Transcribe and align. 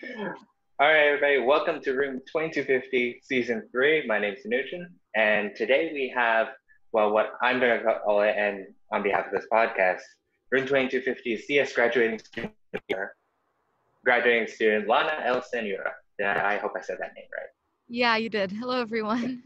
All 0.00 0.86
right, 0.86 1.08
everybody, 1.08 1.38
welcome 1.40 1.82
to 1.82 1.92
Room 1.92 2.20
2250, 2.32 3.20
Season 3.24 3.68
3. 3.72 4.06
My 4.06 4.20
name 4.20 4.34
is 4.34 4.44
Nugent, 4.44 4.92
and 5.16 5.56
today 5.56 5.90
we 5.92 6.12
have, 6.14 6.50
well, 6.92 7.10
what 7.10 7.32
I'm 7.42 7.58
going 7.58 7.80
to 7.80 7.98
call 8.04 8.22
it, 8.22 8.36
and 8.38 8.68
on 8.92 9.02
behalf 9.02 9.26
of 9.26 9.32
this 9.32 9.46
podcast, 9.52 10.02
Room 10.52 10.68
2250 10.68 11.38
CS 11.38 11.72
graduating 11.72 12.20
student, 12.20 12.52
graduating 14.04 14.46
student 14.46 14.86
Lana 14.86 15.20
El 15.24 15.42
Senora. 15.42 15.90
I 16.24 16.58
hope 16.58 16.72
I 16.76 16.80
said 16.80 16.98
that 17.00 17.14
name 17.16 17.26
right. 17.36 17.48
Yeah, 17.88 18.16
you 18.16 18.28
did. 18.28 18.52
Hello, 18.52 18.80
everyone. 18.80 19.42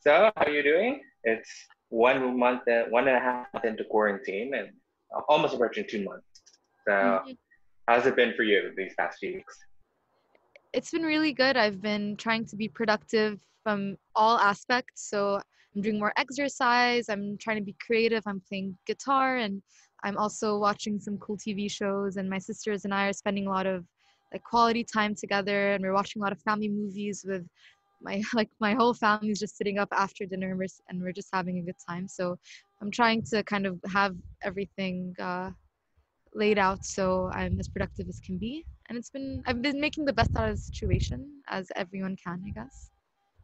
So, 0.00 0.32
how 0.36 0.44
are 0.44 0.50
you 0.50 0.64
doing? 0.64 1.02
It's 1.22 1.50
one 1.90 2.36
month, 2.36 2.62
and 2.66 2.90
one 2.90 3.06
and 3.06 3.16
a 3.16 3.20
half 3.20 3.46
month 3.54 3.64
into 3.64 3.84
quarantine, 3.84 4.54
and 4.54 4.70
almost 5.28 5.54
approaching 5.54 5.86
two 5.88 6.02
months. 6.02 6.26
So, 6.84 6.92
mm-hmm. 6.92 7.30
How's 7.88 8.06
it 8.06 8.16
been 8.16 8.34
for 8.34 8.42
you 8.42 8.72
these 8.76 8.94
past 8.98 9.18
few 9.18 9.34
weeks? 9.34 9.58
It's 10.72 10.90
been 10.90 11.02
really 11.02 11.32
good. 11.32 11.56
I've 11.56 11.80
been 11.80 12.16
trying 12.16 12.46
to 12.46 12.56
be 12.56 12.68
productive 12.68 13.38
from 13.62 13.96
all 14.14 14.38
aspects. 14.38 15.08
So, 15.08 15.40
I'm 15.74 15.82
doing 15.82 15.98
more 15.98 16.12
exercise. 16.16 17.08
I'm 17.08 17.36
trying 17.38 17.58
to 17.58 17.64
be 17.64 17.74
creative. 17.84 18.22
I'm 18.26 18.40
playing 18.48 18.76
guitar, 18.86 19.38
and 19.38 19.60
I'm 20.04 20.16
also 20.16 20.58
watching 20.58 21.00
some 21.00 21.18
cool 21.18 21.36
TV 21.36 21.68
shows. 21.70 22.16
And 22.16 22.30
my 22.30 22.38
sisters 22.38 22.84
and 22.84 22.94
I 22.94 23.08
are 23.08 23.12
spending 23.12 23.46
a 23.48 23.50
lot 23.50 23.66
of 23.66 23.84
like 24.32 24.44
quality 24.44 24.84
time 24.84 25.14
together, 25.14 25.72
and 25.72 25.82
we're 25.82 25.92
watching 25.92 26.22
a 26.22 26.24
lot 26.24 26.32
of 26.32 26.40
family 26.42 26.68
movies 26.68 27.24
with 27.26 27.44
my 28.04 28.22
like 28.34 28.50
my 28.60 28.74
whole 28.74 28.94
family's 28.94 29.40
just 29.40 29.56
sitting 29.56 29.78
up 29.78 29.88
after 29.92 30.26
dinner 30.26 30.50
and 30.50 30.58
we're, 30.58 30.66
and 30.88 31.02
we're 31.02 31.12
just 31.12 31.28
having 31.32 31.58
a 31.58 31.62
good 31.62 31.76
time 31.88 32.06
so 32.06 32.38
i'm 32.80 32.90
trying 32.90 33.22
to 33.22 33.42
kind 33.44 33.66
of 33.66 33.80
have 33.86 34.14
everything 34.42 35.14
uh, 35.18 35.50
laid 36.34 36.58
out 36.58 36.84
so 36.84 37.30
i'm 37.32 37.58
as 37.60 37.68
productive 37.68 38.08
as 38.08 38.20
can 38.20 38.38
be 38.38 38.64
and 38.88 38.98
it's 38.98 39.10
been 39.10 39.42
i've 39.46 39.62
been 39.62 39.80
making 39.80 40.04
the 40.04 40.12
best 40.12 40.30
out 40.36 40.48
of 40.48 40.56
the 40.56 40.62
situation 40.62 41.30
as 41.48 41.70
everyone 41.76 42.16
can 42.22 42.42
i 42.46 42.50
guess 42.50 42.90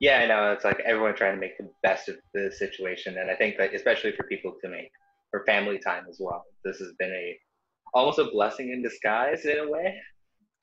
yeah 0.01 0.19
i 0.19 0.27
know 0.27 0.53
it's 0.53 0.65
like 0.65 0.81
everyone 0.87 1.15
trying 1.15 1.35
to 1.35 1.41
make 1.41 1.57
the 1.59 1.69
best 1.83 2.09
of 2.09 2.17
the 2.35 2.51
situation 2.51 3.19
and 3.19 3.31
i 3.31 3.35
think 3.35 3.57
that 3.57 3.75
especially 3.75 4.13
for 4.13 4.25
people 4.25 4.55
to 4.63 4.69
make 4.69 4.91
for 5.31 5.45
family 5.47 5.79
time 5.79 6.05
as 6.09 6.19
well 6.21 6.45
this 6.65 6.79
has 6.79 6.93
been 6.99 7.11
a 7.11 7.39
almost 7.95 8.19
a 8.19 8.25
blessing 8.33 8.71
in 8.71 8.83
disguise 8.83 9.45
in 9.45 9.59
a 9.59 9.71
way 9.71 9.97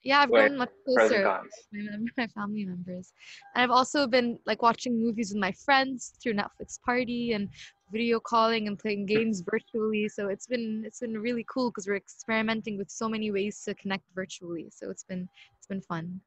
yeah, 0.04 0.22
I've 0.22 0.32
grown 0.32 0.58
much 0.58 0.70
closer 0.86 1.42
my, 1.74 1.82
my 2.18 2.28
family 2.28 2.66
members. 2.66 3.12
And 3.54 3.64
I've 3.64 3.76
also 3.76 4.08
been 4.08 4.40
like 4.46 4.62
watching 4.62 5.04
movies 5.04 5.32
with 5.34 5.42
my 5.42 5.52
friends 5.52 6.14
through 6.24 6.36
Netflix 6.36 6.80
party 6.86 7.34
and 7.34 7.50
video 7.92 8.20
calling 8.20 8.68
and 8.68 8.78
playing 8.78 9.06
games 9.06 9.42
virtually. 9.42 10.10
So 10.10 10.28
it's 10.28 10.48
been 10.48 10.84
it's 10.86 11.00
been 11.00 11.18
really 11.18 11.46
cool 11.50 11.70
because 11.70 11.88
we're 11.88 11.96
experimenting 11.96 12.78
with 12.78 12.90
so 12.90 13.08
many 13.08 13.32
ways 13.32 13.62
to 13.66 13.74
connect 13.76 14.04
virtually. 14.14 14.70
So 14.72 14.90
it's 14.90 15.04
been 15.04 15.28
it's 15.58 15.68
been 15.68 15.82
fun. 15.82 16.20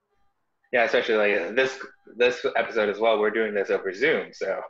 Yeah, 0.72 0.84
especially 0.84 1.16
like 1.16 1.56
this 1.56 1.78
this 2.16 2.44
episode 2.56 2.88
as 2.88 2.98
well. 2.98 3.19
We're 3.19 3.31
doing 3.31 3.55
this 3.55 3.70
over 3.70 3.92
Zoom. 3.92 4.33
So 4.33 4.61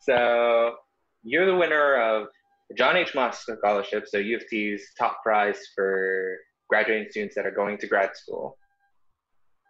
so 0.00 0.76
you're 1.22 1.46
the 1.46 1.56
winner 1.56 1.96
of 1.96 2.28
the 2.68 2.74
John 2.74 2.96
H. 2.96 3.14
Moss 3.14 3.44
Scholarship, 3.44 4.06
so 4.06 4.18
U 4.18 4.36
of 4.36 4.46
T's 4.48 4.92
top 4.98 5.22
prize 5.22 5.58
for 5.74 6.36
graduating 6.68 7.08
students 7.10 7.34
that 7.34 7.46
are 7.46 7.50
going 7.50 7.78
to 7.78 7.86
grad 7.86 8.16
school. 8.16 8.56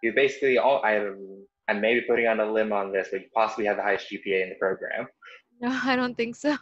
You 0.03 0.12
basically 0.14 0.59
all 0.59 0.84
I'm 0.84 1.44
I'm 1.69 1.81
maybe 1.81 2.03
putting 2.09 2.27
on 2.27 2.41
a 2.41 2.50
limb 2.50 2.72
on 2.72 2.92
this, 2.92 3.09
but 3.11 3.20
you 3.20 3.27
possibly 3.34 3.66
have 3.66 3.77
the 3.77 3.83
highest 3.83 4.06
GPA 4.11 4.42
in 4.42 4.48
the 4.50 4.55
program. 4.59 5.06
No, 5.61 5.77
I 5.84 5.97
don't 5.97 6.17
think 6.17 6.37
so. 6.37 6.56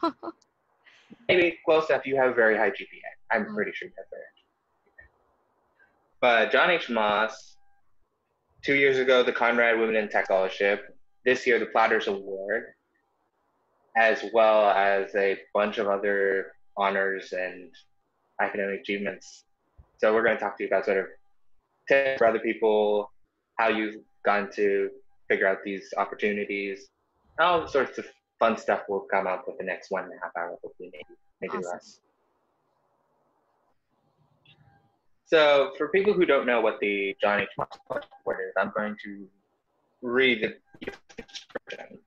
maybe 1.29 1.59
close 1.65 1.91
enough. 1.91 2.07
You 2.07 2.17
have 2.17 2.31
a 2.31 2.35
very 2.35 2.57
high 2.57 2.71
GPA. 2.71 3.11
I'm 3.31 3.47
oh. 3.51 3.55
pretty 3.55 3.73
sure 3.75 3.89
you 3.89 3.95
have 3.99 4.07
very 4.11 4.23
high 4.23 5.03
GPA. 5.03 6.47
But 6.47 6.53
John 6.53 6.71
H. 6.71 6.89
Moss, 6.89 7.57
two 8.65 8.75
years 8.75 8.99
ago, 8.99 9.23
the 9.23 9.33
Conrad 9.33 9.79
Women 9.79 9.97
in 9.97 10.09
Tech 10.09 10.27
Scholarship. 10.27 10.97
This 11.27 11.47
year, 11.47 11.59
the 11.59 11.67
Platters 11.67 12.07
Award, 12.07 12.67
as 13.97 14.25
well 14.33 14.71
as 14.71 15.15
a 15.15 15.39
bunch 15.53 15.79
of 15.79 15.89
other 15.89 16.53
honors 16.77 17.33
and 17.33 17.71
academic 18.41 18.81
achievements 18.81 19.45
so 19.99 20.13
we're 20.13 20.23
going 20.23 20.37
to 20.37 20.43
talk 20.43 20.57
to 20.59 20.65
you 20.65 20.69
about 20.69 20.85
sort 20.85 20.99
of 20.99 21.07
tips 21.89 22.19
for 22.19 22.27
other 22.27 22.39
people, 22.39 23.11
how 23.59 23.69
you've 23.69 23.97
gone 24.25 24.51
to 24.53 24.91
figure 25.29 25.47
out 25.47 25.59
these 25.65 25.93
opportunities, 25.97 26.89
all 27.41 27.67
sorts 27.67 27.99
of 27.99 28.07
fun 28.39 28.57
stuff 28.57 28.83
will 28.89 29.07
come 29.11 29.27
up 29.27 29.45
with 29.47 29.59
the 29.59 29.65
next 29.65 29.91
one 29.91 30.05
and 30.05 30.13
a 30.13 30.17
half 30.23 30.33
hour, 30.37 30.59
hopefully 30.63 30.91
maybe 30.93 31.05
maybe 31.41 31.59
awesome. 31.59 31.73
less. 31.73 32.01
So 35.25 35.73
for 35.77 35.89
people 35.89 36.13
who 36.13 36.25
don't 36.25 36.47
know 36.47 36.61
what 36.61 36.79
the 36.81 37.17
John 37.21 37.41
H. 37.41 37.49
Moss 37.59 37.69
Award 37.91 38.05
is, 38.47 38.55
I'm 38.57 38.73
going 38.77 38.97
to 39.05 39.27
read 40.01 40.43
the 40.43 40.55
description, 41.17 41.99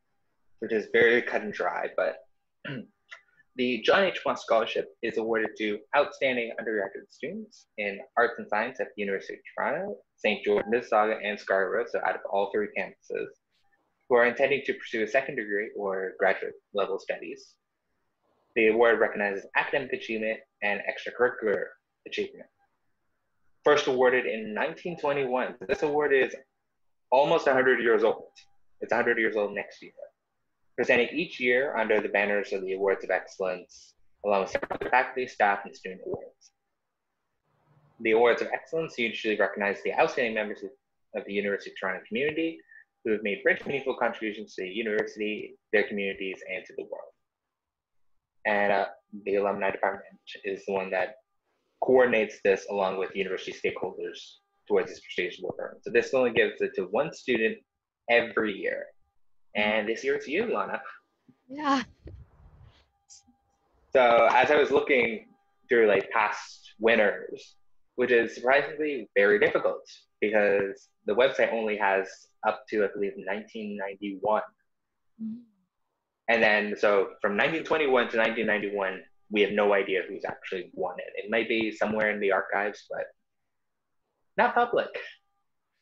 which 0.59 0.71
is 0.71 0.87
very 0.93 1.21
cut 1.21 1.41
and 1.41 1.51
dry, 1.53 1.87
but 1.97 2.19
The 3.59 3.81
John 3.81 4.05
H. 4.05 4.21
Moss 4.25 4.43
Scholarship 4.43 4.95
is 5.01 5.17
awarded 5.17 5.49
to 5.57 5.79
outstanding 5.93 6.53
undergraduate 6.57 7.11
students 7.11 7.67
in 7.77 7.99
arts 8.15 8.35
and 8.37 8.47
science 8.47 8.79
at 8.79 8.87
the 8.95 9.01
University 9.01 9.33
of 9.33 9.39
Toronto, 9.53 9.97
St. 10.15 10.45
George, 10.45 10.63
Mississauga, 10.67 11.19
and 11.21 11.37
Scarborough, 11.37 11.83
so 11.89 11.99
out 12.07 12.15
of 12.15 12.21
all 12.31 12.51
three 12.53 12.69
campuses, 12.77 13.27
who 14.09 14.15
are 14.15 14.25
intending 14.25 14.63
to 14.65 14.73
pursue 14.73 15.03
a 15.03 15.07
second 15.07 15.35
degree 15.35 15.69
or 15.77 16.13
graduate 16.19 16.55
level 16.73 16.99
studies. 16.99 17.53
The 18.55 18.67
award 18.67 18.99
recognizes 18.99 19.45
academic 19.55 19.93
achievement 19.93 20.39
and 20.63 20.81
extracurricular 20.81 21.65
achievement. 22.07 22.47
First 23.63 23.87
awarded 23.87 24.25
in 24.25 24.55
1921, 24.55 25.55
this 25.67 25.83
award 25.83 26.13
is 26.13 26.35
almost 27.11 27.45
100 27.45 27.81
years 27.81 28.03
old. 28.03 28.31
It's 28.81 28.91
100 28.91 29.17
years 29.19 29.35
old 29.35 29.53
next 29.53 29.81
year 29.81 29.91
presented 30.79 31.11
each 31.11 31.41
year 31.41 31.75
under 31.75 31.99
the 31.99 32.07
banners 32.07 32.53
of 32.53 32.61
the 32.61 32.71
Awards 32.71 33.03
of 33.03 33.09
Excellence, 33.09 33.95
along 34.25 34.43
with 34.43 34.51
several 34.51 34.89
faculty, 34.89 35.27
staff, 35.27 35.59
and 35.65 35.75
student 35.75 35.99
awards. 36.05 36.51
The 37.99 38.11
Awards 38.11 38.41
of 38.41 38.47
Excellence 38.53 38.97
usually 38.97 39.37
recognize 39.37 39.83
the 39.83 39.93
outstanding 39.93 40.35
members 40.35 40.63
of 40.63 41.25
the 41.25 41.33
University 41.33 41.71
of 41.71 41.75
Toronto 41.77 42.01
community 42.07 42.59
who 43.03 43.11
have 43.11 43.23
made 43.23 43.39
rich, 43.45 43.65
meaningful 43.65 43.95
contributions 43.95 44.55
to 44.55 44.63
the 44.63 44.69
university, 44.69 45.55
their 45.71 45.87
communities, 45.87 46.37
and 46.53 46.65
to 46.65 46.73
the 46.77 46.83
world. 46.83 47.13
And 48.45 48.71
uh, 48.71 48.85
the 49.25 49.35
alumni 49.35 49.71
department 49.71 50.19
is 50.43 50.65
the 50.65 50.73
one 50.73 50.89
that 50.91 51.15
coordinates 51.81 52.39
this 52.43 52.65
along 52.69 52.97
with 52.97 53.15
university 53.15 53.53
stakeholders 53.53 54.17
towards 54.67 54.89
this 54.89 54.99
prestigious 54.99 55.39
award. 55.39 55.77
So 55.81 55.91
this 55.91 56.13
only 56.13 56.31
gives 56.31 56.61
it 56.61 56.73
to 56.75 56.83
one 56.83 57.13
student 57.13 57.57
every 58.09 58.53
year. 58.53 58.87
And 59.55 59.87
this 59.87 60.03
year 60.03 60.15
it's 60.15 60.27
you, 60.27 60.53
Lana. 60.53 60.81
Yeah. 61.47 61.83
So 63.91 64.29
as 64.31 64.51
I 64.51 64.55
was 64.55 64.71
looking 64.71 65.27
through 65.67 65.87
like 65.87 66.09
past 66.11 66.73
winners, 66.79 67.55
which 67.95 68.11
is 68.11 68.35
surprisingly 68.35 69.09
very 69.15 69.39
difficult 69.39 69.81
because 70.21 70.89
the 71.05 71.13
website 71.13 71.51
only 71.51 71.75
has 71.77 72.07
up 72.47 72.63
to 72.69 72.83
I 72.83 72.87
believe 72.93 73.13
1991. 73.15 74.41
Mm-hmm. 75.21 75.35
And 76.29 76.43
then 76.43 76.75
so 76.77 77.09
from 77.21 77.33
1921 77.33 77.89
to 77.89 78.17
1991, 78.17 79.01
we 79.31 79.41
have 79.41 79.51
no 79.51 79.73
idea 79.73 80.01
who's 80.07 80.25
actually 80.25 80.71
won 80.73 80.95
it. 80.97 81.23
It 81.23 81.31
might 81.31 81.47
be 81.47 81.71
somewhere 81.71 82.11
in 82.11 82.19
the 82.19 82.31
archives, 82.31 82.85
but 82.89 83.05
not 84.37 84.55
public. 84.55 84.89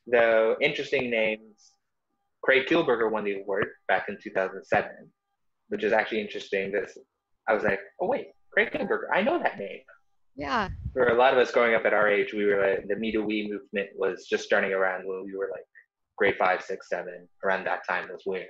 Though 0.06 0.56
interesting 0.62 1.10
names 1.10 1.72
Craig 2.44 2.68
Kielburger 2.68 3.12
won 3.12 3.26
the 3.26 3.42
award 3.42 3.68
back 3.88 4.08
in 4.08 4.18
2007, 4.22 4.90
which 5.68 5.84
is 5.84 5.92
actually 5.92 6.22
interesting. 6.22 6.72
This 6.72 6.98
I 7.48 7.54
was 7.54 7.64
like, 7.64 7.80
oh 8.00 8.08
wait, 8.08 8.28
Craig 8.52 8.72
Kielburger, 8.72 9.08
I 9.14 9.22
know 9.22 9.38
that 9.40 9.60
name. 9.60 9.82
Yeah. 10.36 10.70
For 10.94 11.10
a 11.10 11.16
lot 11.16 11.34
of 11.34 11.40
us 11.40 11.52
growing 11.52 11.76
up 11.76 11.86
at 11.86 11.94
our 11.94 12.08
age, 12.08 12.34
we 12.34 12.46
were 12.46 12.62
like, 12.62 12.88
the 12.88 12.96
Me 12.96 13.12
to 13.12 13.20
We 13.22 13.50
movement 13.50 13.90
was 13.96 14.28
just 14.30 14.44
starting 14.44 14.72
around 14.72 15.06
when 15.06 15.26
we 15.26 15.36
were 15.36 15.50
like 15.52 15.66
grade 16.18 16.36
five, 16.38 16.62
six, 16.62 16.90
seven. 16.90 17.28
Around 17.44 17.66
that 17.66 17.88
time 17.88 18.08
was 18.12 18.22
where 18.26 18.48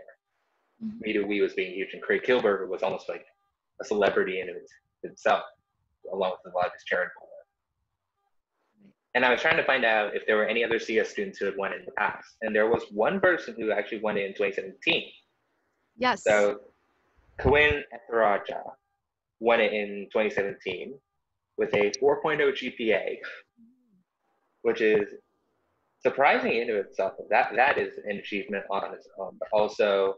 mm-hmm. 0.84 1.28
We 1.28 1.42
was 1.42 1.54
being 1.54 1.74
huge, 1.74 1.94
and 1.94 2.02
Craig 2.02 2.22
Kielburger 2.24 2.68
was 2.68 2.84
almost 2.84 3.10
like 3.10 3.26
a 3.82 3.86
celebrity 3.86 4.42
in 4.42 4.50
itself, 5.04 5.44
along 6.12 6.34
with 6.44 6.54
a 6.54 6.56
lot 6.56 6.68
of 6.68 6.74
his 6.74 6.84
charitable 6.86 7.28
and 9.18 9.26
I 9.26 9.32
was 9.32 9.42
trying 9.42 9.58
to 9.58 9.64
find 9.64 9.84
out 9.84 10.16
if 10.16 10.28
there 10.28 10.38
were 10.38 10.46
any 10.46 10.64
other 10.64 10.78
CS 10.78 11.10
students 11.10 11.40
who 11.40 11.46
had 11.46 11.58
won 11.58 11.74
in 11.74 11.84
the 11.86 11.92
past. 11.94 12.38
And 12.44 12.56
there 12.56 12.70
was 12.70 12.84
one 12.92 13.20
person 13.20 13.56
who 13.58 13.72
actually 13.72 14.00
won 14.00 14.16
it 14.16 14.26
in 14.26 14.34
2017. 14.34 15.10
Yes. 15.98 16.24
So 16.24 16.60
Quinn 17.40 17.82
Etharaja 17.92 18.62
won 19.40 19.60
it 19.60 19.74
in 19.74 20.08
2017 20.14 20.94
with 21.58 21.74
a 21.74 21.92
4.0 22.00 22.40
GPA, 22.54 23.16
which 24.62 24.82
is 24.82 25.08
surprising 26.00 26.54
in 26.54 26.70
itself. 26.70 27.14
That 27.30 27.52
that 27.56 27.78
is 27.78 27.98
an 28.06 28.18
achievement 28.18 28.66
on 28.70 28.94
its 28.94 29.08
own, 29.20 29.38
but 29.40 29.50
also 29.52 30.16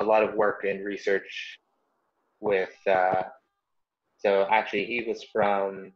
a 0.00 0.04
lot 0.04 0.22
of 0.22 0.34
work 0.34 0.64
and 0.64 0.84
research 0.84 1.58
with. 2.40 2.74
Uh, 2.86 3.22
so 4.18 4.46
actually, 4.50 4.84
he 4.84 5.04
was 5.08 5.24
from 5.32 5.92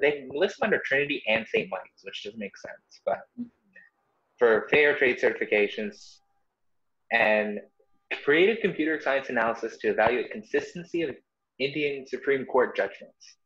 they 0.00 0.28
list 0.32 0.58
them 0.60 0.66
under 0.66 0.80
Trinity 0.84 1.22
and 1.26 1.46
St. 1.48 1.68
Mike's, 1.70 2.04
which 2.04 2.22
doesn't 2.24 2.38
make 2.38 2.56
sense. 2.56 3.00
But 3.06 3.20
for 4.38 4.68
fair 4.70 4.96
trade 4.96 5.18
certifications 5.18 6.18
and 7.10 7.60
created 8.24 8.60
computer 8.60 9.00
science 9.00 9.28
analysis 9.30 9.78
to 9.78 9.88
evaluate 9.88 10.30
consistency 10.30 11.02
of 11.02 11.14
Indian 11.58 12.06
Supreme 12.06 12.44
Court 12.44 12.76
judgments. 12.76 13.36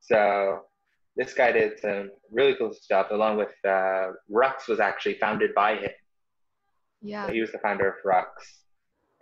So 0.00 0.60
this 1.20 1.34
guy 1.34 1.52
did 1.52 1.78
some 1.78 2.10
really 2.32 2.54
cool 2.54 2.72
stuff 2.72 3.08
along 3.10 3.36
with 3.36 3.52
uh, 3.68 4.08
Rux 4.32 4.66
was 4.66 4.80
actually 4.80 5.18
founded 5.18 5.54
by 5.54 5.76
him. 5.76 5.90
Yeah. 7.02 7.26
So 7.26 7.32
he 7.34 7.42
was 7.42 7.52
the 7.52 7.58
founder 7.58 7.86
of 7.88 7.96
Rux 8.06 8.24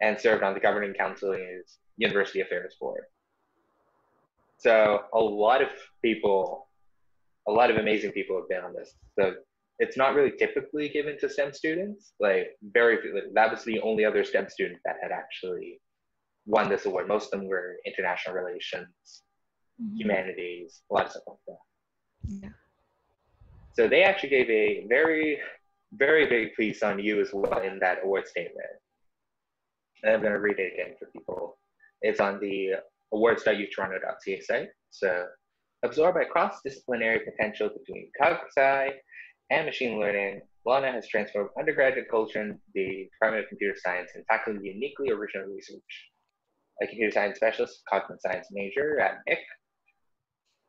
and 0.01 0.19
served 0.19 0.45
on 0.45 0.55
the 0.55 0.61
governing 0.61 0.95
council 0.95 1.33
in 1.33 1.41
his 1.41 1.79
University 1.97 2.41
Affairs 2.41 2.77
Board. 2.81 3.03
So 4.59 5.01
a 5.13 5.19
lot 5.19 5.61
of 5.61 5.71
people, 6.01 6.69
a 7.49 7.51
lot 7.51 7.69
of 7.69 7.79
amazing 7.79 8.13
people 8.13 8.37
have 8.37 8.49
been 8.49 8.63
on 8.63 8.75
this. 8.75 8.95
So 9.19 9.35
it's 9.81 9.97
not 9.97 10.15
really 10.15 10.33
typically 10.39 10.89
given 10.89 11.19
to 11.19 11.29
STEM 11.29 11.53
students. 11.53 12.13
Like 12.21 12.51
very 12.63 13.03
few, 13.03 13.21
that 13.35 13.51
was 13.51 13.65
the 13.65 13.81
only 13.81 14.05
other 14.05 14.23
STEM 14.23 14.49
student 14.51 14.79
that 14.85 14.99
had 15.03 15.11
actually 15.11 15.81
won 16.47 16.69
this 16.69 16.87
award. 16.87 17.09
Most 17.09 17.35
of 17.35 17.41
them 17.41 17.49
were 17.49 17.75
international 17.85 18.37
relations, 18.37 19.23
mm-hmm. 19.83 19.97
humanities, 19.97 20.83
a 20.93 20.95
lot 20.95 21.07
of 21.07 21.11
stuff 21.11 21.25
like 21.27 21.39
that. 21.49 21.59
Yeah. 22.29 22.51
So 23.75 23.89
they 23.89 24.03
actually 24.03 24.31
gave 24.31 24.51
a 24.51 24.87
very, 24.89 25.39
very 25.93 26.27
big 26.27 26.55
piece 26.55 26.83
on 26.83 26.99
you 26.99 27.21
as 27.21 27.31
well 27.33 27.61
in 27.61 27.79
that 27.79 27.99
award 28.05 28.29
statement. 28.29 28.67
And 30.03 30.15
I'm 30.15 30.21
going 30.21 30.33
to 30.33 30.41
read 30.41 30.59
it 30.59 30.75
again 30.75 30.95
for 30.99 31.07
people. 31.07 31.59
It's 32.03 32.21
on 32.21 32.39
the 32.41 32.75
awards.utoronto.ca 33.13 34.41
site. 34.41 34.69
So 34.91 35.27
absorbed 35.85 36.17
by 36.19 36.25
cross-disciplinary 36.25 37.21
potential 37.21 37.71
between 37.71 38.11
cog 38.21 38.39
sci 38.57 38.91
and 39.51 39.67
machine 39.67 39.99
learning, 39.99 40.43
Lana 40.67 40.93
has 40.93 41.09
transformed 41.09 41.51
undergraduate 41.59 42.11
culture 42.11 42.43
in 42.43 42.59
the 42.75 43.09
Department 43.13 43.45
of 43.45 43.49
Computer 43.49 43.77
Science 43.83 44.11
and 44.15 44.25
tackling 44.31 44.63
uniquely 44.63 45.11
original 45.11 45.47
research. 45.47 46.11
A 46.83 46.87
computer 46.87 47.11
science 47.11 47.37
specialist, 47.37 47.83
cognitive 47.89 48.21
science 48.21 48.49
major 48.53 49.01
at 49.01 49.19
MIC, 49.27 49.39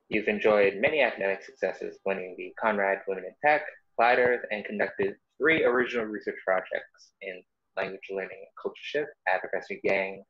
you've 0.10 0.28
enjoyed 0.28 0.76
many 0.78 1.02
academic 1.02 1.44
successes, 1.44 1.98
winning 2.06 2.36
the 2.38 2.54
Conrad 2.60 3.00
Women 3.08 3.26
in 3.26 3.34
Tech, 3.48 3.62
Earth, 4.02 4.46
and 4.52 4.66
conducted 4.66 5.16
three 5.38 5.64
original 5.64 6.06
research 6.06 6.38
projects 6.46 7.12
in 7.22 7.42
language 7.78 8.02
learning 8.10 8.38
and 8.40 8.62
culture 8.62 8.76
shift 8.82 9.10
at 9.28 9.42
Professor 9.42 9.76
Yang's 9.84 10.26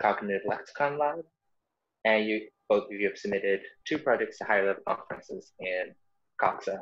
Cognitive 0.00 0.42
Lexicon 0.46 0.98
Lab. 0.98 1.18
And 2.04 2.26
you 2.26 2.48
both 2.68 2.84
of 2.84 2.92
you 2.92 3.08
have 3.08 3.18
submitted 3.18 3.60
two 3.84 3.98
projects 3.98 4.38
to 4.38 4.44
higher 4.44 4.66
level 4.66 4.82
conferences 4.86 5.52
in 5.58 5.92
CogSci. 6.40 6.78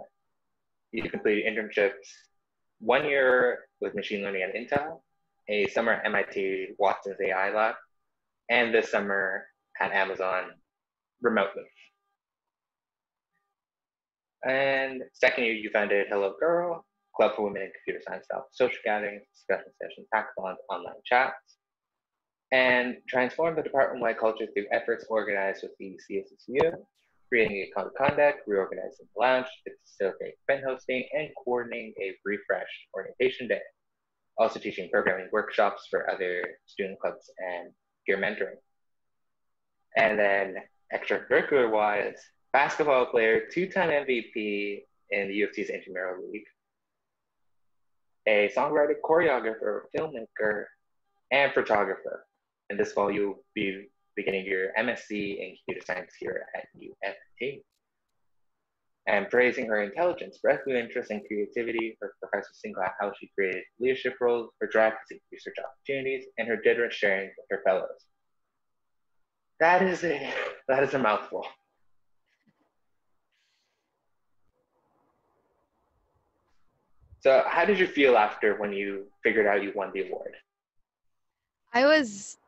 You 0.93 1.08
completed 1.11 1.52
internships 1.52 1.93
one 2.81 3.05
year 3.06 3.61
with 3.81 3.94
machine 3.94 4.23
learning 4.23 4.43
at 4.43 4.55
Intel, 4.55 5.00
a 5.49 5.67
summer 5.69 5.93
at 5.93 6.06
MIT 6.06 6.75
Watson's 6.79 7.17
AI 7.20 7.52
Lab, 7.55 7.75
and 8.50 8.73
this 8.73 8.91
summer 8.91 9.46
at 9.81 9.93
Amazon 9.93 10.50
remotely. 11.23 11.64
And 14.44 15.02
second 15.12 15.44
year, 15.44 15.55
you 15.55 15.70
founded 15.73 16.06
Hello 16.08 16.35
Girl, 16.38 16.85
Club 17.17 17.32
for 17.35 17.43
Women 17.43 17.62
in 17.62 17.73
Computer 17.85 18.05
Science 18.06 18.26
social 18.52 18.79
gatherings, 18.85 19.23
discussion 19.35 19.73
sessions, 19.82 20.06
hackathons, 20.14 20.56
online 20.70 20.94
chats, 21.05 21.56
and 22.52 22.96
transformed 23.08 23.58
the 23.58 23.62
department-wide 23.62 24.19
culture 24.19 24.46
through 24.55 24.67
efforts 24.73 25.05
organized 25.11 25.62
with 25.64 25.73
the 25.79 25.99
CSSU, 26.08 26.73
creating 27.29 27.56
a 27.56 27.70
code 27.76 27.88
of 27.88 27.94
conduct, 27.94 28.40
reorganizing 28.46 29.06
the 29.14 29.20
lounge 29.20 29.46
to 29.67 29.73
facilitate 29.85 30.35
event 30.49 30.64
hosting, 30.64 31.06
and 31.12 31.29
coordinating 31.44 31.93
a 32.00 32.14
refreshed 32.25 32.87
orientation 32.94 33.49
day. 33.49 33.61
Also 34.38 34.61
teaching 34.61 34.88
programming 34.91 35.29
workshops 35.32 35.88
for 35.91 36.08
other 36.08 36.43
student 36.67 36.99
clubs 37.00 37.29
and 37.38 37.73
peer 38.06 38.17
mentoring. 38.17 38.56
And 39.96 40.17
then 40.19 40.56
extracurricular-wise, 40.94 42.19
basketball 42.52 43.06
player, 43.06 43.42
two-time 43.52 43.90
MVP 43.90 44.82
in 45.10 45.28
the 45.28 45.34
U 45.34 45.46
of 45.46 45.52
T's 45.52 45.70
intramural 45.70 46.28
league, 46.30 46.44
a 48.26 48.50
songwriter, 48.56 48.94
choreographer, 49.04 49.82
filmmaker, 49.96 50.64
and 51.30 51.52
photographer. 51.52 52.24
And 52.70 52.78
this 52.78 52.92
fall, 52.92 53.10
you'll 53.10 53.42
be 53.54 53.88
beginning 54.16 54.44
your 54.46 54.72
MSc 54.78 55.10
in 55.10 55.56
computer 55.56 55.86
science 55.86 56.12
here 56.18 56.44
at 56.54 56.64
U 56.74 56.92
of 57.04 57.14
T. 57.38 57.62
And 59.06 59.30
praising 59.30 59.66
her 59.66 59.82
intelligence, 59.82 60.38
breadth 60.42 60.66
of 60.66 60.74
interest, 60.74 61.10
and 61.10 61.22
creativity, 61.26 61.96
her 62.02 62.12
professor 62.20 62.50
singled 62.52 62.84
out 62.84 62.92
how 63.00 63.10
she 63.18 63.30
created 63.34 63.62
leadership 63.80 64.14
roles 64.20 64.50
her 64.60 64.66
drive 64.66 64.92
to 64.92 64.98
seek 65.08 65.22
research 65.32 65.54
opportunities, 65.64 66.26
and 66.36 66.46
her 66.46 66.58
generous 66.62 66.94
sharing 66.94 67.28
with 67.28 67.46
her 67.48 67.62
fellows. 67.64 68.04
That 69.60 69.82
is 69.82 70.04
a 70.04 70.30
that 70.68 70.82
is 70.82 70.92
a 70.92 70.98
mouthful. 70.98 71.46
So, 77.20 77.43
how 77.47 77.65
did 77.65 77.79
you 77.79 77.87
feel 77.87 78.17
after 78.17 78.56
when 78.61 78.73
you 78.73 79.06
figured 79.23 79.47
out 79.47 79.62
you 79.62 79.73
won 79.75 79.91
the 79.93 80.09
award? 80.09 80.35
I 81.75 81.85
was 81.85 82.38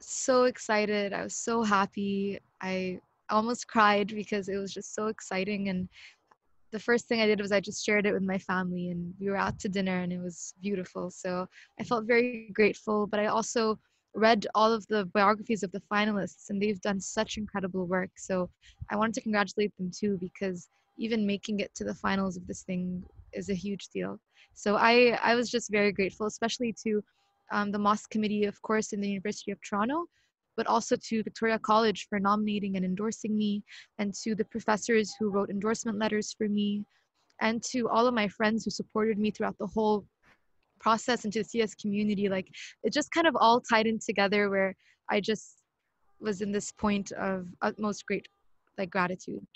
so 0.00 0.44
excited. 0.44 1.12
I 1.12 1.22
was 1.22 1.36
so 1.36 1.62
happy. 1.62 2.38
I 2.62 3.00
almost 3.30 3.68
cried 3.68 4.08
because 4.08 4.48
it 4.48 4.56
was 4.56 4.72
just 4.72 4.94
so 4.94 5.08
exciting. 5.08 5.68
And 5.68 5.88
the 6.72 6.78
first 6.78 7.06
thing 7.06 7.20
I 7.20 7.26
did 7.26 7.40
was 7.40 7.52
I 7.52 7.60
just 7.60 7.84
shared 7.84 8.06
it 8.06 8.12
with 8.12 8.22
my 8.22 8.38
family, 8.38 8.88
and 8.88 9.14
we 9.20 9.28
were 9.28 9.36
out 9.36 9.58
to 9.60 9.68
dinner, 9.68 10.00
and 10.00 10.12
it 10.12 10.20
was 10.20 10.54
beautiful. 10.62 11.10
So 11.10 11.46
I 11.78 11.84
felt 11.84 12.04
very 12.04 12.50
grateful. 12.52 13.06
But 13.06 13.20
I 13.20 13.26
also 13.26 13.78
read 14.14 14.46
all 14.54 14.72
of 14.72 14.86
the 14.88 15.04
biographies 15.06 15.62
of 15.62 15.72
the 15.72 15.82
finalists, 15.92 16.48
and 16.48 16.60
they've 16.60 16.80
done 16.80 17.00
such 17.00 17.36
incredible 17.36 17.86
work. 17.86 18.10
So 18.16 18.48
I 18.90 18.96
wanted 18.96 19.14
to 19.14 19.20
congratulate 19.20 19.76
them 19.76 19.90
too 19.94 20.18
because 20.18 20.68
even 20.98 21.26
making 21.26 21.60
it 21.60 21.74
to 21.76 21.84
the 21.84 21.94
finals 21.94 22.36
of 22.36 22.46
this 22.46 22.62
thing 22.62 23.04
is 23.32 23.48
a 23.48 23.54
huge 23.54 23.88
deal. 23.88 24.18
So 24.54 24.76
I, 24.76 25.18
I 25.22 25.34
was 25.34 25.50
just 25.50 25.70
very 25.70 25.92
grateful, 25.92 26.26
especially 26.26 26.74
to 26.84 27.02
um, 27.52 27.70
the 27.70 27.78
Moss 27.78 28.06
committee, 28.06 28.44
of 28.44 28.60
course, 28.62 28.92
in 28.92 29.00
the 29.00 29.08
University 29.08 29.50
of 29.50 29.58
Toronto, 29.62 30.06
but 30.56 30.66
also 30.66 30.96
to 30.96 31.22
Victoria 31.22 31.58
College 31.58 32.06
for 32.08 32.18
nominating 32.18 32.76
and 32.76 32.84
endorsing 32.84 33.36
me, 33.36 33.62
and 33.98 34.12
to 34.22 34.34
the 34.34 34.44
professors 34.44 35.14
who 35.18 35.30
wrote 35.30 35.50
endorsement 35.50 35.98
letters 35.98 36.34
for 36.36 36.48
me, 36.48 36.84
and 37.40 37.62
to 37.70 37.88
all 37.88 38.06
of 38.06 38.14
my 38.14 38.28
friends 38.28 38.64
who 38.64 38.70
supported 38.70 39.18
me 39.18 39.30
throughout 39.30 39.56
the 39.58 39.66
whole 39.66 40.04
process, 40.80 41.24
and 41.24 41.32
to 41.32 41.40
the 41.40 41.48
CS 41.48 41.74
community. 41.74 42.28
Like 42.28 42.48
it 42.82 42.92
just 42.92 43.12
kind 43.12 43.26
of 43.26 43.36
all 43.36 43.60
tied 43.60 43.86
in 43.86 43.98
together 43.98 44.50
where 44.50 44.74
I 45.08 45.20
just 45.20 45.62
was 46.20 46.40
in 46.40 46.50
this 46.50 46.72
point 46.72 47.12
of 47.12 47.46
utmost 47.62 48.04
great 48.06 48.26
like 48.76 48.90
gratitude. 48.90 49.46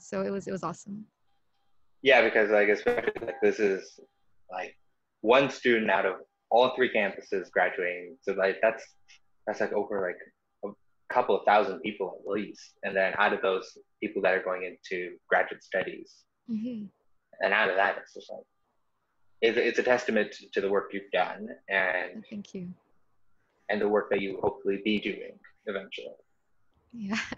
So 0.00 0.22
it 0.22 0.30
was 0.30 0.46
it 0.46 0.52
was 0.52 0.62
awesome. 0.62 1.04
Yeah, 2.02 2.22
because 2.22 2.50
like 2.50 2.68
especially 2.68 3.12
like 3.20 3.40
this 3.42 3.58
is 3.58 3.98
like 4.50 4.76
one 5.20 5.50
student 5.50 5.90
out 5.90 6.06
of 6.06 6.16
all 6.50 6.74
three 6.74 6.90
campuses 6.92 7.50
graduating. 7.50 8.16
So 8.22 8.32
like 8.32 8.58
that's 8.62 8.84
that's 9.46 9.60
like 9.60 9.72
over 9.72 10.00
like 10.00 10.72
a 10.72 11.14
couple 11.14 11.36
of 11.36 11.44
thousand 11.44 11.80
people 11.80 12.20
at 12.20 12.30
least, 12.30 12.74
and 12.82 12.96
then 12.96 13.14
out 13.18 13.32
of 13.32 13.42
those 13.42 13.76
people 14.02 14.22
that 14.22 14.34
are 14.34 14.42
going 14.42 14.62
into 14.64 15.16
graduate 15.28 15.64
studies, 15.64 16.14
mm-hmm. 16.50 16.84
and 17.40 17.52
out 17.52 17.70
of 17.70 17.76
that, 17.76 17.96
it's 17.98 18.14
just 18.14 18.30
like 18.30 18.44
it's, 19.40 19.58
it's 19.58 19.78
a 19.78 19.82
testament 19.82 20.34
to 20.52 20.60
the 20.60 20.68
work 20.68 20.90
you've 20.92 21.10
done 21.12 21.48
and 21.68 22.24
thank 22.28 22.54
you 22.54 22.68
and 23.68 23.80
the 23.80 23.88
work 23.88 24.10
that 24.10 24.20
you 24.20 24.38
hopefully 24.42 24.80
be 24.84 24.98
doing 24.98 25.38
eventually. 25.66 26.14
Yeah. 26.92 27.18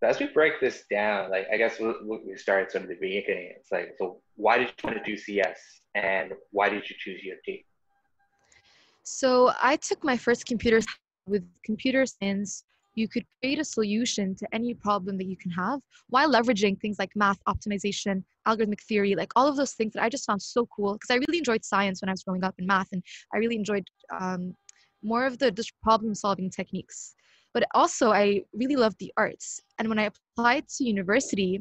So 0.00 0.08
as 0.08 0.18
we 0.18 0.26
break 0.26 0.60
this 0.60 0.84
down, 0.90 1.30
like 1.30 1.46
I 1.52 1.56
guess 1.56 1.78
we, 1.78 1.94
we 2.26 2.36
started 2.36 2.70
sort 2.70 2.84
of 2.84 2.88
the 2.88 2.96
beginning. 2.96 3.52
It's 3.56 3.70
like, 3.70 3.94
so 3.98 4.20
why 4.36 4.58
did 4.58 4.68
you 4.68 4.90
want 4.90 5.04
to 5.04 5.10
do 5.10 5.16
CS, 5.16 5.58
and 5.94 6.32
why 6.50 6.68
did 6.68 6.88
you 6.88 6.96
choose 6.98 7.20
U 7.22 7.32
of 7.32 7.38
T? 7.44 7.64
So 9.02 9.52
I 9.62 9.76
took 9.76 10.02
my 10.02 10.16
first 10.16 10.46
computer 10.46 10.80
with 11.26 11.44
computer 11.64 12.04
science. 12.06 12.64
You 12.96 13.08
could 13.08 13.24
create 13.40 13.58
a 13.58 13.64
solution 13.64 14.36
to 14.36 14.46
any 14.52 14.72
problem 14.72 15.18
that 15.18 15.24
you 15.26 15.36
can 15.36 15.50
have 15.50 15.80
while 16.10 16.30
leveraging 16.30 16.80
things 16.80 16.96
like 16.98 17.10
math 17.16 17.38
optimization, 17.48 18.22
algorithmic 18.46 18.80
theory, 18.82 19.16
like 19.16 19.32
all 19.34 19.48
of 19.48 19.56
those 19.56 19.72
things 19.72 19.94
that 19.94 20.02
I 20.02 20.08
just 20.08 20.26
found 20.26 20.40
so 20.40 20.66
cool 20.66 20.92
because 20.94 21.10
I 21.10 21.16
really 21.26 21.38
enjoyed 21.38 21.64
science 21.64 22.00
when 22.00 22.08
I 22.08 22.12
was 22.12 22.22
growing 22.22 22.44
up 22.44 22.54
in 22.58 22.66
math, 22.66 22.88
and 22.92 23.02
I 23.32 23.38
really 23.38 23.56
enjoyed 23.56 23.86
um, 24.18 24.54
more 25.02 25.26
of 25.26 25.38
the 25.38 25.50
just 25.50 25.72
problem 25.82 26.14
solving 26.14 26.50
techniques. 26.50 27.14
But 27.54 27.64
also, 27.74 28.10
I 28.10 28.42
really 28.52 28.76
love 28.76 28.94
the 28.98 29.12
arts. 29.16 29.60
And 29.78 29.88
when 29.88 29.98
I 29.98 30.10
applied 30.10 30.68
to 30.76 30.84
university, 30.84 31.60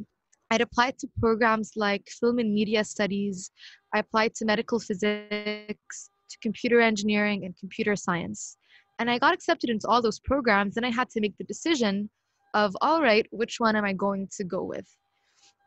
I'd 0.50 0.62
applied 0.62 0.98
to 1.00 1.08
programs 1.20 1.74
like 1.76 2.10
film 2.20 2.40
and 2.40 2.54
media 2.54 2.84
studies. 2.84 3.52
I 3.94 4.00
applied 4.00 4.34
to 4.36 4.46
medical 4.46 4.80
physics, 4.80 6.10
to 6.30 6.38
computer 6.42 6.82
engineering, 6.82 7.46
and 7.46 7.56
computer 7.58 7.96
science. 7.96 8.58
And 9.00 9.10
I 9.10 9.20
got 9.20 9.34
accepted 9.34 9.70
into 9.70 9.88
all 9.88 10.02
those 10.02 10.20
programs. 10.20 10.78
And 10.78 10.86
I 10.86 10.90
had 10.90 11.10
to 11.12 11.22
make 11.22 11.38
the 11.38 11.44
decision 11.44 12.10
of 12.54 12.76
all 12.82 13.02
right, 13.02 13.28
which 13.32 13.60
one 13.60 13.76
am 13.76 13.86
I 13.86 13.94
going 13.94 14.28
to 14.38 14.44
go 14.44 14.64
with? 14.64 14.88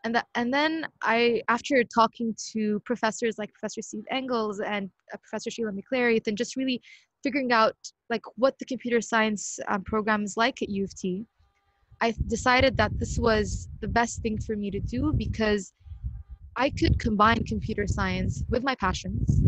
And 0.05 0.15
that, 0.15 0.27
and 0.37 0.55
then 0.55 0.87
I, 1.03 1.43
after 1.49 1.83
talking 1.83 2.33
to 2.53 2.81
professors 2.85 3.39
like 3.39 3.53
Professor 3.53 3.83
Steve 3.83 4.05
Engels 4.09 4.61
and 4.61 4.89
uh, 5.13 5.17
Professor 5.17 5.51
Sheila 5.51 5.73
McIlraith, 5.73 6.29
and 6.29 6.39
just 6.39 6.55
really 6.55 6.81
figuring 7.27 7.51
out 7.51 7.75
like 8.09 8.23
what 8.37 8.57
the 8.61 8.65
computer 8.65 9.01
science 9.01 9.59
um, 9.67 9.83
program 9.83 10.23
is 10.23 10.37
like 10.37 10.63
at 10.63 10.69
U 10.69 10.85
of 10.85 10.95
T, 10.95 11.27
I 12.01 12.15
decided 12.29 12.77
that 12.77 12.93
this 13.01 13.19
was 13.19 13.69
the 13.81 13.89
best 13.89 14.23
thing 14.23 14.39
for 14.39 14.55
me 14.55 14.71
to 14.71 14.79
do 14.79 15.13
because 15.19 15.73
I 16.55 16.71
could 16.71 16.97
combine 17.01 17.43
computer 17.45 17.89
science 17.89 18.45
with 18.49 18.63
my 18.63 18.77
passions 18.77 19.43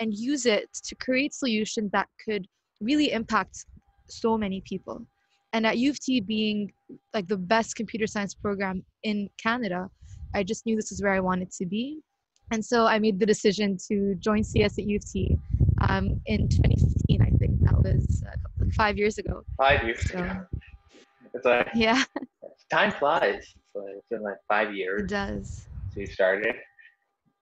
and 0.00 0.14
use 0.14 0.46
it 0.46 0.70
to 0.86 0.94
create 0.94 1.34
solutions 1.34 1.90
that 1.92 2.08
could 2.24 2.46
really 2.80 3.12
impact 3.12 3.66
so 4.08 4.38
many 4.38 4.62
people. 4.66 5.06
And 5.52 5.66
at 5.66 5.76
U 5.76 5.90
of 5.90 6.00
T 6.00 6.20
being 6.20 6.72
like 7.12 7.28
the 7.28 7.36
best 7.36 7.76
computer 7.76 8.06
science 8.06 8.32
program 8.32 8.82
in 9.02 9.28
Canada, 9.36 9.90
I 10.34 10.44
just 10.44 10.64
knew 10.64 10.76
this 10.76 10.92
is 10.92 11.02
where 11.02 11.12
I 11.12 11.20
wanted 11.20 11.50
to 11.58 11.66
be. 11.66 12.00
And 12.52 12.64
so 12.64 12.86
I 12.86 12.98
made 12.98 13.20
the 13.20 13.26
decision 13.26 13.76
to 13.88 14.14
join 14.14 14.42
CS 14.44 14.78
at 14.78 14.86
U 14.86 14.96
of 14.96 15.04
T 15.04 15.38
um, 15.80 16.20
in 16.26 16.48
2015, 16.48 16.48
I 16.48 16.68
think 16.68 16.78
that 16.78 16.87
was 17.82 18.22
five 18.74 18.98
years 18.98 19.18
ago. 19.18 19.44
Five 19.56 19.84
years 19.84 20.10
so, 20.10 20.18
ago. 20.18 20.46
It's 21.34 21.44
like, 21.44 21.68
yeah. 21.74 22.04
Time 22.70 22.90
flies. 22.92 23.36
It's, 23.36 23.54
like, 23.74 23.94
it's 23.96 24.08
been 24.08 24.22
like 24.22 24.36
five 24.48 24.74
years. 24.74 25.02
It 25.02 25.08
does. 25.08 25.66
Since 25.84 25.96
we 25.96 26.06
started. 26.06 26.54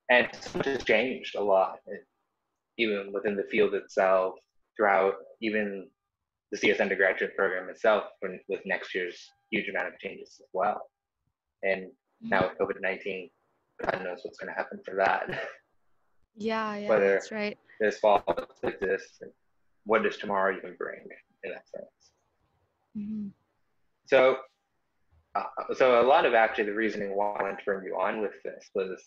And 0.09 0.27
so 0.39 0.57
much 0.57 0.67
has 0.67 0.83
changed 0.83 1.35
a 1.35 1.43
lot, 1.43 1.79
even 2.77 3.11
within 3.13 3.35
the 3.35 3.43
field 3.51 3.73
itself, 3.73 4.35
throughout 4.75 5.15
even 5.41 5.87
the 6.51 6.57
CS 6.57 6.79
undergraduate 6.79 7.35
program 7.35 7.69
itself, 7.69 8.05
with 8.21 8.61
next 8.65 8.95
year's 8.95 9.29
huge 9.51 9.67
amount 9.67 9.87
of 9.87 9.99
changes 9.99 10.39
as 10.39 10.47
well. 10.53 10.81
And 11.63 11.83
mm-hmm. 11.83 12.29
now 12.29 12.49
with 12.49 12.57
COVID 12.57 12.81
19, 12.81 13.29
God 13.83 14.01
knows 14.03 14.19
what's 14.23 14.37
going 14.37 14.53
to 14.53 14.57
happen 14.57 14.79
for 14.85 14.95
that. 14.95 15.47
Yeah, 16.39 16.75
yeah, 16.75 16.87
Whether 16.87 17.13
that's 17.13 17.31
right. 17.31 17.57
This 17.79 17.97
fall 17.97 18.23
exists, 18.63 19.21
what 19.87 20.03
does 20.03 20.17
tomorrow 20.17 20.55
even 20.55 20.75
bring 20.77 20.99
in 21.43 21.51
that 21.51 21.67
sense? 21.69 22.11
Mm-hmm. 22.97 23.27
So, 24.05 24.37
uh, 25.33 25.43
so 25.75 26.01
a 26.01 26.05
lot 26.07 26.25
of 26.25 26.33
actually 26.33 26.65
the 26.65 26.73
reasoning 26.73 27.15
why 27.15 27.35
I 27.39 27.43
wanted 27.43 27.59
to 27.59 27.65
bring 27.65 27.85
you 27.85 27.95
on 27.95 28.21
with 28.21 28.33
this 28.43 28.69
was 28.75 29.01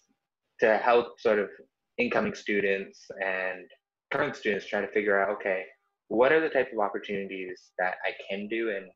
to 0.61 0.79
help 0.79 1.21
sort 1.21 1.39
of 1.39 1.49
incoming 1.99 2.35
students 2.35 3.07
and 3.23 3.67
current 4.11 4.37
students 4.37 4.67
try 4.67 4.81
to 4.81 4.89
figure 4.89 5.21
out, 5.21 5.31
okay, 5.31 5.65
what 6.09 6.33
are 6.33 6.41
the 6.41 6.49
type 6.49 6.73
of 6.73 6.81
opportunities 6.81 7.71
that 7.79 7.95
I 8.05 8.13
can 8.29 8.49
do, 8.49 8.71
and 8.71 8.87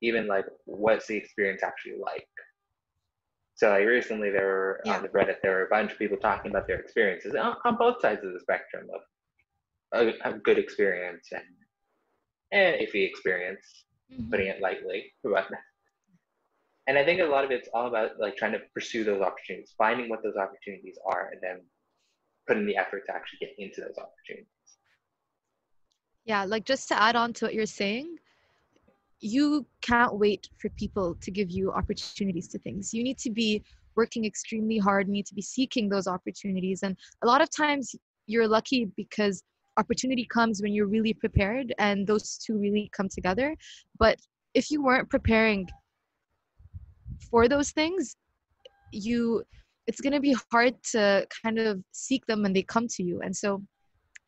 even 0.00 0.26
like 0.26 0.46
what's 0.64 1.06
the 1.06 1.16
experience 1.16 1.62
actually 1.62 1.98
like? 2.00 2.26
So 3.54 3.68
like 3.68 3.86
recently 3.86 4.30
there 4.30 4.46
were 4.46 4.80
yeah. 4.86 4.96
on 4.96 5.02
the 5.02 5.08
Reddit 5.08 5.36
there 5.42 5.52
were 5.52 5.66
a 5.66 5.68
bunch 5.68 5.92
of 5.92 5.98
people 5.98 6.16
talking 6.16 6.50
about 6.50 6.66
their 6.66 6.78
experiences 6.78 7.34
on, 7.34 7.56
on 7.64 7.76
both 7.76 8.00
sides 8.00 8.24
of 8.24 8.32
the 8.32 8.40
spectrum 8.40 8.86
of 8.94 9.02
a, 9.92 10.12
a 10.24 10.32
good 10.34 10.58
experience 10.58 11.28
and 11.32 11.42
an 12.52 12.80
iffy 12.80 13.08
experience 13.08 13.84
mm-hmm. 14.12 14.30
putting 14.30 14.46
it 14.48 14.60
lightly. 14.60 15.12
But, 15.22 15.48
and 16.86 16.98
I 16.98 17.04
think 17.04 17.20
a 17.20 17.24
lot 17.24 17.44
of 17.44 17.50
it's 17.50 17.68
all 17.74 17.86
about 17.86 18.12
like 18.18 18.36
trying 18.36 18.52
to 18.52 18.60
pursue 18.74 19.04
those 19.04 19.20
opportunities, 19.20 19.74
finding 19.76 20.08
what 20.08 20.22
those 20.22 20.36
opportunities 20.36 20.98
are, 21.06 21.30
and 21.32 21.40
then 21.42 21.60
putting 22.46 22.66
the 22.66 22.76
effort 22.76 23.04
to 23.06 23.14
actually 23.14 23.38
get 23.40 23.54
into 23.58 23.80
those 23.80 23.96
opportunities. 23.98 24.46
Yeah, 26.24 26.44
like 26.44 26.64
just 26.64 26.88
to 26.88 27.00
add 27.00 27.16
on 27.16 27.32
to 27.34 27.46
what 27.46 27.54
you're 27.54 27.66
saying, 27.66 28.16
you 29.20 29.66
can't 29.82 30.18
wait 30.18 30.48
for 30.58 30.68
people 30.70 31.14
to 31.20 31.30
give 31.30 31.50
you 31.50 31.70
opportunities 31.72 32.48
to 32.48 32.58
things. 32.58 32.94
You 32.94 33.02
need 33.02 33.18
to 33.18 33.30
be 33.30 33.62
working 33.96 34.24
extremely 34.24 34.78
hard, 34.78 35.06
you 35.06 35.12
need 35.12 35.26
to 35.26 35.34
be 35.34 35.42
seeking 35.42 35.88
those 35.88 36.06
opportunities. 36.06 36.82
And 36.82 36.96
a 37.22 37.26
lot 37.26 37.42
of 37.42 37.50
times 37.50 37.94
you're 38.26 38.48
lucky 38.48 38.86
because 38.96 39.42
opportunity 39.82 40.24
comes 40.36 40.62
when 40.62 40.72
you're 40.74 40.94
really 40.96 41.14
prepared 41.24 41.74
and 41.78 42.06
those 42.06 42.38
two 42.44 42.56
really 42.58 42.90
come 42.96 43.08
together. 43.08 43.48
But 43.98 44.18
if 44.54 44.70
you 44.70 44.82
weren't 44.82 45.08
preparing 45.08 45.68
for 47.30 47.48
those 47.48 47.70
things 47.70 48.16
you 48.92 49.42
it's 49.86 50.00
going 50.00 50.12
to 50.12 50.20
be 50.20 50.36
hard 50.52 50.74
to 50.92 51.26
kind 51.42 51.58
of 51.58 51.82
seek 51.92 52.24
them 52.26 52.42
when 52.42 52.52
they 52.52 52.62
come 52.62 52.86
to 52.88 53.02
you. 53.02 53.20
And 53.22 53.34
so 53.42 53.62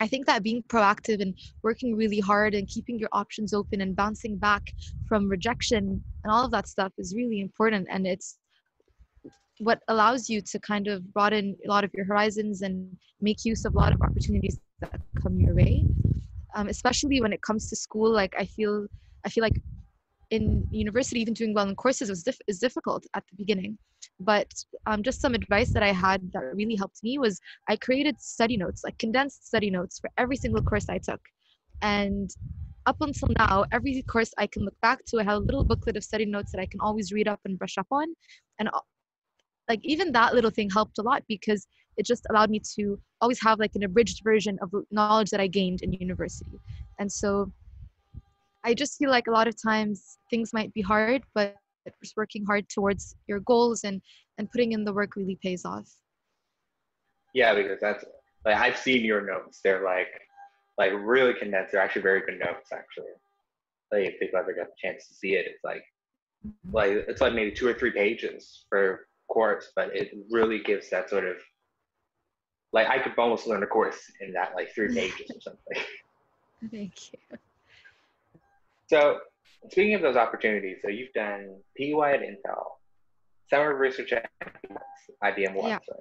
i 0.00 0.06
think 0.08 0.26
that 0.26 0.42
being 0.42 0.62
proactive 0.74 1.20
and 1.24 1.32
working 1.62 1.90
really 2.02 2.18
hard 2.18 2.54
and 2.54 2.66
keeping 2.74 2.98
your 2.98 3.12
options 3.12 3.50
open 3.58 3.80
and 3.82 3.94
bouncing 3.94 4.34
back 4.36 4.64
from 5.08 5.28
rejection 5.28 6.02
and 6.22 6.32
all 6.32 6.44
of 6.44 6.50
that 6.50 6.66
stuff 6.66 6.92
is 6.98 7.14
really 7.14 7.40
important. 7.40 7.86
And 7.90 8.06
it's 8.06 8.38
what 9.58 9.80
allows 9.88 10.28
you 10.28 10.40
to 10.40 10.58
kind 10.58 10.86
of 10.88 10.98
broaden 11.14 11.56
a 11.64 11.68
lot 11.68 11.84
of 11.84 11.90
your 11.94 12.06
horizons 12.10 12.62
and 12.62 12.74
make 13.20 13.44
use 13.44 13.64
of 13.64 13.74
a 13.74 13.78
lot 13.78 13.92
of 13.92 14.00
opportunities 14.02 14.58
that 14.82 15.00
come 15.20 15.40
your 15.40 15.54
way. 15.54 15.86
Um, 16.54 16.68
especially 16.68 17.20
when 17.22 17.32
it 17.32 17.40
comes 17.40 17.68
to 17.68 17.76
school 17.76 18.10
like 18.12 18.34
i 18.38 18.44
feel 18.44 18.86
i 19.24 19.30
feel 19.30 19.40
like 19.40 19.58
in 20.32 20.66
university 20.70 21.20
even 21.20 21.34
doing 21.34 21.54
well 21.54 21.68
in 21.68 21.76
courses 21.76 22.08
was 22.10 22.24
is 22.48 22.58
difficult 22.58 23.06
at 23.14 23.24
the 23.30 23.36
beginning. 23.36 23.78
But 24.18 24.50
um, 24.86 25.02
just 25.02 25.20
some 25.20 25.34
advice 25.34 25.72
that 25.72 25.82
i 25.82 25.92
had 25.92 26.20
that 26.32 26.44
really 26.60 26.74
helped 26.74 27.00
me 27.02 27.18
was 27.18 27.40
i 27.68 27.76
created 27.76 28.20
study 28.20 28.56
notes 28.56 28.82
like 28.84 28.98
condensed 28.98 29.46
study 29.46 29.70
notes 29.70 29.98
for 30.00 30.10
every 30.18 30.36
single 30.36 30.62
course 30.62 30.88
i 30.88 30.98
took. 30.98 31.20
And 31.82 32.30
up 32.86 32.96
until 33.00 33.28
now 33.38 33.64
every 33.72 34.02
course 34.14 34.32
i 34.38 34.46
can 34.46 34.64
look 34.64 34.78
back 34.82 35.04
to 35.08 35.20
i 35.20 35.24
have 35.24 35.36
a 35.40 35.46
little 35.48 35.64
booklet 35.64 35.96
of 35.98 36.04
study 36.04 36.26
notes 36.26 36.50
that 36.52 36.60
i 36.60 36.66
can 36.66 36.80
always 36.80 37.12
read 37.12 37.28
up 37.28 37.40
and 37.44 37.58
brush 37.58 37.78
up 37.78 37.90
on. 37.90 38.08
And 38.58 38.70
like 39.68 39.80
even 39.82 40.12
that 40.12 40.34
little 40.34 40.50
thing 40.50 40.70
helped 40.70 40.98
a 40.98 41.02
lot 41.02 41.22
because 41.28 41.66
it 41.96 42.06
just 42.06 42.26
allowed 42.30 42.50
me 42.50 42.60
to 42.76 42.98
always 43.20 43.40
have 43.42 43.58
like 43.58 43.74
an 43.74 43.82
abridged 43.82 44.22
version 44.24 44.58
of 44.62 44.72
knowledge 44.90 45.30
that 45.30 45.40
I 45.40 45.46
gained 45.46 45.82
in 45.82 45.92
university. 45.92 46.58
And 46.98 47.10
so 47.10 47.52
I 48.64 48.74
just 48.74 48.98
feel 48.98 49.10
like 49.10 49.26
a 49.26 49.30
lot 49.30 49.48
of 49.48 49.60
times 49.60 50.18
things 50.30 50.52
might 50.52 50.72
be 50.72 50.80
hard, 50.80 51.22
but 51.34 51.56
just 52.02 52.16
working 52.16 52.44
hard 52.44 52.68
towards 52.68 53.16
your 53.26 53.40
goals 53.40 53.84
and 53.84 54.00
and 54.38 54.50
putting 54.50 54.72
in 54.72 54.84
the 54.84 54.92
work 54.92 55.16
really 55.16 55.38
pays 55.42 55.64
off. 55.64 55.88
Yeah, 57.34 57.54
because 57.54 57.78
that's 57.80 58.04
like 58.44 58.56
I've 58.56 58.76
seen 58.76 59.04
your 59.04 59.20
notes. 59.24 59.60
They're 59.62 59.84
like 59.84 60.08
like 60.78 60.92
really 60.94 61.34
condensed. 61.34 61.72
They're 61.72 61.82
actually 61.82 62.02
very 62.02 62.20
good 62.20 62.38
notes 62.38 62.70
actually. 62.72 63.12
Like 63.92 64.04
if 64.04 64.20
people 64.20 64.38
ever 64.38 64.54
get 64.54 64.68
the 64.68 64.88
chance 64.88 65.06
to 65.08 65.14
see 65.14 65.34
it, 65.34 65.46
it's 65.46 65.64
like 65.64 65.82
mm-hmm. 66.46 66.74
like 66.74 67.04
it's 67.08 67.20
like 67.20 67.34
maybe 67.34 67.50
two 67.50 67.68
or 67.68 67.74
three 67.74 67.90
pages 67.90 68.64
for 68.68 69.06
course, 69.28 69.72
but 69.74 69.94
it 69.94 70.12
really 70.30 70.60
gives 70.60 70.90
that 70.90 71.10
sort 71.10 71.24
of 71.24 71.36
like 72.72 72.88
I 72.88 72.98
could 72.98 73.12
almost 73.18 73.46
learn 73.46 73.62
a 73.62 73.66
course 73.66 73.98
in 74.20 74.32
that 74.32 74.52
like 74.54 74.74
three 74.74 74.94
pages 74.94 75.30
or 75.34 75.40
something. 75.40 75.84
Thank 76.70 77.12
you. 77.12 77.38
So 78.88 79.18
speaking 79.70 79.94
of 79.94 80.02
those 80.02 80.16
opportunities, 80.16 80.78
so 80.82 80.88
you've 80.88 81.12
done 81.12 81.56
PEY 81.76 81.92
at 81.92 82.20
Intel, 82.20 82.64
summer 83.50 83.74
research 83.74 84.12
at 84.12 84.30
IBM 85.22 85.54
Watson, 85.54 85.96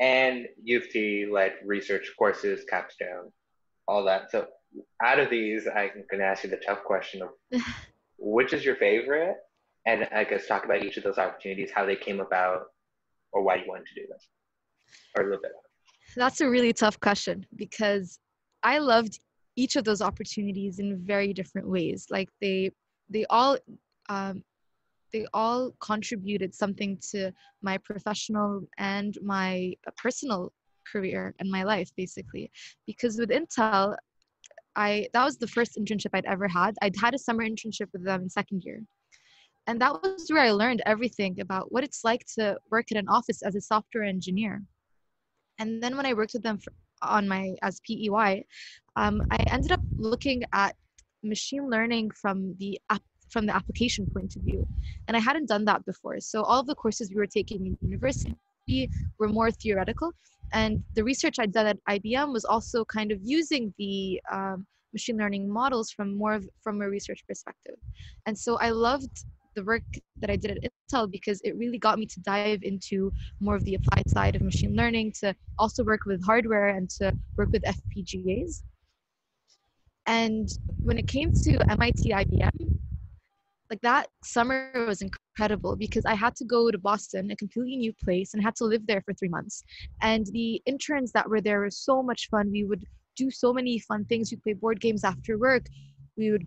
yeah. 0.00 0.06
and 0.06 0.46
U 0.62 0.78
of 0.78 0.88
T 0.90 1.26
led 1.30 1.54
research 1.64 2.12
courses, 2.18 2.64
capstone, 2.68 3.32
all 3.88 4.04
that. 4.04 4.30
So 4.30 4.46
out 5.02 5.18
of 5.18 5.30
these, 5.30 5.66
I 5.66 5.90
can 6.10 6.20
ask 6.20 6.44
you 6.44 6.50
the 6.50 6.60
tough 6.66 6.84
question 6.84 7.22
of 7.22 7.30
which 8.18 8.52
is 8.52 8.64
your 8.64 8.76
favorite 8.76 9.36
and 9.86 10.08
I 10.12 10.24
guess 10.24 10.46
talk 10.46 10.64
about 10.64 10.82
each 10.82 10.96
of 10.96 11.04
those 11.04 11.16
opportunities, 11.18 11.70
how 11.72 11.86
they 11.86 11.94
came 11.94 12.20
about, 12.20 12.64
or 13.32 13.42
why 13.42 13.56
you 13.56 13.64
wanted 13.68 13.86
to 13.86 13.94
do 13.94 14.06
this, 14.08 14.26
or 15.16 15.22
a 15.22 15.24
little 15.26 15.42
bit. 15.42 15.52
That's 16.16 16.40
a 16.40 16.48
really 16.48 16.72
tough 16.72 16.98
question 17.00 17.46
because 17.56 18.18
I 18.62 18.78
loved 18.78 19.20
each 19.56 19.76
of 19.76 19.84
those 19.84 20.02
opportunities 20.02 20.78
in 20.78 20.98
very 21.04 21.32
different 21.32 21.68
ways. 21.68 22.06
Like 22.10 22.28
they, 22.40 22.70
they 23.08 23.24
all, 23.30 23.58
um, 24.08 24.42
they 25.12 25.26
all 25.32 25.72
contributed 25.80 26.54
something 26.54 26.98
to 27.10 27.32
my 27.62 27.78
professional 27.78 28.62
and 28.78 29.16
my 29.22 29.74
personal 29.96 30.52
career 30.90 31.34
and 31.38 31.50
my 31.50 31.62
life, 31.62 31.90
basically. 31.96 32.50
Because 32.86 33.18
with 33.18 33.30
Intel, 33.30 33.96
I 34.74 35.08
that 35.14 35.24
was 35.24 35.38
the 35.38 35.46
first 35.46 35.78
internship 35.78 36.10
I'd 36.12 36.26
ever 36.26 36.48
had. 36.48 36.74
I'd 36.82 36.96
had 36.96 37.14
a 37.14 37.18
summer 37.18 37.44
internship 37.44 37.88
with 37.92 38.04
them 38.04 38.22
in 38.22 38.28
second 38.28 38.62
year 38.62 38.82
and 39.66 39.80
that 39.80 40.00
was 40.02 40.28
where 40.28 40.42
I 40.42 40.52
learned 40.52 40.82
everything 40.86 41.40
about 41.40 41.72
what 41.72 41.84
it's 41.84 42.04
like 42.04 42.24
to 42.38 42.58
work 42.70 42.90
in 42.90 42.96
an 42.96 43.08
office 43.08 43.42
as 43.42 43.56
a 43.56 43.60
software 43.60 44.04
engineer. 44.04 44.62
And 45.58 45.82
then 45.82 45.96
when 45.96 46.06
I 46.06 46.14
worked 46.14 46.34
with 46.34 46.42
them 46.42 46.58
for, 46.58 46.72
on 47.02 47.28
my 47.28 47.54
as 47.62 47.80
PEY, 47.80 48.46
um, 48.96 49.22
I 49.30 49.36
ended 49.48 49.72
up 49.72 49.80
looking 49.98 50.44
at 50.52 50.74
machine 51.22 51.68
learning 51.68 52.10
from 52.10 52.54
the 52.58 52.80
app 52.90 53.02
from 53.30 53.44
the 53.44 53.54
application 53.54 54.06
point 54.06 54.36
of 54.36 54.42
view, 54.42 54.66
and 55.08 55.16
I 55.16 55.20
hadn't 55.20 55.48
done 55.48 55.64
that 55.64 55.84
before. 55.84 56.20
So 56.20 56.42
all 56.42 56.60
of 56.60 56.66
the 56.66 56.76
courses 56.76 57.10
we 57.10 57.16
were 57.16 57.26
taking 57.26 57.66
in 57.66 57.78
university 57.82 58.88
were 59.18 59.28
more 59.28 59.50
theoretical, 59.50 60.12
and 60.52 60.82
the 60.94 61.02
research 61.02 61.38
I'd 61.38 61.52
done 61.52 61.66
at 61.66 61.78
IBM 61.88 62.32
was 62.32 62.44
also 62.44 62.84
kind 62.84 63.10
of 63.10 63.18
using 63.22 63.74
the 63.78 64.20
um, 64.30 64.66
machine 64.92 65.18
learning 65.18 65.50
models 65.50 65.90
from 65.90 66.16
more 66.16 66.34
of 66.34 66.48
from 66.62 66.80
a 66.80 66.88
research 66.88 67.22
perspective. 67.28 67.76
And 68.26 68.38
so 68.38 68.56
I 68.58 68.70
loved 68.70 69.24
the 69.56 69.64
work 69.64 69.82
that 70.20 70.30
I 70.30 70.36
did 70.36 70.52
at 70.52 70.70
Intel 70.92 71.10
because 71.10 71.40
it 71.42 71.56
really 71.56 71.78
got 71.78 71.98
me 71.98 72.06
to 72.06 72.20
dive 72.20 72.60
into 72.62 73.12
more 73.40 73.56
of 73.56 73.64
the 73.64 73.74
applied 73.74 74.08
side 74.08 74.36
of 74.36 74.42
machine 74.42 74.76
learning, 74.76 75.12
to 75.20 75.34
also 75.58 75.82
work 75.82 76.04
with 76.06 76.24
hardware 76.24 76.68
and 76.68 76.88
to 76.90 77.12
work 77.36 77.48
with 77.52 77.64
FPGAs. 77.64 78.62
And 80.06 80.48
when 80.82 80.98
it 80.98 81.08
came 81.08 81.32
to 81.42 81.58
MIT 81.68 82.12
IBM, 82.12 82.70
like 83.68 83.80
that 83.80 84.08
summer 84.22 84.70
was 84.86 85.02
incredible 85.02 85.74
because 85.74 86.04
I 86.04 86.14
had 86.14 86.36
to 86.36 86.44
go 86.44 86.70
to 86.70 86.78
Boston, 86.78 87.32
a 87.32 87.36
completely 87.36 87.76
new 87.76 87.92
place, 87.92 88.32
and 88.32 88.42
had 88.42 88.54
to 88.56 88.64
live 88.64 88.86
there 88.86 89.02
for 89.02 89.12
three 89.14 89.28
months. 89.28 89.64
And 90.00 90.26
the 90.26 90.62
interns 90.66 91.10
that 91.12 91.28
were 91.28 91.40
there 91.40 91.60
were 91.60 91.70
so 91.70 92.02
much 92.02 92.28
fun. 92.30 92.52
We 92.52 92.64
would 92.64 92.84
do 93.16 93.30
so 93.30 93.52
many 93.52 93.80
fun 93.80 94.04
things. 94.04 94.30
We'd 94.30 94.42
play 94.42 94.52
board 94.52 94.80
games 94.80 95.02
after 95.02 95.36
work. 95.38 95.66
We 96.16 96.30
would 96.30 96.46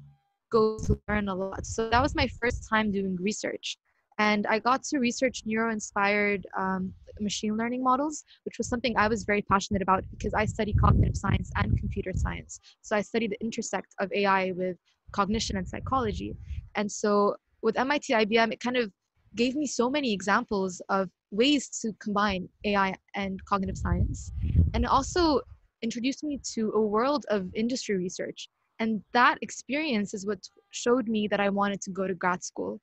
go 0.49 0.79
to 0.85 0.99
learn 1.07 1.29
a 1.29 1.35
lot. 1.35 1.65
So 1.65 1.89
that 1.89 2.01
was 2.01 2.15
my 2.15 2.27
first 2.41 2.67
time 2.69 2.91
doing 2.91 3.17
research. 3.19 3.77
And 4.17 4.45
I 4.47 4.59
got 4.59 4.83
to 4.83 4.99
research 4.99 5.43
neuro 5.45 5.71
inspired 5.71 6.45
um, 6.57 6.93
machine 7.21 7.55
learning 7.55 7.83
models, 7.83 8.25
which 8.43 8.57
was 8.57 8.67
something 8.67 8.95
I 8.97 9.07
was 9.07 9.23
very 9.23 9.41
passionate 9.41 9.81
about 9.81 10.03
because 10.11 10.33
I 10.33 10.45
study 10.45 10.73
cognitive 10.73 11.15
science 11.15 11.51
and 11.55 11.75
computer 11.77 12.11
science. 12.15 12.59
So 12.81 12.95
I 12.95 13.01
study 13.01 13.27
the 13.27 13.39
intersect 13.41 13.95
of 13.99 14.11
AI 14.11 14.51
with 14.51 14.77
cognition 15.13 15.57
and 15.57 15.67
psychology. 15.67 16.35
And 16.75 16.91
so 16.91 17.35
with 17.61 17.77
MIT 17.77 18.13
IBM, 18.13 18.51
it 18.51 18.59
kind 18.59 18.77
of 18.77 18.91
gave 19.35 19.55
me 19.55 19.65
so 19.65 19.89
many 19.89 20.13
examples 20.13 20.81
of 20.89 21.09
ways 21.31 21.69
to 21.81 21.93
combine 21.99 22.49
AI 22.65 22.95
and 23.15 23.43
cognitive 23.45 23.77
science. 23.77 24.31
And 24.73 24.85
also 24.85 25.41
introduced 25.81 26.23
me 26.23 26.39
to 26.55 26.71
a 26.73 26.81
world 26.81 27.25
of 27.29 27.47
industry 27.55 27.95
research 27.95 28.49
and 28.79 29.01
that 29.13 29.37
experience 29.41 30.13
is 30.13 30.25
what 30.25 30.39
showed 30.71 31.07
me 31.07 31.27
that 31.27 31.39
i 31.39 31.49
wanted 31.49 31.81
to 31.81 31.91
go 31.91 32.07
to 32.07 32.13
grad 32.13 32.43
school. 32.43 32.79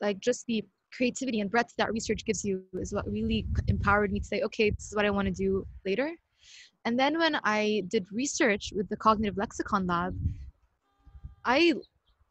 Like 0.00 0.18
just 0.20 0.46
the 0.46 0.64
creativity 0.96 1.40
and 1.40 1.50
breadth 1.50 1.74
that 1.78 1.92
research 1.92 2.24
gives 2.24 2.44
you 2.44 2.62
is 2.74 2.92
what 2.92 3.06
really 3.06 3.46
empowered 3.68 4.12
me 4.12 4.20
to 4.20 4.26
say 4.26 4.40
okay 4.42 4.70
this 4.70 4.86
is 4.88 4.96
what 4.96 5.04
i 5.04 5.10
want 5.10 5.26
to 5.26 5.32
do 5.32 5.66
later. 5.86 6.12
And 6.84 6.98
then 6.98 7.18
when 7.18 7.38
i 7.44 7.82
did 7.88 8.06
research 8.12 8.72
with 8.74 8.88
the 8.88 8.96
cognitive 8.96 9.36
lexicon 9.36 9.86
lab 9.86 10.14
i 11.44 11.72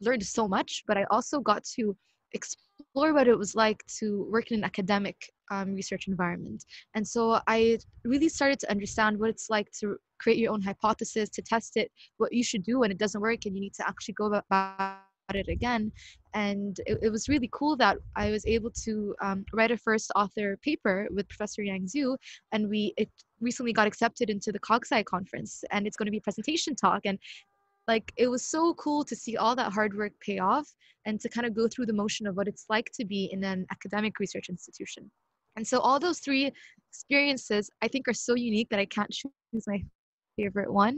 learned 0.01 0.25
so 0.25 0.47
much 0.47 0.83
but 0.87 0.97
i 0.97 1.05
also 1.11 1.39
got 1.39 1.63
to 1.63 1.95
explore 2.33 3.13
what 3.13 3.27
it 3.27 3.38
was 3.38 3.55
like 3.55 3.83
to 4.00 4.27
work 4.31 4.51
in 4.51 4.59
an 4.59 4.63
academic 4.63 5.31
um, 5.51 5.74
research 5.74 6.07
environment. 6.07 6.63
And 6.95 7.07
so 7.07 7.39
I 7.48 7.79
really 8.03 8.29
started 8.29 8.59
to 8.59 8.71
understand 8.71 9.19
what 9.19 9.29
it's 9.29 9.50
like 9.50 9.71
to 9.79 9.98
create 10.19 10.38
your 10.38 10.53
own 10.53 10.62
hypothesis, 10.62 11.29
to 11.29 11.41
test 11.41 11.77
it, 11.77 11.91
what 12.17 12.33
you 12.33 12.43
should 12.43 12.63
do 12.63 12.79
when 12.79 12.91
it 12.91 12.98
doesn't 12.98 13.21
work, 13.21 13.45
and 13.45 13.55
you 13.55 13.62
need 13.62 13.74
to 13.75 13.88
actually 13.88 14.13
go 14.15 14.25
about 14.25 15.00
it 15.33 15.48
again. 15.48 15.91
And 16.33 16.79
it, 16.86 17.00
it 17.01 17.12
was 17.12 17.29
really 17.29 17.50
cool 17.51 17.75
that 17.77 17.98
I 18.15 18.31
was 18.31 18.45
able 18.45 18.71
to 18.83 19.15
um, 19.21 19.45
write 19.53 19.71
a 19.71 19.77
first 19.77 20.12
author 20.15 20.57
paper 20.57 21.07
with 21.12 21.27
Professor 21.27 21.63
Yang 21.63 21.88
Xu, 21.88 22.17
and 22.51 22.69
we 22.69 22.93
it 22.98 23.09
recently 23.41 23.74
got 23.74 23.88
accepted 23.88 24.29
into 24.29 24.51
the 24.51 24.59
CogSci 24.59 25.05
conference, 25.05 25.63
and 25.71 25.88
it's 25.88 25.98
going 25.98 26.07
to 26.07 26.12
be 26.12 26.17
a 26.17 26.21
presentation 26.21 26.75
talk. 26.75 27.01
And 27.05 27.17
like 27.89 28.13
it 28.17 28.27
was 28.27 28.46
so 28.46 28.75
cool 28.75 29.03
to 29.03 29.15
see 29.15 29.36
all 29.36 29.55
that 29.55 29.74
hard 29.74 29.98
work 29.98 30.13
pay 30.27 30.38
off 30.38 30.67
and 31.08 31.19
to 31.19 31.27
kind 31.27 31.48
of 31.48 31.55
go 31.60 31.67
through 31.67 31.88
the 31.88 32.00
motion 32.03 32.27
of 32.27 32.36
what 32.38 32.48
it's 32.48 32.65
like 32.69 32.89
to 32.93 33.03
be 33.03 33.22
in 33.34 33.43
an 33.43 33.65
academic 33.72 34.19
research 34.19 34.48
institution. 34.48 35.10
And 35.55 35.65
so 35.67 35.79
all 35.79 36.00
those 36.00 36.19
three 36.19 36.51
experiences 36.91 37.63
I 37.81 37.88
think 37.88 38.08
are 38.08 38.19
so 38.27 38.36
unique 38.36 38.69
that 38.69 38.79
I 38.79 38.86
can't 38.86 39.10
choose 39.10 39.65
my 39.74 39.84
favorite 40.38 40.72
one. 40.72 40.98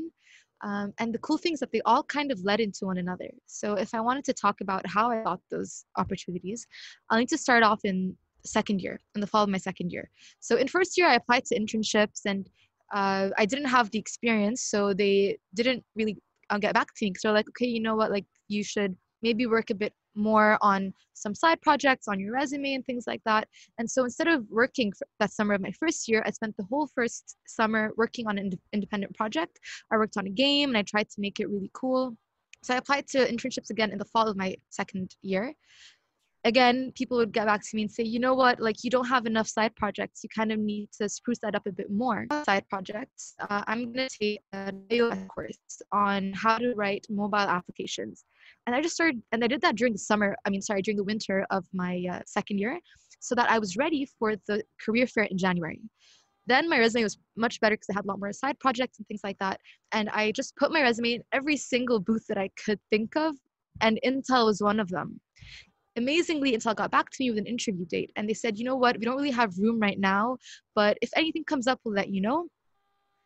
Um, 0.64 0.94
and 1.00 1.14
the 1.16 1.24
cool 1.26 1.40
things 1.40 1.60
that 1.62 1.72
they 1.72 1.82
all 1.86 2.04
kind 2.04 2.30
of 2.30 2.44
led 2.50 2.60
into 2.60 2.86
one 2.86 3.00
another. 3.06 3.30
So 3.48 3.68
if 3.86 3.96
I 3.96 4.02
wanted 4.02 4.26
to 4.26 4.34
talk 4.34 4.58
about 4.62 4.86
how 4.86 5.10
I 5.10 5.24
got 5.24 5.40
those 5.50 5.86
opportunities, 5.98 6.68
I'll 7.10 7.20
need 7.20 7.30
to 7.30 7.38
start 7.46 7.64
off 7.64 7.80
in 7.84 8.16
second 8.46 8.82
year, 8.82 9.00
in 9.16 9.22
the 9.22 9.32
fall 9.32 9.44
of 9.44 9.50
my 9.50 9.58
second 9.70 9.92
year. 9.96 10.10
So 10.40 10.58
in 10.58 10.68
first 10.68 10.98
year, 10.98 11.08
I 11.08 11.16
applied 11.16 11.46
to 11.46 11.60
internships 11.60 12.22
and 12.26 12.50
uh, 12.94 13.30
I 13.38 13.46
didn't 13.46 13.70
have 13.78 13.90
the 13.90 14.00
experience, 14.06 14.62
so 14.74 14.94
they 14.94 15.40
didn't 15.56 15.84
really 15.96 16.18
uh, 16.52 16.58
get 16.58 16.74
back 16.74 16.88
to 16.88 17.06
me 17.06 17.10
because 17.10 17.24
they're 17.24 17.32
like, 17.32 17.50
okay, 17.50 17.66
you 17.66 17.80
know 17.80 17.96
what, 17.96 18.12
like 18.12 18.26
you 18.48 18.64
should 18.64 18.96
maybe 19.22 19.46
work 19.46 19.70
a 19.70 19.76
bit 19.76 19.94
more 20.16 20.58
on 20.62 20.94
some 21.14 21.34
side 21.34 21.62
projects 21.62 22.08
on 22.08 22.20
your 22.20 22.34
resume 22.34 22.74
and 22.74 22.86
things 22.86 23.06
like 23.08 23.22
that. 23.26 23.48
And 23.78 23.90
so 23.90 24.04
instead 24.04 24.28
of 24.28 24.46
working 24.50 24.92
that 25.20 25.32
summer 25.32 25.54
of 25.54 25.62
my 25.62 25.72
first 25.72 26.08
year, 26.08 26.22
I 26.26 26.32
spent 26.32 26.58
the 26.58 26.66
whole 26.70 26.88
first 26.88 27.38
summer 27.48 27.92
working 27.98 28.28
on 28.28 28.38
an 28.38 28.46
ind- 28.46 28.60
independent 28.74 29.16
project. 29.16 29.60
I 29.92 29.98
worked 29.98 30.18
on 30.18 30.28
a 30.28 30.32
game 30.32 30.70
and 30.70 30.78
I 30.78 30.84
tried 30.84 31.10
to 31.10 31.22
make 31.22 31.40
it 31.40 31.50
really 31.50 31.72
cool. 31.74 32.18
So 32.64 32.74
I 32.74 32.78
applied 32.78 33.08
to 33.10 33.20
internships 33.26 33.70
again 33.70 33.92
in 33.92 33.98
the 33.98 34.06
fall 34.06 34.28
of 34.28 34.38
my 34.38 34.56
second 34.70 35.16
year. 35.22 35.54
Again, 36.44 36.92
people 36.96 37.18
would 37.18 37.32
get 37.32 37.46
back 37.46 37.62
to 37.62 37.76
me 37.76 37.84
and 37.84 37.92
say, 37.92 38.04
you 38.04 38.20
know 38.20 38.34
what, 38.34 38.60
like 38.60 38.78
you 38.84 38.90
don't 38.90 39.08
have 39.08 39.28
enough 39.28 39.48
side 39.48 39.76
projects. 39.76 40.24
You 40.24 40.30
kind 40.36 40.52
of 40.52 40.60
need 40.60 40.90
to 41.00 41.08
spruce 41.08 41.38
that 41.40 41.54
up 41.54 41.68
a 41.68 41.72
bit 41.72 41.92
more. 41.92 42.26
Side 42.46 42.68
projects. 42.68 43.36
Uh, 43.40 43.64
I'm 43.68 43.92
going 43.94 44.08
to 44.08 44.18
take 44.20 44.40
an 44.54 44.84
iOS 44.90 45.28
course 45.28 45.82
on 45.92 46.34
how 46.34 46.58
to 46.58 46.74
write 46.74 47.06
mobile 47.10 47.38
applications 47.38 48.26
and 48.68 48.76
i 48.76 48.82
just 48.82 48.96
started 48.96 49.22
and 49.32 49.44
i 49.44 49.48
did 49.48 49.62
that 49.62 49.76
during 49.76 49.94
the 49.94 50.00
summer 50.00 50.36
i 50.46 50.50
mean 50.50 50.62
sorry 50.62 50.82
during 50.82 50.98
the 50.98 51.04
winter 51.04 51.46
of 51.50 51.66
my 51.74 52.04
uh, 52.12 52.20
second 52.26 52.58
year 52.58 52.80
so 53.20 53.36
that 53.36 53.50
i 53.50 53.60
was 53.60 53.78
ready 53.78 54.08
for 54.20 54.36
the 54.48 54.64
career 54.84 55.08
fair 55.08 55.24
in 55.26 55.38
january 55.38 55.82
then 56.48 56.70
my 56.70 56.80
resume 56.80 57.04
was 57.04 57.18
much 57.38 57.60
better 57.60 57.76
because 57.76 57.88
i 57.92 57.94
had 57.94 58.06
a 58.06 58.08
lot 58.08 58.20
more 58.20 58.34
side 58.34 58.58
projects 58.60 58.98
and 58.98 59.08
things 59.08 59.22
like 59.24 59.38
that 59.40 59.60
and 59.92 60.10
i 60.10 60.32
just 60.32 60.56
put 60.56 60.72
my 60.72 60.82
resume 60.82 61.14
in 61.14 61.24
every 61.32 61.58
single 61.58 62.00
booth 62.00 62.26
that 62.28 62.38
i 62.38 62.50
could 62.64 62.80
think 62.90 63.16
of 63.16 63.36
and 63.82 64.00
intel 64.06 64.46
was 64.46 64.62
one 64.62 64.80
of 64.80 64.90
them 64.90 65.20
amazingly 66.02 66.52
intel 66.56 66.76
got 66.76 66.92
back 66.92 67.10
to 67.10 67.18
me 67.20 67.30
with 67.32 67.40
an 67.40 67.46
interview 67.46 67.86
date. 67.86 68.12
And 68.16 68.28
they 68.28 68.34
said 68.34 68.58
you 68.58 68.66
know 68.66 68.76
what? 68.84 68.98
We 68.98 69.06
don't 69.06 69.18
really 69.22 69.38
have 69.42 69.58
room 69.58 69.80
right 69.80 70.00
now 70.00 70.38
but 70.76 70.98
if 71.02 71.10
anything 71.16 71.44
comes 71.44 71.68
up 71.68 71.80
we'll 71.84 71.96
let 71.96 72.10
you 72.10 72.22
know. 72.22 72.48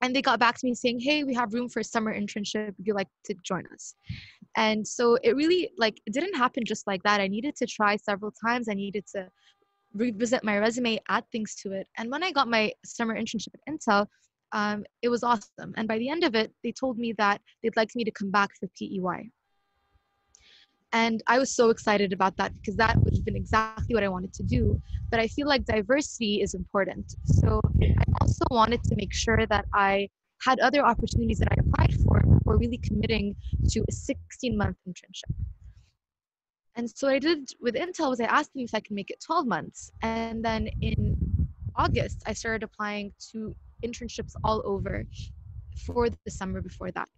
And 0.01 0.15
they 0.15 0.21
got 0.21 0.39
back 0.39 0.55
to 0.57 0.65
me 0.67 0.73
saying 0.75 0.99
hey 0.99 1.23
we 1.23 1.33
have 1.33 1.53
room 1.53 1.69
for 1.69 1.79
a 1.79 1.83
summer 1.93 2.13
internship. 2.21 2.73
Would 2.77 2.87
you 2.89 2.93
like 2.93 3.11
to 3.25 3.33
join 3.43 3.63
us? 3.73 3.95
And 4.57 4.87
so 4.87 5.17
it 5.23 5.35
really 5.35 5.71
like 5.77 5.97
it 6.05 6.13
didn't 6.13 6.35
happen 6.35 6.63
just 6.65 6.85
like 6.87 7.03
that. 7.03 7.21
I 7.21 7.27
needed 7.27 7.55
to 7.57 7.65
try 7.65 7.97
several 7.97 8.31
times. 8.45 8.69
I 8.69 8.73
needed 8.73 9.05
to 9.15 9.27
revisit 9.93 10.43
my 10.43 10.57
resume 10.57 10.99
add 11.07 11.23
things 11.31 11.55
to 11.55 11.71
it. 11.71 11.87
And 11.97 12.11
when 12.11 12.23
i 12.23 12.31
got 12.31 12.47
my 12.47 12.71
summer 12.83 13.15
internship 13.15 13.55
at 13.55 13.73
intel 13.73 14.07
um, 14.51 14.85
it 15.01 15.09
was 15.09 15.23
awesome. 15.23 15.73
And 15.75 15.87
by 15.87 15.97
the 15.97 16.09
end 16.09 16.23
of 16.23 16.35
it 16.35 16.51
they 16.63 16.71
told 16.71 16.97
me 16.97 17.13
that 17.17 17.41
they'd 17.61 17.75
like 17.75 17.95
me 17.95 18.03
to 18.03 18.11
come 18.11 18.31
back 18.31 18.51
for 18.59 18.67
pey 18.77 18.99
and 20.95 21.21
I 21.27 21.39
was 21.39 21.53
so 21.53 21.71
excited 21.71 22.13
about 22.13 22.37
that 22.37 22.53
because 22.53 22.77
that 22.77 22.95
would 23.03 23.13
have 23.13 23.25
been 23.25 23.35
exactly 23.35 23.93
what 23.93 24.05
I 24.05 24.07
wanted 24.07 24.31
to 24.35 24.43
do. 24.43 24.79
But 25.11 25.19
I 25.19 25.27
feel 25.27 25.45
like 25.45 25.65
diversity 25.65 26.41
is 26.41 26.53
important. 26.53 27.15
So 27.25 27.59
I 27.83 28.03
also 28.21 28.45
wanted 28.49 28.81
to 28.85 28.95
make 28.95 29.13
sure 29.13 29.45
that 29.47 29.65
I 29.73 30.07
had 30.41 30.57
other 30.61 30.85
opportunities 30.85 31.39
that 31.39 31.49
I 31.51 31.55
applied 31.59 31.93
for 31.95 32.21
before 32.21 32.57
really 32.57 32.77
committing 32.77 33.35
to 33.71 33.83
a 33.89 33.91
16 33.91 34.57
month 34.57 34.77
internship. 34.87 35.33
And 36.77 36.89
so 36.89 37.07
what 37.07 37.15
I 37.15 37.19
did 37.19 37.49
with 37.59 37.75
Intel 37.75 38.09
was 38.11 38.21
I 38.21 38.25
asked 38.25 38.53
them 38.53 38.63
if 38.63 38.73
I 38.73 38.79
could 38.79 38.95
make 38.95 39.09
it 39.09 39.21
12 39.21 39.45
months. 39.45 39.91
And 40.01 40.45
then 40.45 40.69
in 40.79 41.17
August, 41.75 42.23
I 42.25 42.31
started 42.31 42.63
applying 42.63 43.11
to 43.33 43.53
internships 43.83 44.33
all 44.45 44.61
over 44.63 45.03
for 45.85 46.07
the 46.09 46.31
summer 46.31 46.61
before 46.61 46.91
that. 46.91 47.09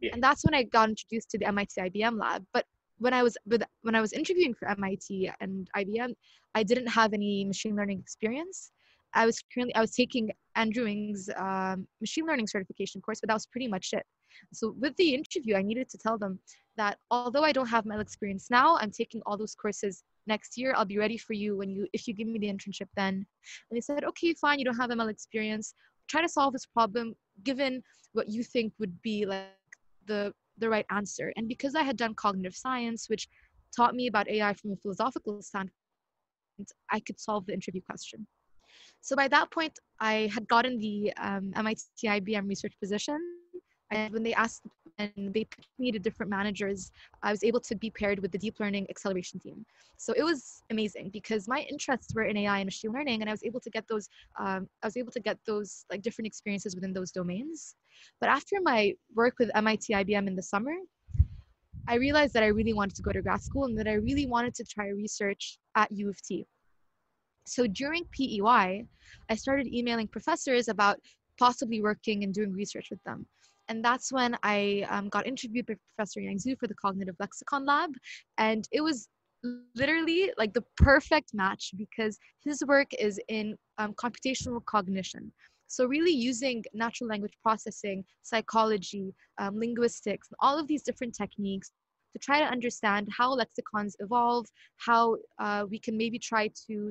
Yeah. 0.00 0.12
And 0.14 0.22
that's 0.22 0.44
when 0.44 0.54
I 0.54 0.62
got 0.62 0.88
introduced 0.88 1.28
to 1.32 1.38
the 1.38 1.46
MIT 1.46 1.78
IBM 1.78 2.18
lab. 2.18 2.46
But 2.54 2.64
when 3.02 3.12
I 3.12 3.22
was 3.22 3.36
with 3.46 3.62
when 3.82 3.96
I 3.96 4.00
was 4.00 4.12
interviewing 4.12 4.54
for 4.54 4.68
MIT 4.68 5.30
and 5.40 5.68
IBM, 5.76 6.14
I 6.54 6.62
didn't 6.62 6.86
have 6.86 7.12
any 7.12 7.44
machine 7.44 7.74
learning 7.74 7.98
experience. 7.98 8.70
I 9.14 9.26
was 9.26 9.42
currently 9.52 9.74
I 9.74 9.80
was 9.80 9.92
taking 9.92 10.30
Andrew 10.54 10.86
Ng's 10.86 11.28
um, 11.36 11.86
machine 12.00 12.26
learning 12.26 12.46
certification 12.46 13.00
course, 13.00 13.20
but 13.20 13.28
that 13.28 13.34
was 13.40 13.46
pretty 13.46 13.66
much 13.66 13.88
it. 13.92 14.06
So 14.52 14.74
with 14.78 14.94
the 14.96 15.14
interview, 15.14 15.56
I 15.56 15.62
needed 15.62 15.88
to 15.90 15.98
tell 15.98 16.16
them 16.16 16.38
that 16.76 16.96
although 17.10 17.42
I 17.42 17.52
don't 17.52 17.66
have 17.66 17.84
ML 17.84 18.00
experience 18.00 18.46
now, 18.50 18.76
I'm 18.76 18.92
taking 18.92 19.20
all 19.26 19.36
those 19.36 19.54
courses 19.54 20.04
next 20.28 20.56
year. 20.56 20.72
I'll 20.76 20.92
be 20.94 20.98
ready 20.98 21.18
for 21.18 21.32
you 21.32 21.56
when 21.56 21.70
you 21.70 21.88
if 21.92 22.06
you 22.06 22.14
give 22.14 22.28
me 22.28 22.38
the 22.38 22.52
internship 22.54 22.88
then. 22.96 23.14
And 23.14 23.74
they 23.76 23.80
said, 23.80 24.04
okay, 24.04 24.32
fine, 24.34 24.60
you 24.60 24.64
don't 24.64 24.82
have 24.84 24.90
ML 24.90 25.10
experience. 25.10 25.74
Try 26.06 26.22
to 26.22 26.28
solve 26.28 26.52
this 26.52 26.66
problem 26.66 27.14
given 27.42 27.82
what 28.12 28.28
you 28.28 28.44
think 28.44 28.72
would 28.78 28.94
be 29.02 29.26
like 29.26 29.48
the 30.06 30.32
the 30.58 30.68
right 30.68 30.86
answer. 30.90 31.32
And 31.36 31.48
because 31.48 31.74
I 31.74 31.82
had 31.82 31.96
done 31.96 32.14
cognitive 32.14 32.54
science, 32.54 33.08
which 33.08 33.28
taught 33.74 33.94
me 33.94 34.06
about 34.06 34.28
AI 34.28 34.52
from 34.54 34.72
a 34.72 34.76
philosophical 34.76 35.40
standpoint, 35.42 35.72
I 36.90 37.00
could 37.00 37.18
solve 37.18 37.46
the 37.46 37.54
interview 37.54 37.80
question. 37.82 38.26
So 39.00 39.16
by 39.16 39.28
that 39.28 39.50
point, 39.50 39.78
I 40.00 40.30
had 40.32 40.46
gotten 40.48 40.78
the 40.78 41.12
um, 41.16 41.52
MIT 41.56 41.82
IBM 42.04 42.48
research 42.48 42.74
position. 42.80 43.18
And 43.90 44.12
when 44.12 44.22
they 44.22 44.32
asked 44.32 44.62
and 44.98 45.34
they 45.34 45.44
picked 45.44 45.68
me 45.78 45.92
to 45.92 45.98
different 45.98 46.30
managers. 46.30 46.90
I 47.22 47.30
was 47.30 47.42
able 47.44 47.60
to 47.60 47.74
be 47.74 47.90
paired 47.90 48.18
with 48.20 48.32
the 48.32 48.38
deep 48.38 48.60
learning 48.60 48.86
acceleration 48.90 49.38
team. 49.40 49.64
So 49.96 50.12
it 50.16 50.22
was 50.22 50.62
amazing 50.70 51.10
because 51.12 51.48
my 51.48 51.60
interests 51.70 52.14
were 52.14 52.24
in 52.24 52.36
AI 52.36 52.58
and 52.58 52.66
machine 52.66 52.92
learning, 52.92 53.20
and 53.20 53.30
I 53.30 53.32
was 53.32 53.42
able 53.44 53.60
to 53.60 53.70
get 53.70 53.86
those. 53.88 54.08
Um, 54.38 54.68
I 54.82 54.86
was 54.86 54.96
able 54.96 55.12
to 55.12 55.20
get 55.20 55.38
those 55.46 55.84
like 55.90 56.02
different 56.02 56.26
experiences 56.26 56.74
within 56.74 56.92
those 56.92 57.10
domains. 57.10 57.76
But 58.20 58.28
after 58.28 58.56
my 58.62 58.94
work 59.14 59.34
with 59.38 59.50
MIT 59.54 59.92
IBM 59.92 60.26
in 60.26 60.36
the 60.36 60.42
summer, 60.42 60.74
I 61.88 61.96
realized 61.96 62.34
that 62.34 62.42
I 62.42 62.48
really 62.48 62.72
wanted 62.72 62.94
to 62.96 63.02
go 63.02 63.12
to 63.12 63.22
grad 63.22 63.42
school 63.42 63.64
and 63.64 63.76
that 63.78 63.88
I 63.88 63.94
really 63.94 64.26
wanted 64.26 64.54
to 64.54 64.64
try 64.64 64.88
research 64.88 65.58
at 65.76 65.90
U 65.90 66.08
of 66.08 66.20
T. 66.22 66.46
So 67.46 67.66
during 67.66 68.04
PEY, 68.12 68.86
I 69.28 69.34
started 69.34 69.66
emailing 69.66 70.06
professors 70.06 70.68
about 70.68 71.00
possibly 71.38 71.82
working 71.82 72.22
and 72.22 72.32
doing 72.32 72.52
research 72.52 72.88
with 72.90 73.02
them. 73.04 73.26
And 73.68 73.84
that's 73.84 74.12
when 74.12 74.36
I 74.42 74.86
um, 74.90 75.08
got 75.08 75.26
interviewed 75.26 75.66
by 75.66 75.74
Professor 75.94 76.20
Yang 76.20 76.38
Xu 76.38 76.58
for 76.58 76.66
the 76.66 76.74
Cognitive 76.74 77.16
Lexicon 77.18 77.64
Lab. 77.64 77.90
And 78.38 78.68
it 78.70 78.80
was 78.80 79.08
literally 79.74 80.30
like 80.38 80.52
the 80.52 80.64
perfect 80.76 81.34
match 81.34 81.72
because 81.76 82.18
his 82.44 82.62
work 82.66 82.88
is 82.98 83.20
in 83.28 83.56
um, 83.78 83.92
computational 83.94 84.64
cognition. 84.64 85.32
So, 85.72 85.86
really 85.86 86.12
using 86.12 86.62
natural 86.74 87.08
language 87.08 87.32
processing, 87.42 88.04
psychology, 88.22 89.14
um, 89.38 89.58
linguistics, 89.58 90.28
and 90.28 90.36
all 90.40 90.58
of 90.58 90.68
these 90.68 90.82
different 90.82 91.14
techniques 91.14 91.70
to 92.12 92.18
try 92.18 92.40
to 92.40 92.44
understand 92.44 93.08
how 93.10 93.32
lexicons 93.32 93.96
evolve, 94.00 94.44
how 94.76 95.16
uh, 95.38 95.64
we 95.70 95.78
can 95.78 95.96
maybe 95.96 96.18
try 96.18 96.50
to 96.66 96.90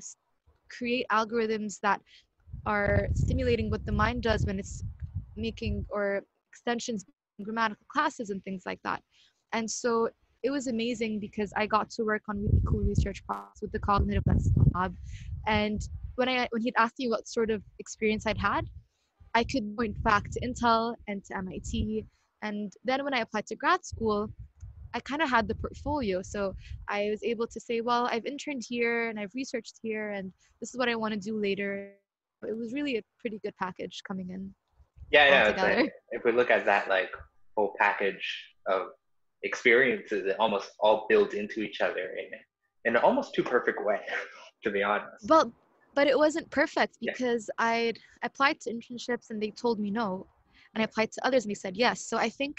create 0.76 1.06
algorithms 1.12 1.80
that 1.84 2.02
are 2.66 3.10
stimulating 3.14 3.70
what 3.70 3.86
the 3.86 3.92
mind 3.92 4.24
does 4.24 4.48
when 4.48 4.58
it's 4.58 4.84
making 5.36 5.86
or 5.90 6.24
extensions 6.52 7.06
grammatical 7.44 7.86
classes 7.88 8.32
and 8.32 8.44
things 8.44 8.64
like 8.66 8.80
that. 8.84 9.04
And 9.54 9.70
so 9.70 10.10
it 10.42 10.50
was 10.50 10.66
amazing 10.66 11.20
because 11.20 11.54
I 11.56 11.68
got 11.68 11.92
to 11.92 12.04
work 12.04 12.24
on 12.28 12.38
really 12.38 12.64
cool 12.66 12.82
research 12.82 13.24
projects 13.28 13.62
with 13.62 13.72
the 13.74 13.80
Cognitive 13.80 14.24
Lexicon 14.26 14.72
Lab. 14.74 14.96
And 15.46 15.88
when 16.16 16.30
I 16.30 16.48
when 16.52 16.62
he'd 16.62 16.74
asked 16.78 17.00
me 17.00 17.10
what 17.10 17.28
sort 17.28 17.50
of 17.50 17.62
experience 17.80 18.26
I'd 18.26 18.38
had, 18.38 18.66
I 19.34 19.44
could 19.44 19.76
point 19.78 20.02
back 20.04 20.30
to 20.32 20.40
Intel 20.42 20.96
and 21.08 21.24
to 21.26 21.38
MIT. 21.38 22.06
And 22.42 22.72
then 22.84 23.04
when 23.04 23.14
I 23.14 23.20
applied 23.20 23.48
to 23.48 23.56
grad 23.56 23.86
school, 23.86 24.30
I 24.94 25.00
kind 25.00 25.22
of 25.22 25.30
had 25.30 25.48
the 25.48 25.56
portfolio. 25.56 26.22
So 26.22 26.56
I 26.90 27.10
was 27.10 27.24
able 27.24 27.48
to 27.48 27.60
say, 27.60 27.82
well, 27.82 28.08
I've 28.12 28.26
interned 28.26 28.64
here 28.68 29.10
and 29.10 29.20
I've 29.20 29.34
researched 29.34 29.80
here, 29.82 30.12
and 30.12 30.32
this 30.60 30.74
is 30.74 30.78
what 30.78 30.90
I 30.90 30.96
want 30.96 31.14
to 31.14 31.20
do 31.20 31.40
later. 31.40 31.94
It 32.48 32.58
was 32.58 32.74
really 32.74 32.98
a 32.98 33.02
pretty 33.20 33.40
good 33.44 33.54
package 33.58 34.02
coming 34.08 34.30
in. 34.32 34.54
Yeah, 35.12 35.54
yeah. 35.56 35.86
if 36.12 36.24
we 36.24 36.32
look 36.32 36.50
at 36.50 36.66
that 36.66 36.88
like 36.88 37.10
whole 37.56 37.76
package 37.78 38.26
of 38.66 38.88
experiences, 39.44 40.26
it 40.26 40.36
almost 40.40 40.72
all 40.80 41.06
builds 41.10 41.34
into 41.34 41.62
each 41.62 41.82
other 41.82 42.16
in 42.18 42.32
in 42.86 42.96
an 42.96 43.04
almost 43.04 43.36
too 43.36 43.44
perfect 43.44 43.84
way, 43.86 44.00
to 44.64 44.72
be 44.72 44.82
honest. 44.82 45.28
Well, 45.28 45.52
but 45.96 46.08
it 46.08 46.18
wasn't 46.18 46.50
perfect 46.52 46.98
because 47.02 47.50
yeah. 47.60 47.66
I'd 47.66 48.00
applied 48.24 48.60
to 48.62 48.74
internships 48.74 49.30
and 49.30 49.42
they 49.42 49.52
told 49.52 49.80
me 49.80 49.92
no, 49.92 50.28
and 50.74 50.82
I 50.82 50.86
applied 50.86 51.12
to 51.14 51.26
others 51.26 51.46
and 51.46 51.52
they 51.52 51.56
said 51.56 51.76
yes. 51.76 52.02
So 52.02 52.18
I 52.18 52.30
think 52.30 52.58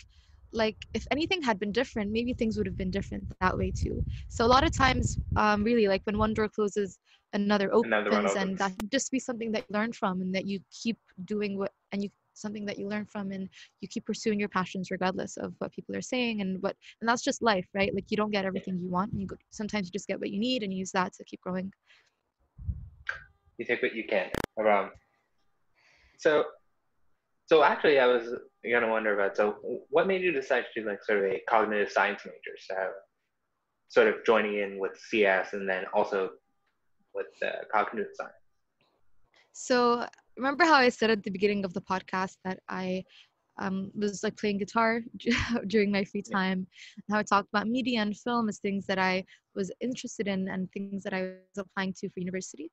like 0.52 0.76
if 0.94 1.06
anything 1.10 1.42
had 1.42 1.58
been 1.58 1.72
different 1.72 2.12
maybe 2.12 2.32
things 2.32 2.56
would 2.56 2.66
have 2.66 2.76
been 2.76 2.90
different 2.90 3.24
that 3.40 3.56
way 3.56 3.70
too 3.70 4.04
so 4.28 4.44
a 4.44 4.46
lot 4.46 4.64
of 4.64 4.76
times 4.76 5.18
um, 5.36 5.64
really 5.64 5.88
like 5.88 6.02
when 6.04 6.18
one 6.18 6.34
door 6.34 6.48
closes 6.48 6.98
another 7.32 7.72
opens, 7.72 7.92
another 7.92 8.10
opens. 8.18 8.36
and 8.36 8.58
that 8.58 8.72
just 8.90 9.10
be 9.10 9.18
something 9.18 9.50
that 9.52 9.64
you 9.68 9.74
learn 9.78 9.92
from 9.92 10.20
and 10.20 10.34
that 10.34 10.46
you 10.46 10.60
keep 10.70 10.98
doing 11.24 11.58
what 11.58 11.72
and 11.92 12.02
you 12.02 12.10
something 12.34 12.64
that 12.64 12.78
you 12.78 12.88
learn 12.88 13.04
from 13.04 13.30
and 13.30 13.48
you 13.80 13.88
keep 13.88 14.06
pursuing 14.06 14.38
your 14.40 14.48
passions 14.48 14.90
regardless 14.90 15.36
of 15.36 15.54
what 15.58 15.72
people 15.72 15.94
are 15.94 16.02
saying 16.02 16.40
and 16.40 16.62
what 16.62 16.76
and 17.00 17.08
that's 17.08 17.22
just 17.22 17.42
life 17.42 17.66
right 17.74 17.94
like 17.94 18.06
you 18.10 18.16
don't 18.16 18.30
get 18.30 18.44
everything 18.44 18.78
you 18.78 18.88
want 18.88 19.12
and 19.12 19.20
you 19.20 19.26
go, 19.26 19.36
sometimes 19.50 19.86
you 19.86 19.92
just 19.92 20.06
get 20.06 20.18
what 20.18 20.30
you 20.30 20.40
need 20.40 20.62
and 20.62 20.72
you 20.72 20.78
use 20.78 20.92
that 20.92 21.12
to 21.12 21.24
keep 21.24 21.40
growing 21.42 21.70
you 23.58 23.64
take 23.64 23.82
what 23.82 23.94
you 23.94 24.04
can 24.08 24.30
around 24.58 24.90
so 26.18 26.44
so 27.52 27.62
actually, 27.62 27.98
I 27.98 28.06
was 28.06 28.34
gonna 28.64 28.88
wonder 28.88 29.12
about 29.12 29.36
so 29.36 29.56
what 29.90 30.06
made 30.06 30.22
you 30.22 30.32
decide 30.32 30.64
to 30.72 30.80
do 30.80 30.88
like 30.88 31.04
sort 31.04 31.18
of 31.18 31.24
a 31.24 31.42
cognitive 31.48 31.90
science 31.90 32.22
major? 32.24 32.56
So 32.58 32.74
sort 33.88 34.08
of 34.08 34.24
joining 34.24 34.58
in 34.58 34.78
with 34.78 34.92
CS 34.96 35.52
and 35.52 35.68
then 35.68 35.84
also 35.92 36.30
with 37.14 37.26
uh, 37.44 37.64
cognitive 37.70 38.12
science. 38.14 38.32
So 39.52 40.06
remember 40.38 40.64
how 40.64 40.76
I 40.76 40.88
said 40.88 41.10
at 41.10 41.22
the 41.22 41.30
beginning 41.30 41.66
of 41.66 41.74
the 41.74 41.82
podcast 41.82 42.36
that 42.44 42.60
I 42.70 43.04
um, 43.58 43.90
was 43.94 44.22
like 44.22 44.38
playing 44.38 44.56
guitar 44.56 45.02
during 45.66 45.90
my 45.92 46.04
free 46.04 46.22
time, 46.22 46.66
and 46.96 47.04
how 47.10 47.18
I 47.18 47.22
talked 47.22 47.50
about 47.52 47.68
media 47.68 48.00
and 48.00 48.16
film 48.16 48.48
as 48.48 48.60
things 48.60 48.86
that 48.86 48.98
I 48.98 49.24
was 49.54 49.70
interested 49.80 50.26
in 50.26 50.48
and 50.48 50.72
things 50.72 51.02
that 51.02 51.12
I 51.12 51.22
was 51.22 51.58
applying 51.58 51.92
to 51.98 52.08
for 52.08 52.20
university. 52.20 52.70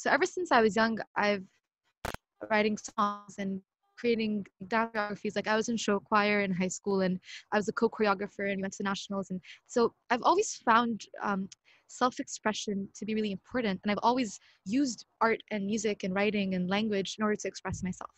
So 0.00 0.10
ever 0.10 0.24
since 0.24 0.50
I 0.50 0.62
was 0.62 0.76
young, 0.76 0.98
I've 1.14 1.44
writing 2.50 2.78
songs 2.78 3.34
and 3.36 3.60
creating 3.98 4.46
dance 4.66 4.90
choreographies. 4.94 5.36
Like 5.36 5.46
I 5.46 5.56
was 5.56 5.68
in 5.68 5.76
show 5.76 6.00
choir 6.00 6.40
in 6.40 6.52
high 6.52 6.68
school 6.68 7.02
and 7.02 7.20
I 7.52 7.58
was 7.58 7.68
a 7.68 7.72
co-choreographer 7.74 8.50
and 8.50 8.62
went 8.62 8.72
to 8.78 8.82
nationals. 8.82 9.30
And 9.30 9.42
so 9.66 9.92
I've 10.08 10.22
always 10.22 10.54
found 10.64 11.02
um, 11.22 11.50
self-expression 11.88 12.88
to 12.94 13.04
be 13.04 13.14
really 13.14 13.30
important. 13.30 13.78
And 13.82 13.92
I've 13.92 14.02
always 14.02 14.40
used 14.64 15.04
art 15.20 15.42
and 15.50 15.66
music 15.66 16.02
and 16.02 16.14
writing 16.14 16.54
and 16.54 16.70
language 16.70 17.16
in 17.18 17.22
order 17.22 17.36
to 17.36 17.48
express 17.48 17.82
myself. 17.82 18.14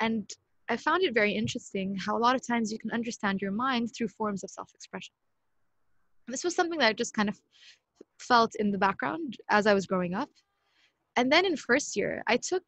And 0.00 0.30
I 0.70 0.78
found 0.78 1.02
it 1.02 1.12
very 1.12 1.32
interesting 1.32 1.94
how 1.94 2.16
a 2.16 2.24
lot 2.26 2.36
of 2.36 2.46
times 2.46 2.72
you 2.72 2.78
can 2.78 2.90
understand 2.90 3.42
your 3.42 3.52
mind 3.52 3.90
through 3.94 4.08
forms 4.08 4.42
of 4.44 4.48
self-expression. 4.48 5.12
This 6.26 6.42
was 6.42 6.56
something 6.56 6.78
that 6.78 6.88
I 6.88 6.92
just 6.94 7.12
kind 7.12 7.28
of 7.28 7.38
felt 8.18 8.54
in 8.54 8.70
the 8.70 8.78
background 8.78 9.36
as 9.50 9.66
I 9.66 9.74
was 9.74 9.84
growing 9.84 10.14
up. 10.14 10.30
And 11.16 11.30
then 11.30 11.44
in 11.44 11.56
first 11.56 11.96
year, 11.96 12.22
I 12.26 12.36
took 12.36 12.62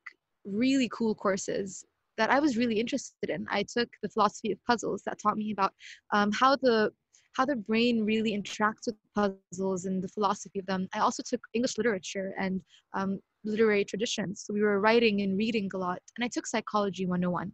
really 0.45 0.89
cool 0.93 1.15
courses 1.15 1.85
that 2.19 2.31
I 2.31 2.41
was 2.41 2.57
really 2.57 2.79
interested 2.79 3.31
in. 3.31 3.47
I 3.51 3.63
took 3.63 3.89
the 4.03 4.09
philosophy 4.09 4.53
of 4.53 4.59
puzzles 4.67 5.03
that 5.07 5.19
taught 5.21 5.37
me 5.37 5.53
about 5.53 5.73
um, 6.13 6.31
how 6.33 6.57
the 6.57 6.93
how 7.35 7.47
the 7.47 7.57
brain 7.57 8.05
really 8.05 8.33
interacts 8.33 8.87
with 8.87 8.97
puzzles 9.15 9.87
and 9.87 10.03
the 10.03 10.09
philosophy 10.09 10.59
of 10.59 10.67
them. 10.67 10.87
I 10.93 10.99
also 10.99 11.23
took 11.27 11.41
English 11.55 11.79
literature 11.79 12.35
and 12.39 12.61
um, 12.93 13.21
literary 13.45 13.87
traditions. 13.87 14.45
So 14.45 14.53
we 14.53 14.61
were 14.61 14.81
writing 14.81 15.23
and 15.23 15.39
reading 15.39 15.71
a 15.73 15.79
lot. 15.79 16.01
And 16.17 16.25
I 16.25 16.29
took 16.29 16.47
Psychology 16.47 17.07
101. 17.07 17.51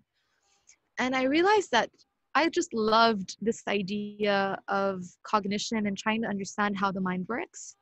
And 0.99 1.15
I 1.15 1.25
realized 1.25 1.71
that 1.71 1.91
I 2.35 2.49
just 2.49 2.75
loved 2.75 3.37
this 3.41 3.63
idea 3.69 4.59
of 4.69 5.05
cognition 5.23 5.87
and 5.87 5.97
trying 5.97 6.23
to 6.23 6.29
understand 6.29 6.77
how 6.77 6.91
the 6.91 7.01
mind 7.01 7.27
works. 7.29 7.77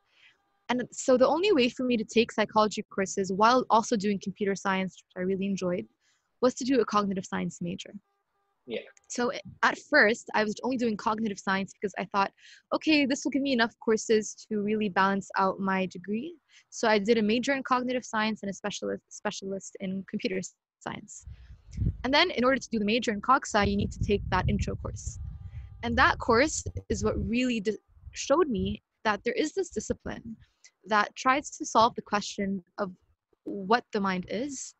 And 0.69 0.83
so 0.91 1.17
the 1.17 1.27
only 1.27 1.51
way 1.53 1.69
for 1.69 1.83
me 1.83 1.95
to 1.97 2.03
take 2.03 2.31
psychology 2.31 2.83
courses 2.93 3.31
while 3.31 3.65
also 3.69 3.95
doing 3.95 4.19
computer 4.21 4.55
science, 4.55 4.95
which 4.97 5.21
I 5.21 5.25
really 5.25 5.45
enjoyed, 5.45 5.85
was 6.41 6.53
to 6.55 6.65
do 6.65 6.81
a 6.81 6.85
cognitive 6.85 7.25
science 7.25 7.59
major. 7.61 7.93
Yeah. 8.65 8.81
So 9.07 9.29
eh, 9.29 9.39
at 9.63 9.77
first, 9.89 10.29
I 10.35 10.43
was 10.43 10.55
only 10.63 10.75
doing 10.75 10.97
cognitive 10.97 11.39
science 11.39 11.71
because 11.73 11.93
I 11.97 12.05
thought, 12.11 12.31
okay, 12.75 13.05
this 13.05 13.23
will 13.23 13.31
give 13.31 13.41
me 13.41 13.53
enough 13.53 13.73
courses 13.83 14.35
to 14.49 14.59
really 14.61 14.89
balance 14.89 15.29
out 15.37 15.59
my 15.59 15.85
degree. 15.85 16.35
So 16.69 16.89
I 16.89 16.99
did 16.99 17.17
a 17.17 17.21
major 17.21 17.53
in 17.53 17.63
cognitive 17.63 18.03
science 18.03 18.43
and 18.43 18.49
a 18.49 18.53
specialist 18.53 19.03
specialist 19.09 19.77
in 19.79 20.03
computer 20.09 20.41
science. 20.79 21.27
And 22.03 22.13
then 22.13 22.29
in 22.31 22.43
order 22.43 22.59
to 22.59 22.69
do 22.69 22.77
the 22.77 22.85
major 22.85 23.11
in 23.11 23.21
cog 23.21 23.45
sci, 23.45 23.63
you 23.63 23.77
need 23.77 23.91
to 23.93 23.99
take 23.99 24.23
that 24.31 24.45
intro 24.49 24.75
course. 24.75 25.19
And 25.83 25.97
that 25.97 26.17
course 26.19 26.65
is 26.89 27.03
what 27.03 27.15
really 27.17 27.63
showed 28.11 28.49
me 28.49 28.83
that 29.05 29.21
there 29.23 29.33
is 29.33 29.53
this 29.53 29.69
discipline 29.69 30.35
that 30.87 31.15
tries 31.15 31.49
to 31.57 31.65
solve 31.65 31.95
the 31.95 32.01
question 32.01 32.63
of 32.77 32.91
what 33.43 33.85
the 33.93 33.99
mind 33.99 34.25
is 34.29 34.75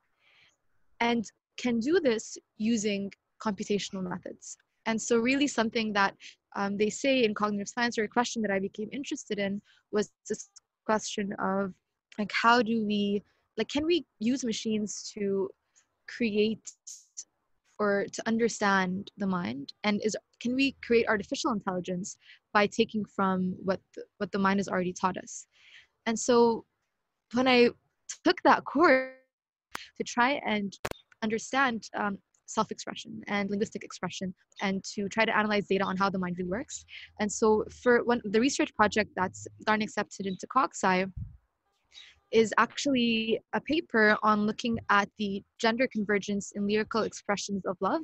and 0.99 1.31
can 1.57 1.79
do 1.79 1.99
this 1.99 2.37
using 2.57 3.11
computational 3.41 4.03
methods. 4.03 4.57
And 4.85 5.01
so, 5.01 5.17
really, 5.17 5.47
something 5.47 5.93
that 5.93 6.15
um, 6.55 6.77
they 6.77 6.89
say 6.89 7.23
in 7.23 7.33
cognitive 7.33 7.67
science, 7.67 7.97
or 7.97 8.03
a 8.03 8.07
question 8.07 8.41
that 8.41 8.51
I 8.51 8.59
became 8.59 8.89
interested 8.91 9.37
in, 9.37 9.61
was 9.91 10.11
this 10.29 10.49
question 10.85 11.33
of 11.39 11.73
like, 12.17 12.31
how 12.31 12.61
do 12.61 12.85
we, 12.85 13.23
like, 13.57 13.67
can 13.67 13.85
we 13.85 14.05
use 14.19 14.43
machines 14.43 15.11
to 15.13 15.49
create 16.07 16.71
or 17.79 18.05
to 18.11 18.27
understand 18.27 19.11
the 19.17 19.27
mind? 19.27 19.73
And 19.83 20.01
is 20.03 20.15
can 20.39 20.55
we 20.55 20.75
create 20.83 21.07
artificial 21.07 21.51
intelligence 21.51 22.17
by 22.53 22.67
taking 22.67 23.03
from 23.05 23.55
what 23.63 23.81
the, 23.95 24.03
what 24.17 24.31
the 24.31 24.39
mind 24.39 24.59
has 24.59 24.67
already 24.67 24.93
taught 24.93 25.17
us? 25.17 25.47
And 26.07 26.17
so, 26.17 26.65
when 27.33 27.47
I 27.47 27.69
took 28.23 28.41
that 28.43 28.63
course 28.65 29.11
to 29.97 30.03
try 30.03 30.41
and 30.45 30.73
understand 31.21 31.83
um, 31.95 32.17
self-expression 32.45 33.21
and 33.27 33.49
linguistic 33.49 33.83
expression 33.83 34.33
and 34.61 34.83
to 34.95 35.07
try 35.09 35.25
to 35.25 35.37
analyze 35.37 35.67
data 35.67 35.83
on 35.83 35.97
how 35.97 36.09
the 36.09 36.17
mind 36.17 36.37
really 36.37 36.49
works. 36.49 36.85
And 37.19 37.31
so 37.31 37.65
for 37.83 38.03
one, 38.03 38.21
the 38.23 38.39
research 38.39 38.73
project 38.75 39.11
that's 39.15 39.47
gotten 39.65 39.81
accepted 39.81 40.25
into 40.25 40.47
CogSci 40.47 41.11
is 42.31 42.53
actually 42.57 43.39
a 43.53 43.61
paper 43.61 44.17
on 44.23 44.45
looking 44.45 44.77
at 44.89 45.09
the 45.17 45.43
gender 45.59 45.87
convergence 45.91 46.51
in 46.55 46.67
lyrical 46.67 47.03
expressions 47.03 47.65
of 47.65 47.77
love 47.81 48.01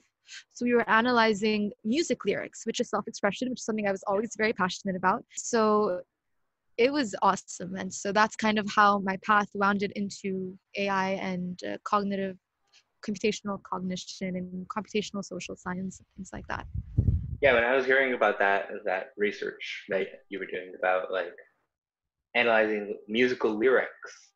So 0.53 0.65
we 0.65 0.73
were 0.73 0.89
analyzing 0.89 1.71
music 1.83 2.25
lyrics, 2.25 2.65
which 2.65 2.79
is 2.79 2.89
self-expression, 2.89 3.49
which 3.49 3.59
is 3.59 3.65
something 3.65 3.87
I 3.87 3.91
was 3.91 4.03
always 4.07 4.35
very 4.37 4.53
passionate 4.53 4.95
about. 4.95 5.23
So 5.35 6.01
it 6.77 6.91
was 6.91 7.15
awesome, 7.21 7.75
and 7.75 7.93
so 7.93 8.11
that's 8.11 8.35
kind 8.35 8.57
of 8.57 8.69
how 8.69 8.99
my 8.99 9.17
path 9.17 9.49
wounded 9.53 9.91
into 9.95 10.57
AI 10.77 11.11
and 11.11 11.59
uh, 11.63 11.77
cognitive, 11.83 12.37
computational 13.07 13.61
cognition 13.63 14.35
and 14.35 14.67
computational 14.67 15.23
social 15.23 15.55
science, 15.55 15.99
and 15.99 16.07
things 16.15 16.29
like 16.33 16.47
that. 16.47 16.65
Yeah, 17.41 17.53
when 17.53 17.63
I 17.63 17.75
was 17.75 17.85
hearing 17.85 18.13
about 18.13 18.39
that 18.39 18.69
that 18.85 19.11
research 19.17 19.85
that 19.89 20.07
you 20.29 20.39
were 20.39 20.45
doing 20.45 20.73
about 20.77 21.11
like 21.11 21.33
analyzing 22.35 22.97
musical 23.07 23.55
lyrics 23.55 24.31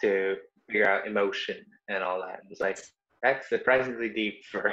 to 0.00 0.36
figure 0.68 0.88
out 0.88 1.06
emotion 1.06 1.56
and 1.88 2.02
all 2.02 2.20
that. 2.20 2.40
It's 2.50 2.60
like 2.60 2.78
that's 3.22 3.48
surprisingly 3.48 4.08
deep 4.08 4.44
for 4.50 4.72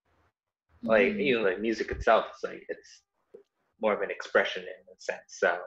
like 0.82 1.08
mm-hmm. 1.08 1.20
even 1.20 1.44
like 1.44 1.60
music 1.60 1.90
itself. 1.90 2.26
It's 2.32 2.44
like 2.44 2.64
it's 2.68 3.02
more 3.80 3.94
of 3.94 4.02
an 4.02 4.10
expression 4.10 4.62
in 4.62 4.68
a 4.68 5.00
sense. 5.00 5.20
So 5.28 5.58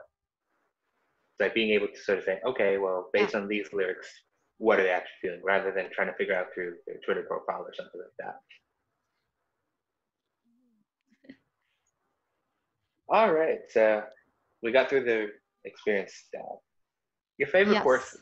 like 1.40 1.54
being 1.54 1.70
able 1.70 1.88
to 1.88 2.00
sort 2.00 2.18
of 2.18 2.24
say, 2.24 2.40
okay, 2.46 2.78
well, 2.78 3.08
based 3.12 3.34
yeah. 3.34 3.40
on 3.40 3.48
these 3.48 3.68
lyrics, 3.72 4.06
what 4.58 4.78
are 4.78 4.84
they 4.84 4.90
actually 4.90 5.16
feeling, 5.20 5.40
rather 5.42 5.72
than 5.72 5.90
trying 5.92 6.08
to 6.08 6.14
figure 6.14 6.34
out 6.34 6.46
through 6.54 6.74
their 6.86 6.96
Twitter 7.04 7.22
profile 7.22 7.62
or 7.62 7.74
something 7.74 8.00
like 8.00 8.12
that. 8.18 8.40
All 13.08 13.32
right, 13.32 13.60
so 13.70 14.04
we 14.62 14.72
got 14.72 14.88
through 14.88 15.04
the 15.04 15.30
experience 15.64 16.12
stuff. 16.26 16.58
Your 17.38 17.48
favorite 17.48 17.74
yes. 17.74 17.82
course 17.82 18.16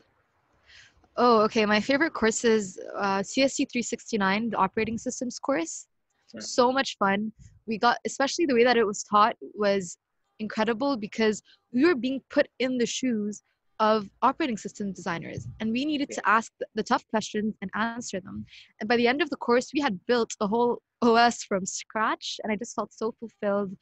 Oh, 1.17 1.41
okay. 1.41 1.65
My 1.65 1.79
favorite 1.79 2.13
course 2.13 2.45
is 2.45 2.79
uh, 2.97 3.19
CSC 3.19 3.69
369, 3.71 4.51
the 4.51 4.57
operating 4.57 4.97
systems 4.97 5.39
course. 5.39 5.87
Yeah. 6.33 6.41
So 6.41 6.71
much 6.71 6.97
fun. 6.97 7.31
We 7.67 7.77
got, 7.77 7.97
especially 8.05 8.45
the 8.45 8.53
way 8.53 8.63
that 8.63 8.77
it 8.77 8.85
was 8.85 9.03
taught 9.03 9.35
was 9.53 9.97
incredible 10.41 10.97
because 10.97 11.41
we 11.71 11.85
were 11.85 11.95
being 11.95 12.21
put 12.29 12.47
in 12.59 12.77
the 12.77 12.85
shoes 12.85 13.43
of 13.79 14.07
operating 14.21 14.57
system 14.57 14.91
designers 14.91 15.47
and 15.59 15.71
we 15.71 15.85
needed 15.85 16.09
to 16.11 16.21
ask 16.29 16.51
the 16.75 16.83
tough 16.83 17.03
questions 17.07 17.55
and 17.61 17.71
answer 17.73 18.19
them. 18.19 18.45
And 18.79 18.87
by 18.87 18.97
the 18.97 19.07
end 19.07 19.21
of 19.21 19.29
the 19.31 19.37
course, 19.37 19.71
we 19.73 19.81
had 19.81 19.99
built 20.05 20.31
a 20.39 20.47
whole 20.47 20.81
OS 21.01 21.43
from 21.43 21.65
scratch 21.65 22.39
and 22.43 22.51
I 22.51 22.55
just 22.55 22.75
felt 22.75 22.93
so 22.93 23.13
fulfilled 23.19 23.75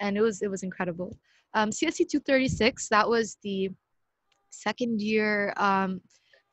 and 0.00 0.16
it 0.16 0.20
was 0.20 0.42
it 0.42 0.50
was 0.50 0.62
incredible. 0.62 1.16
Um, 1.54 1.70
CSC 1.70 2.08
236, 2.08 2.88
that 2.88 3.08
was 3.08 3.38
the 3.42 3.70
second 4.50 5.00
year 5.00 5.54
um, 5.56 6.00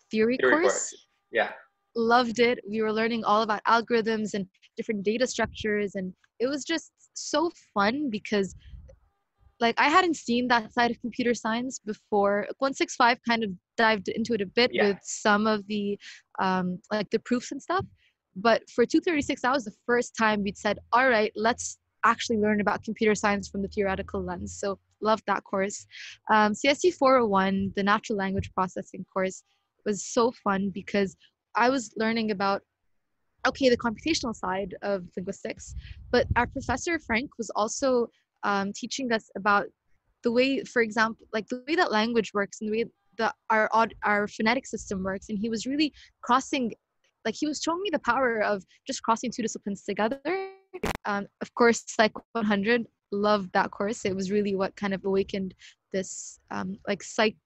theory, 0.10 0.38
theory 0.38 0.52
course. 0.52 0.64
course. 0.64 1.08
Yeah. 1.32 1.52
Loved 1.96 2.40
it. 2.40 2.60
We 2.70 2.82
were 2.82 2.94
learning 2.94 3.26
all 3.26 3.42
about 3.42 3.64
algorithms 3.66 4.34
and 4.34 4.48
different 4.78 5.04
data 5.04 5.28
structures. 5.28 5.96
And 5.96 6.14
it 6.40 6.48
was 6.48 6.64
just 6.64 6.92
so 7.14 7.52
fun 7.74 8.10
because 8.10 8.56
like 9.64 9.80
I 9.80 9.88
hadn't 9.88 10.18
seen 10.18 10.50
that 10.50 10.74
side 10.74 10.92
of 10.92 11.00
computer 11.00 11.34
science 11.34 11.80
before. 11.80 12.46
165 12.58 13.18
kind 13.28 13.44
of 13.46 13.50
dived 13.78 14.10
into 14.10 14.34
it 14.34 14.42
a 14.42 14.46
bit 14.46 14.72
yeah. 14.74 14.90
with 14.90 14.98
some 15.04 15.48
of 15.48 15.66
the 15.68 15.98
um, 16.40 16.80
like 16.92 17.10
the 17.10 17.20
proofs 17.20 17.52
and 17.54 17.62
stuff. 17.62 17.86
But 18.36 18.62
for 18.70 18.86
236, 18.86 19.42
that 19.42 19.54
was 19.54 19.64
the 19.64 19.76
first 19.86 20.16
time 20.18 20.44
we'd 20.44 20.58
said, 20.58 20.80
all 20.92 21.08
right, 21.08 21.32
let's 21.36 21.78
actually 22.04 22.38
learn 22.38 22.60
about 22.60 22.84
computer 22.84 23.16
science 23.16 23.48
from 23.48 23.62
the 23.62 23.70
theoretical 23.70 24.22
lens. 24.22 24.58
So 24.60 24.80
loved 25.02 25.24
that 25.28 25.46
course. 25.46 25.86
Um, 26.30 26.52
CSC 26.54 26.96
401, 26.96 27.74
the 27.78 27.84
natural 27.84 28.18
language 28.18 28.52
processing 28.54 29.06
course, 29.14 29.44
was 29.86 30.06
so 30.06 30.34
fun 30.44 30.72
because 30.74 31.16
I 31.56 31.70
was 31.70 31.94
learning 31.98 32.32
about 32.32 32.62
okay 33.48 33.70
the 33.70 33.84
computational 33.86 34.36
side 34.36 34.74
of 34.82 35.04
linguistics, 35.16 35.76
but 36.12 36.26
our 36.36 36.48
professor 36.48 36.98
Frank 37.00 37.30
was 37.38 37.50
also 37.62 38.08
um, 38.44 38.72
teaching 38.74 39.12
us 39.12 39.30
about 39.36 39.68
the 40.24 40.32
way, 40.32 40.64
for 40.64 40.82
example, 40.82 41.26
like 41.34 41.48
the 41.48 41.64
way 41.68 41.76
that 41.76 41.92
language 41.92 42.32
works 42.34 42.60
and 42.62 42.72
the 42.72 42.78
way 42.78 42.90
that 43.18 43.36
our 43.50 43.70
our 44.04 44.28
phonetic 44.28 44.66
system 44.66 45.04
works, 45.04 45.30
and 45.30 45.38
he 45.38 45.50
was 45.50 45.66
really 45.66 45.94
crossing, 46.22 46.74
like 47.26 47.36
he 47.36 47.48
was 47.48 47.62
showing 47.62 47.82
me 47.82 47.90
the 47.92 48.00
power 48.00 48.42
of 48.42 48.64
just 48.88 49.04
crossing 49.04 49.32
two 49.32 49.42
disciplines 49.42 49.84
together. 49.84 50.22
Um, 51.06 51.28
of 51.42 51.54
course, 51.54 51.84
Psych 51.88 52.14
100 52.32 52.86
loved 53.12 53.52
that 53.54 53.72
course. 53.72 54.06
It 54.06 54.16
was 54.16 54.32
really 54.32 54.56
what 54.56 54.76
kind 54.76 54.94
of 54.94 55.06
awakened 55.06 55.54
this 55.92 56.40
um, 56.50 56.78
like 56.88 57.04
psych 57.04 57.38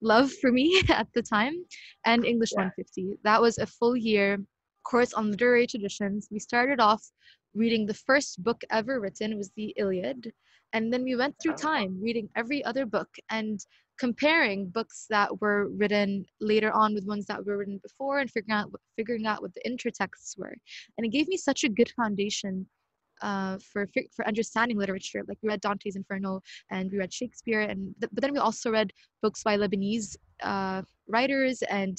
love 0.00 0.32
for 0.40 0.50
me 0.50 0.82
at 0.88 1.08
the 1.14 1.22
time, 1.22 1.54
and 2.06 2.24
English 2.24 2.52
yeah. 2.52 2.70
150. 2.70 3.18
That 3.24 3.42
was 3.42 3.58
a 3.58 3.66
full 3.66 3.96
year 3.96 4.38
course 4.84 5.12
on 5.12 5.30
literary 5.30 5.66
traditions. 5.66 6.28
We 6.30 6.38
started 6.38 6.80
off 6.80 7.02
reading 7.54 7.86
the 7.86 7.94
first 7.94 8.42
book 8.42 8.62
ever 8.70 9.00
written 9.00 9.36
was 9.36 9.50
the 9.56 9.74
Iliad, 9.76 10.32
and 10.72 10.92
then 10.92 11.02
we 11.02 11.16
went 11.16 11.34
through 11.40 11.54
time 11.54 11.98
reading 12.00 12.28
every 12.36 12.64
other 12.64 12.86
book 12.86 13.08
and 13.30 13.60
comparing 13.98 14.68
books 14.68 15.06
that 15.10 15.40
were 15.40 15.68
written 15.68 16.24
later 16.40 16.72
on 16.72 16.94
with 16.94 17.06
ones 17.06 17.26
that 17.26 17.44
were 17.44 17.58
written 17.58 17.78
before 17.82 18.20
and 18.20 18.30
figuring 18.30 18.58
out 18.58 18.72
figuring 18.96 19.26
out 19.26 19.42
what 19.42 19.52
the 19.54 19.70
intertexts 19.70 20.38
were. 20.38 20.54
And 20.96 21.04
it 21.04 21.10
gave 21.10 21.28
me 21.28 21.36
such 21.36 21.64
a 21.64 21.68
good 21.68 21.90
foundation 21.96 22.66
uh, 23.20 23.58
for 23.70 23.88
for 24.14 24.26
understanding 24.26 24.78
literature. 24.78 25.22
Like 25.28 25.38
we 25.42 25.48
read 25.48 25.60
Dante's 25.60 25.96
Inferno 25.96 26.40
and 26.70 26.90
we 26.90 26.98
read 26.98 27.12
Shakespeare, 27.12 27.60
and 27.60 27.94
th- 28.00 28.10
but 28.12 28.22
then 28.22 28.32
we 28.32 28.38
also 28.38 28.70
read 28.70 28.92
books 29.22 29.42
by 29.42 29.56
Lebanese 29.56 30.16
uh, 30.42 30.82
writers 31.06 31.62
and 31.62 31.98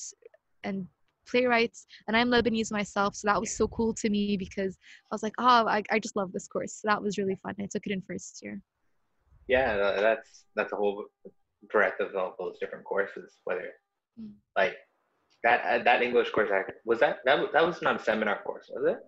and 0.64 0.88
playwrights. 1.28 1.86
And 2.08 2.16
I'm 2.16 2.30
Lebanese 2.30 2.72
myself, 2.72 3.16
so 3.16 3.28
that 3.28 3.40
was 3.40 3.56
so 3.56 3.68
cool 3.68 3.94
to 3.96 4.10
me 4.10 4.38
because 4.38 4.78
I 5.12 5.16
was 5.16 5.24
like, 5.24 5.34
oh, 5.38 5.68
I, 5.68 5.84
I 5.92 6.00
just 6.00 6.16
love 6.16 6.32
this 6.32 6.48
course. 6.48 6.74
So 6.74 6.88
that 6.88 7.02
was 7.02 7.18
really 7.18 7.36
fun. 7.36 7.56
I 7.60 7.68
took 7.72 7.86
it 7.86 7.94
in 7.94 8.02
first 8.02 8.40
year. 8.42 8.62
Yeah, 9.48 9.76
that's 10.00 10.46
that's 10.56 10.72
a 10.72 10.76
whole 10.76 11.06
breadth 11.70 12.00
of 12.00 12.16
all 12.16 12.36
those 12.40 12.58
different 12.60 12.86
courses. 12.86 13.38
Whether 13.44 13.72
mm. 14.20 14.32
like 14.56 14.76
that 15.44 15.66
uh, 15.66 15.84
that 15.84 16.02
English 16.02 16.30
course, 16.32 16.50
I, 16.54 16.64
was 16.86 17.00
that 17.00 17.20
that 17.26 17.52
that 17.54 17.66
was 17.66 17.82
not 17.82 18.00
a 18.00 18.04
seminar 18.04 18.42
course, 18.44 18.70
was 18.74 18.94
it? 18.94 19.00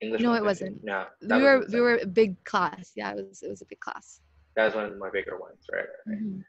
English. 0.00 0.22
No, 0.22 0.34
it 0.34 0.44
wasn't. 0.44 0.82
No, 0.82 1.06
we 1.22 1.42
were 1.42 1.64
we 1.72 1.80
were 1.80 1.98
a 2.02 2.06
big 2.06 2.42
class. 2.44 2.92
Yeah, 2.96 3.12
it 3.12 3.26
was 3.28 3.42
it 3.42 3.50
was 3.50 3.62
a 3.62 3.66
big 3.66 3.80
class. 3.80 4.20
That 4.56 4.66
was 4.66 4.74
one 4.74 4.84
of 4.84 4.98
my 4.98 5.10
bigger 5.10 5.38
ones, 5.38 5.64
right? 5.72 5.84
right. 6.06 6.18
Mm-hmm. 6.18 6.40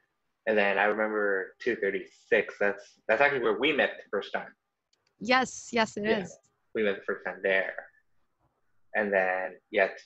And 0.48 0.58
then 0.58 0.80
I 0.80 0.86
remember 0.86 1.56
236. 1.60 2.56
That's 2.60 2.84
that's 3.08 3.22
actually 3.22 3.42
where 3.42 3.60
we 3.60 3.72
met 3.74 3.92
the 3.98 4.10
first 4.10 4.34
time. 4.34 4.50
Yes, 5.22 5.70
yes, 5.72 5.96
it 5.98 6.04
yeah, 6.04 6.20
is. 6.20 6.38
We 6.74 6.84
went 6.84 6.98
the 6.98 7.04
first 7.04 7.24
time 7.26 7.40
there, 7.44 7.74
and 8.96 9.14
then 9.14 9.54
yet 9.70 10.00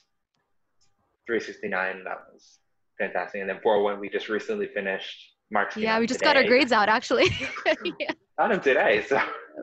369. 1.26 2.04
That 2.04 2.18
was 2.32 2.58
fantastic. 2.98 3.40
And 3.40 3.48
then 3.48 3.60
401, 3.62 3.98
we 3.98 4.10
just 4.10 4.28
recently 4.28 4.68
finished. 4.68 5.32
March. 5.50 5.76
Yeah, 5.76 5.98
we 6.00 6.06
just 6.06 6.20
today. 6.20 6.34
got 6.34 6.42
our 6.42 6.48
grades 6.48 6.72
out 6.72 6.88
actually. 6.88 7.26
yeah. 8.00 8.10
Got 8.36 8.50
them 8.50 8.60
today, 8.60 9.04
so. 9.08 9.20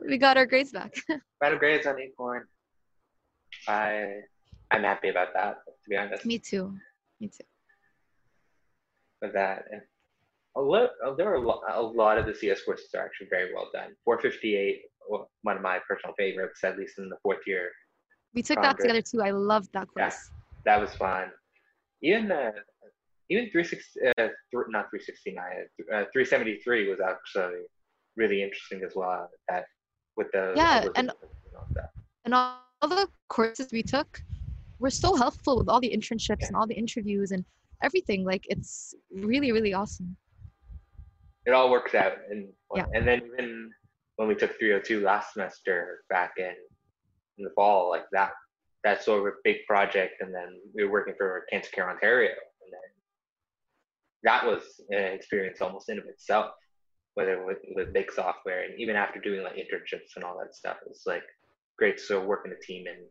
We 0.08 0.18
got 0.18 0.36
our 0.36 0.46
grades 0.46 0.72
back. 0.72 0.94
got 1.08 1.52
our 1.52 1.58
grades 1.58 1.86
on 1.86 2.00
Acorn. 2.00 2.46
I 3.68 4.20
I'm 4.70 4.82
happy 4.82 5.10
about 5.10 5.34
that. 5.34 5.58
To 5.66 5.90
be 5.90 5.96
honest. 5.96 6.24
Me 6.24 6.38
too. 6.38 6.74
Me 7.20 7.28
too. 7.28 7.44
With 9.20 9.34
that, 9.34 9.66
and 9.70 9.82
a 10.56 10.60
lot, 10.60 10.90
there 11.16 11.28
are 11.28 11.34
a 11.34 11.40
lot, 11.40 11.60
a 11.68 11.82
lot 11.82 12.18
of 12.18 12.26
the 12.26 12.34
CS 12.34 12.62
courses 12.62 12.88
are 12.94 13.04
actually 13.04 13.28
very 13.28 13.52
well 13.54 13.68
done. 13.72 13.94
458, 14.04 14.82
one 15.08 15.56
of 15.56 15.62
my 15.62 15.78
personal 15.88 16.14
favorites, 16.16 16.62
at 16.64 16.78
least 16.78 16.98
in 16.98 17.08
the 17.08 17.16
fourth 17.22 17.46
year. 17.46 17.70
We 18.34 18.42
took 18.42 18.60
that 18.62 18.78
together 18.78 19.02
too. 19.02 19.22
I 19.22 19.30
loved 19.30 19.72
that 19.74 19.86
course. 19.88 20.30
Yeah, 20.30 20.40
that 20.64 20.80
was 20.80 20.94
fun. 20.94 21.30
Even 22.02 22.32
uh, 22.32 22.50
even 23.30 23.50
360, 23.50 24.00
uh, 24.00 24.12
th- 24.16 24.32
not 24.68 24.90
369, 24.90 25.44
uh, 25.92 26.04
373 26.12 26.90
was 26.90 27.00
actually 27.00 27.60
really 28.16 28.42
interesting 28.42 28.82
as 28.84 28.92
well. 28.94 29.28
That 29.48 29.64
with 30.16 30.28
the 30.32 30.52
yeah, 30.56 30.86
and 30.96 31.12
and 32.24 32.34
all 32.34 32.58
the 32.82 33.08
courses 33.28 33.68
we 33.72 33.82
took 33.82 34.20
were 34.78 34.90
so 34.90 35.14
helpful 35.14 35.56
with 35.58 35.68
all 35.68 35.80
the 35.80 35.94
internships 35.94 36.40
yeah. 36.40 36.48
and 36.48 36.56
all 36.56 36.66
the 36.66 36.74
interviews 36.74 37.30
and 37.30 37.44
everything. 37.82 38.24
Like 38.24 38.44
it's 38.48 38.94
really, 39.12 39.52
really 39.52 39.74
awesome. 39.74 40.16
It 41.46 41.52
all 41.52 41.70
works 41.70 41.94
out. 41.94 42.14
And 42.30 42.48
yeah. 42.74 42.86
and 42.94 43.06
then 43.06 43.22
even 43.32 43.70
when 44.16 44.28
we 44.28 44.34
took 44.34 44.58
302 44.58 45.00
last 45.00 45.32
semester 45.32 46.04
back 46.08 46.34
in 46.38 46.54
in 47.38 47.44
the 47.44 47.50
fall, 47.54 47.90
like 47.90 48.04
that 48.12 48.32
that's 48.84 49.04
sort 49.04 49.20
of 49.20 49.26
a 49.26 49.36
big 49.42 49.56
project 49.66 50.20
and 50.20 50.32
then 50.32 50.60
we 50.74 50.84
were 50.84 50.90
working 50.90 51.14
for 51.16 51.44
Cancer 51.50 51.70
Care 51.72 51.90
Ontario 51.90 52.30
and 52.30 52.72
then 52.72 52.80
that 54.24 54.46
was 54.46 54.62
an 54.90 55.12
experience 55.12 55.60
almost 55.60 55.88
in 55.88 55.98
of 55.98 56.04
itself, 56.06 56.52
whether 57.14 57.44
with, 57.44 57.58
with 57.74 57.92
big 57.92 58.12
software 58.12 58.64
and 58.64 58.78
even 58.78 58.96
after 58.96 59.20
doing 59.20 59.42
like 59.42 59.54
internships 59.54 60.16
and 60.16 60.24
all 60.24 60.38
that 60.38 60.54
stuff, 60.54 60.76
it's 60.86 61.06
like 61.06 61.22
great 61.78 62.00
to 62.08 62.20
work 62.20 62.42
in 62.46 62.52
a 62.52 62.60
team 62.60 62.86
and 62.86 63.06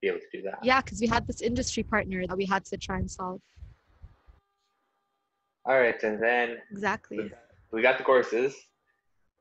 be 0.00 0.08
able 0.08 0.18
to 0.18 0.38
do 0.38 0.42
that. 0.42 0.58
Yeah, 0.62 0.80
because 0.80 1.00
we 1.00 1.06
had 1.06 1.26
this 1.26 1.40
industry 1.40 1.82
partner 1.82 2.26
that 2.26 2.36
we 2.36 2.44
had 2.44 2.64
to 2.66 2.76
try 2.76 2.98
and 2.98 3.10
solve. 3.10 3.40
All 5.64 5.78
right, 5.78 6.02
and 6.02 6.20
then 6.20 6.56
exactly 6.72 7.30
we 7.72 7.82
got 7.82 7.98
the 7.98 8.04
courses. 8.04 8.54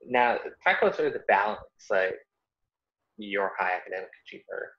Now, 0.07 0.37
talk 0.63 0.81
about 0.81 0.95
sort 0.95 1.07
of 1.09 1.13
the 1.13 1.23
balance, 1.27 1.59
like 1.89 2.15
your 3.17 3.51
high 3.57 3.73
academic 3.75 4.09
achiever, 4.25 4.73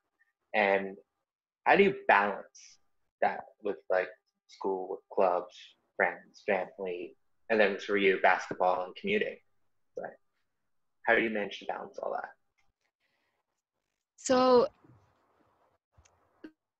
And 0.54 0.96
how 1.64 1.76
do 1.76 1.84
you 1.84 1.94
balance 2.08 2.78
that 3.20 3.44
with 3.62 3.76
like 3.90 4.08
school, 4.48 4.88
with 4.90 5.00
clubs, 5.12 5.54
friends, 5.96 6.42
family, 6.46 7.16
and 7.50 7.60
then 7.60 7.78
for 7.78 7.96
you, 7.96 8.18
basketball 8.22 8.84
and 8.84 8.94
commuting? 8.96 9.36
Right. 9.96 10.12
How 11.06 11.14
do 11.14 11.22
you 11.22 11.30
manage 11.30 11.58
to 11.60 11.66
balance 11.66 11.98
all 12.02 12.12
that? 12.12 12.30
So 14.16 14.68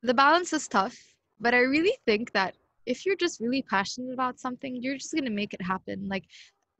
the 0.03 0.15
balance 0.15 0.53
is 0.53 0.69
tough, 0.69 0.97
but 1.41 1.55
I 1.55 1.61
really 1.61 1.97
think 2.07 2.33
that 2.33 2.55
if 2.87 3.07
you're 3.07 3.17
just 3.17 3.41
really 3.41 3.63
passionate 3.63 4.13
about 4.13 4.41
something, 4.41 4.83
you're 4.83 4.97
just 4.97 5.13
going 5.13 5.25
to 5.25 5.31
make 5.31 5.55
it 5.55 5.63
happen. 5.63 6.09
Like 6.09 6.25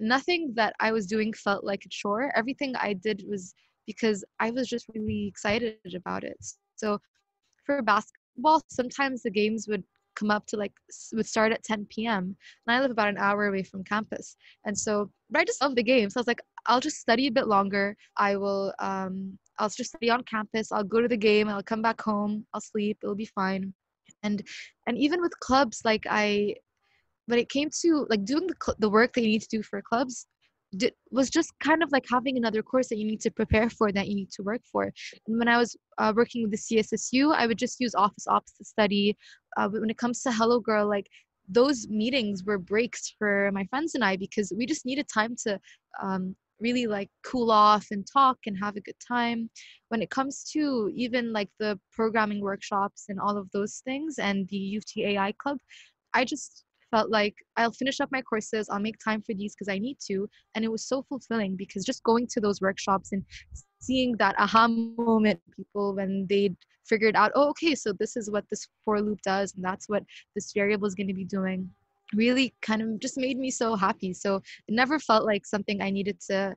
nothing 0.03 0.53
that 0.57 0.75
I 0.81 0.93
was 0.93 1.07
doing 1.07 1.33
felt 1.33 1.65
like 1.65 1.85
a 1.85 1.89
chore. 1.89 2.33
Everything 2.37 2.75
I 2.77 2.93
did 2.93 3.25
was 3.29 3.55
because 3.87 4.25
I 4.41 4.51
was 4.51 4.69
just 4.69 4.87
really 4.95 5.27
excited 5.27 5.77
about 5.95 6.25
it. 6.25 6.37
So 6.77 6.99
for 7.65 7.83
basketball, 7.83 8.63
sometimes 8.69 9.23
the 9.23 9.31
games 9.31 9.67
would 9.69 9.85
come 10.15 10.31
up 10.31 10.47
to 10.47 10.57
like 10.57 10.73
would 11.15 11.27
start 11.27 11.53
at 11.53 11.65
10 11.65 11.87
p.m. 11.89 12.37
and 12.67 12.77
I 12.77 12.81
live 12.81 12.91
about 12.91 13.09
an 13.09 13.17
hour 13.19 13.47
away 13.47 13.63
from 13.63 13.85
campus. 13.85 14.37
And 14.67 14.77
so, 14.77 15.11
but 15.31 15.41
I 15.41 15.45
just 15.45 15.63
love 15.63 15.75
the 15.75 15.83
game. 15.83 16.11
So 16.11 16.19
I 16.19 16.21
was 16.21 16.27
like, 16.27 16.43
I'll 16.67 16.81
just 16.81 16.99
study 16.99 17.29
a 17.29 17.33
bit 17.33 17.47
longer. 17.47 17.97
I 18.17 18.37
will 18.37 18.75
um 18.79 19.39
I'll 19.59 19.69
just 19.69 19.91
study 19.91 20.11
on 20.11 20.25
campus. 20.25 20.73
I'll 20.73 20.85
go 20.85 21.01
to 21.01 21.09
the 21.09 21.17
game. 21.17 21.49
I'll 21.49 21.63
come 21.63 21.83
back 21.83 22.01
home. 22.01 22.47
I'll 22.53 22.61
sleep. 22.61 22.99
It'll 23.03 23.15
be 23.15 23.27
fine. 23.27 23.73
And 24.23 24.43
and 24.87 24.99
even 24.99 25.21
with 25.21 25.39
clubs, 25.41 25.83
like 25.85 26.07
I, 26.09 26.57
when 27.27 27.39
it 27.39 27.49
came 27.49 27.71
to 27.83 28.07
like 28.11 28.25
doing 28.25 28.47
the 28.47 28.55
cl- 28.63 28.77
the 28.79 28.91
work 28.91 29.13
that 29.15 29.23
you 29.23 29.29
need 29.29 29.43
to 29.43 29.57
do 29.57 29.63
for 29.63 29.81
clubs, 29.83 30.27
did, 30.77 30.95
was 31.11 31.31
just 31.31 31.53
kind 31.61 31.83
of 31.83 31.93
like 31.93 32.07
having 32.11 32.37
another 32.37 32.63
course 32.63 32.89
that 32.89 32.99
you 32.99 33.07
need 33.07 33.21
to 33.21 33.31
prepare 33.31 33.69
for 33.71 33.93
that 33.93 34.09
you 34.09 34.15
need 34.15 34.31
to 34.33 34.43
work 34.43 34.63
for. 34.71 34.93
And 35.27 35.39
when 35.39 35.49
I 35.49 35.59
was 35.59 35.77
uh, 35.99 36.13
working 36.17 36.43
with 36.43 36.51
the 36.51 36.57
CSSU, 36.57 37.35
I 37.35 37.47
would 37.47 37.59
just 37.59 37.81
use 37.81 37.95
Office 37.95 38.27
Ops 38.27 38.53
to 38.59 38.65
study. 38.65 39.17
Uh, 39.57 39.69
when 39.69 39.91
it 39.91 39.99
comes 39.99 40.23
to 40.23 40.33
Hello 40.33 40.61
Girl, 40.61 40.89
like 40.89 41.07
those 41.49 41.89
meetings 41.89 42.45
were 42.45 42.59
breaks 42.59 43.15
for 43.19 43.51
my 43.53 43.65
friends 43.67 43.95
and 43.95 44.05
I 44.05 44.17
because 44.17 44.53
we 44.57 44.65
just 44.65 44.87
needed 44.87 45.07
time 45.13 45.35
to 45.45 45.61
um, 46.01 46.35
really 46.61 46.87
like 46.87 47.11
cool 47.25 47.51
off 47.51 47.87
and 47.91 48.07
talk 48.11 48.39
and 48.47 48.57
have 48.63 48.77
a 48.77 48.81
good 48.81 48.97
time. 49.07 49.51
When 49.89 50.01
it 50.01 50.11
comes 50.11 50.45
to 50.53 50.91
even 50.95 51.33
like 51.33 51.51
the 51.59 51.79
programming 51.93 52.41
workshops 52.41 53.07
and 53.09 53.21
all 53.21 53.37
of 53.37 53.51
those 53.53 53.83
things 53.85 54.19
and 54.19 54.49
the 54.49 54.57
U 54.57 54.81
AI 54.99 55.33
club, 55.33 55.59
I 56.15 56.25
just 56.25 56.65
felt 56.93 57.11
like 57.11 57.35
I'll 57.57 57.73
finish 57.73 58.01
up 58.01 58.11
my 58.13 58.23
courses, 58.23 58.69
I'll 58.71 58.79
make 58.79 58.99
time 59.05 59.23
for 59.23 59.35
these 59.35 59.55
because 59.55 59.69
I 59.69 59.79
need 59.79 59.99
to. 60.07 60.29
And 60.55 60.65
it 60.65 60.71
was 60.71 60.87
so 60.87 61.03
fulfilling 61.09 61.57
because 61.57 61.85
just 61.85 62.05
going 62.05 62.29
to 62.29 62.41
those 62.41 62.61
workshops 62.61 63.11
and 63.11 63.25
seeing 63.81 64.17
that 64.19 64.37
aha 64.39 64.69
moment 64.69 65.41
people 65.57 65.97
when 65.97 66.27
they'd 66.29 66.57
figured 66.87 67.17
out, 67.17 67.33
oh, 67.35 67.49
okay, 67.51 67.75
so 67.75 67.93
this 67.93 68.17
is 68.17 68.31
what 68.31 68.45
this 68.51 68.69
for 68.85 69.01
loop 69.01 69.21
does, 69.23 69.55
and 69.55 69.65
that's 69.65 69.89
what 69.89 70.05
this 70.37 70.53
variable 70.53 70.87
is 70.87 70.95
going 70.95 71.09
to 71.09 71.15
be 71.15 71.25
doing 71.25 71.69
really 72.15 72.55
kind 72.63 72.83
of 72.83 73.01
just 73.01 73.17
made 73.17 73.39
me 73.39 73.51
so 73.51 73.75
happy. 73.75 74.13
So 74.13 74.37
it 74.69 74.75
never 74.75 74.99
felt 74.99 75.25
like 75.25 75.47
something 75.47 75.81
I 75.81 75.91
needed 75.91 76.21
to 76.29 76.55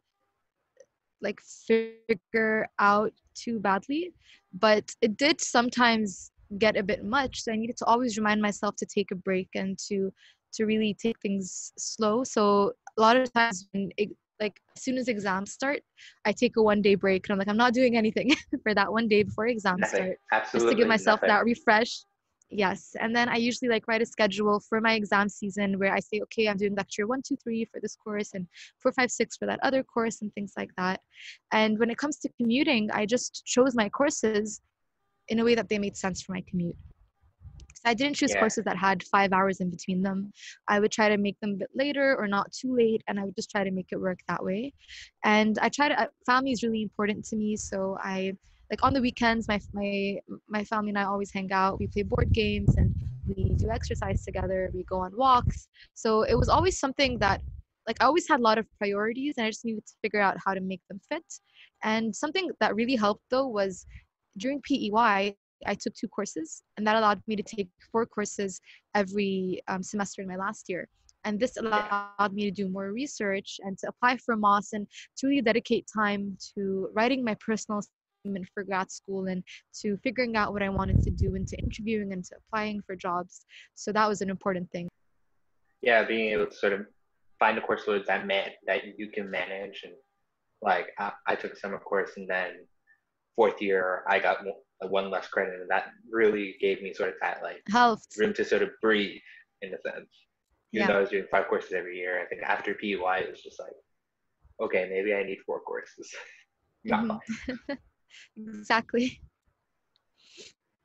like 1.21 1.39
figure 1.67 2.67
out 2.79 3.13
too 3.35 3.59
badly, 3.59 4.13
but 4.53 4.91
it 5.01 5.17
did 5.17 5.41
sometimes 5.41 6.31
get 6.57 6.77
a 6.77 6.83
bit 6.83 7.03
much. 7.03 7.43
So 7.43 7.51
I 7.51 7.55
needed 7.55 7.77
to 7.77 7.85
always 7.85 8.17
remind 8.17 8.41
myself 8.41 8.75
to 8.77 8.85
take 8.85 9.11
a 9.11 9.15
break 9.15 9.49
and 9.55 9.77
to 9.87 10.11
to 10.53 10.65
really 10.65 10.93
take 10.93 11.19
things 11.19 11.73
slow. 11.77 12.23
So 12.23 12.71
a 12.97 13.01
lot 13.01 13.17
of 13.17 13.31
times 13.33 13.67
when 13.73 13.91
it, 13.97 14.09
like 14.39 14.61
as 14.75 14.83
soon 14.83 14.97
as 14.97 15.09
exams 15.09 15.51
start, 15.51 15.81
I 16.23 16.31
take 16.31 16.55
a 16.55 16.61
one 16.61 16.81
day 16.81 16.95
break 16.95 17.27
and 17.27 17.33
I'm 17.33 17.39
like 17.39 17.49
I'm 17.49 17.57
not 17.57 17.73
doing 17.73 17.97
anything 17.97 18.31
for 18.63 18.73
that 18.73 18.91
one 18.91 19.07
day 19.07 19.23
before 19.23 19.47
exams 19.47 19.81
nothing. 19.81 20.03
start. 20.03 20.19
Absolutely 20.31 20.59
just 20.59 20.71
to 20.71 20.81
give 20.81 20.87
myself 20.87 21.21
nothing. 21.21 21.29
that 21.29 21.45
refresh 21.45 22.05
Yes. 22.49 22.95
And 22.99 23.15
then 23.15 23.27
I 23.27 23.37
usually 23.37 23.69
like 23.69 23.87
write 23.87 24.01
a 24.01 24.05
schedule 24.05 24.59
for 24.59 24.79
my 24.79 24.93
exam 24.93 25.29
season 25.29 25.79
where 25.79 25.93
I 25.93 25.99
say, 25.99 26.21
okay, 26.23 26.47
I'm 26.47 26.57
doing 26.57 26.75
lecture 26.75 27.07
one, 27.07 27.21
two, 27.25 27.35
three 27.37 27.65
for 27.65 27.79
this 27.81 27.95
course 27.95 28.33
and 28.33 28.47
four, 28.79 28.91
five, 28.91 29.09
six 29.09 29.35
for 29.35 29.45
that 29.47 29.59
other 29.63 29.83
course 29.83 30.21
and 30.21 30.33
things 30.33 30.53
like 30.55 30.69
that. 30.77 31.01
And 31.51 31.79
when 31.79 31.89
it 31.89 31.97
comes 31.97 32.17
to 32.19 32.29
commuting, 32.39 32.91
I 32.91 33.05
just 33.07 33.43
chose 33.45 33.75
my 33.75 33.89
courses 33.89 34.61
in 35.29 35.39
a 35.39 35.43
way 35.43 35.55
that 35.55 35.69
they 35.69 35.79
made 35.79 35.97
sense 35.97 36.21
for 36.21 36.33
my 36.33 36.43
commute. 36.47 36.75
So 37.73 37.81
I 37.85 37.93
didn't 37.93 38.15
choose 38.15 38.31
Yeah. 38.31 38.39
courses 38.39 38.63
that 38.65 38.77
had 38.77 39.03
five 39.03 39.33
hours 39.33 39.59
in 39.59 39.69
between 39.69 40.01
them. 40.01 40.31
I 40.67 40.79
would 40.79 40.91
try 40.91 41.09
to 41.09 41.17
make 41.17 41.39
them 41.41 41.51
a 41.51 41.57
bit 41.57 41.69
later 41.75 42.15
or 42.17 42.27
not 42.27 42.51
too 42.51 42.75
late, 42.75 43.03
and 43.07 43.19
I 43.19 43.25
would 43.25 43.35
just 43.35 43.51
try 43.51 43.63
to 43.63 43.71
make 43.71 43.87
it 43.91 43.99
work 43.99 44.19
that 44.27 44.43
way. 44.43 44.73
And 45.23 45.57
I 45.59 45.69
try 45.69 45.89
to, 45.89 45.99
uh, 46.03 46.07
family 46.25 46.51
is 46.51 46.63
really 46.63 46.81
important 46.81 47.25
to 47.25 47.35
me. 47.35 47.55
So 47.57 47.97
I, 48.01 48.33
like 48.71 48.83
on 48.83 48.93
the 48.93 49.01
weekends 49.01 49.47
my 49.47 49.59
my 49.73 50.17
my 50.49 50.63
family 50.63 50.89
and 50.89 50.97
I 50.97 51.03
always 51.03 51.31
hang 51.31 51.51
out. 51.51 51.79
We 51.79 51.87
play 51.87 52.01
board 52.03 52.33
games 52.33 52.73
and 52.77 52.95
we 53.27 53.53
do 53.57 53.69
exercise 53.69 54.23
together. 54.23 54.71
We 54.73 54.83
go 54.85 54.99
on 55.01 55.15
walks. 55.15 55.67
So 55.93 56.23
it 56.23 56.35
was 56.35 56.49
always 56.49 56.79
something 56.79 57.19
that 57.19 57.41
like 57.87 57.97
I 58.01 58.05
always 58.05 58.27
had 58.27 58.39
a 58.39 58.43
lot 58.43 58.57
of 58.57 58.65
priorities 58.79 59.35
and 59.37 59.45
I 59.45 59.49
just 59.51 59.65
needed 59.65 59.85
to 59.85 59.93
figure 60.01 60.19
out 60.19 60.37
how 60.43 60.55
to 60.55 60.61
make 60.61 60.81
them 60.89 60.99
fit. 61.07 61.23
And 61.83 62.15
something 62.15 62.49
that 62.59 62.75
really 62.75 62.95
helped 62.95 63.23
though 63.29 63.47
was 63.47 63.85
during 64.37 64.61
PEY 64.61 64.91
I 65.65 65.73
took 65.73 65.93
two 65.95 66.07
courses 66.07 66.63
and 66.77 66.85
that 66.85 66.95
allowed 66.95 67.21
me 67.27 67.35
to 67.35 67.43
take 67.43 67.69
four 67.91 68.05
courses 68.05 68.59
every 68.93 69.61
um, 69.67 69.81
semester 69.81 70.21
in 70.21 70.27
my 70.27 70.35
last 70.35 70.69
year. 70.69 70.87
And 71.23 71.39
this 71.39 71.57
allowed 71.57 72.33
me 72.33 72.43
to 72.43 72.51
do 72.51 72.69
more 72.69 72.91
research 72.91 73.59
and 73.63 73.77
to 73.79 73.87
apply 73.87 74.17
for 74.17 74.35
Moss 74.35 74.73
and 74.73 74.85
to 75.17 75.27
really 75.27 75.41
dedicate 75.41 75.87
time 75.91 76.37
to 76.53 76.89
writing 76.93 77.23
my 77.23 77.35
personal 77.35 77.81
statement 77.81 78.47
for 78.53 78.63
grad 78.63 78.91
school 78.91 79.25
and 79.25 79.43
to 79.81 79.97
figuring 80.03 80.35
out 80.35 80.53
what 80.53 80.61
I 80.61 80.69
wanted 80.69 81.01
to 81.01 81.09
do 81.09 81.33
and 81.35 81.47
to 81.47 81.57
interviewing 81.57 82.13
and 82.13 82.23
to 82.25 82.35
applying 82.37 82.81
for 82.85 82.95
jobs. 82.95 83.45
So 83.73 83.91
that 83.91 84.07
was 84.07 84.21
an 84.21 84.29
important 84.29 84.69
thing. 84.71 84.87
yeah, 85.81 86.03
being 86.03 86.31
able 86.31 86.47
to 86.47 86.55
sort 86.55 86.73
of 86.73 86.85
find 87.39 87.57
a 87.57 87.61
course 87.61 87.87
load 87.87 88.05
that 88.07 88.27
man 88.27 88.51
that 88.65 88.81
you 88.97 89.09
can 89.09 89.29
manage 89.29 89.81
and 89.83 89.93
like 90.61 90.87
I, 90.97 91.11
I 91.27 91.35
took 91.35 91.53
a 91.53 91.59
summer 91.59 91.79
course 91.79 92.11
and 92.17 92.29
then 92.29 92.51
fourth 93.35 93.61
year 93.61 94.03
I 94.09 94.19
got 94.19 94.37
one 94.81 95.09
less 95.09 95.27
credit 95.27 95.59
and 95.61 95.69
that 95.69 95.87
really 96.11 96.55
gave 96.59 96.81
me 96.81 96.93
sort 96.93 97.09
of 97.09 97.15
that 97.21 97.41
like 97.41 97.61
Helped. 97.69 98.15
room 98.17 98.33
to 98.33 98.45
sort 98.45 98.61
of 98.61 98.69
breathe 98.81 99.21
in 99.61 99.73
a 99.73 99.77
sense. 99.81 100.09
Even 100.73 100.87
Yeah. 100.87 100.87
though 100.87 100.97
I 100.97 101.01
was 101.01 101.09
doing 101.09 101.25
five 101.31 101.47
courses 101.47 101.73
every 101.73 101.97
year, 101.97 102.21
I 102.21 102.25
think 102.25 102.41
after 102.43 102.73
PEY 102.73 102.93
it 102.93 103.29
was 103.31 103.41
just 103.41 103.59
like, 103.59 103.73
okay, 104.61 104.87
maybe 104.89 105.13
I 105.13 105.23
need 105.23 105.39
four 105.45 105.61
courses. 105.61 106.13
Not 106.83 107.03
Mhm. 107.03 107.19
five. 107.67 107.77
Exactly. 108.37 109.19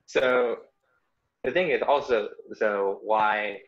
So 0.06 0.56
the 1.44 1.50
thing 1.52 1.70
is 1.70 1.82
also 1.82 2.28
so 2.54 2.98
why 3.02 3.60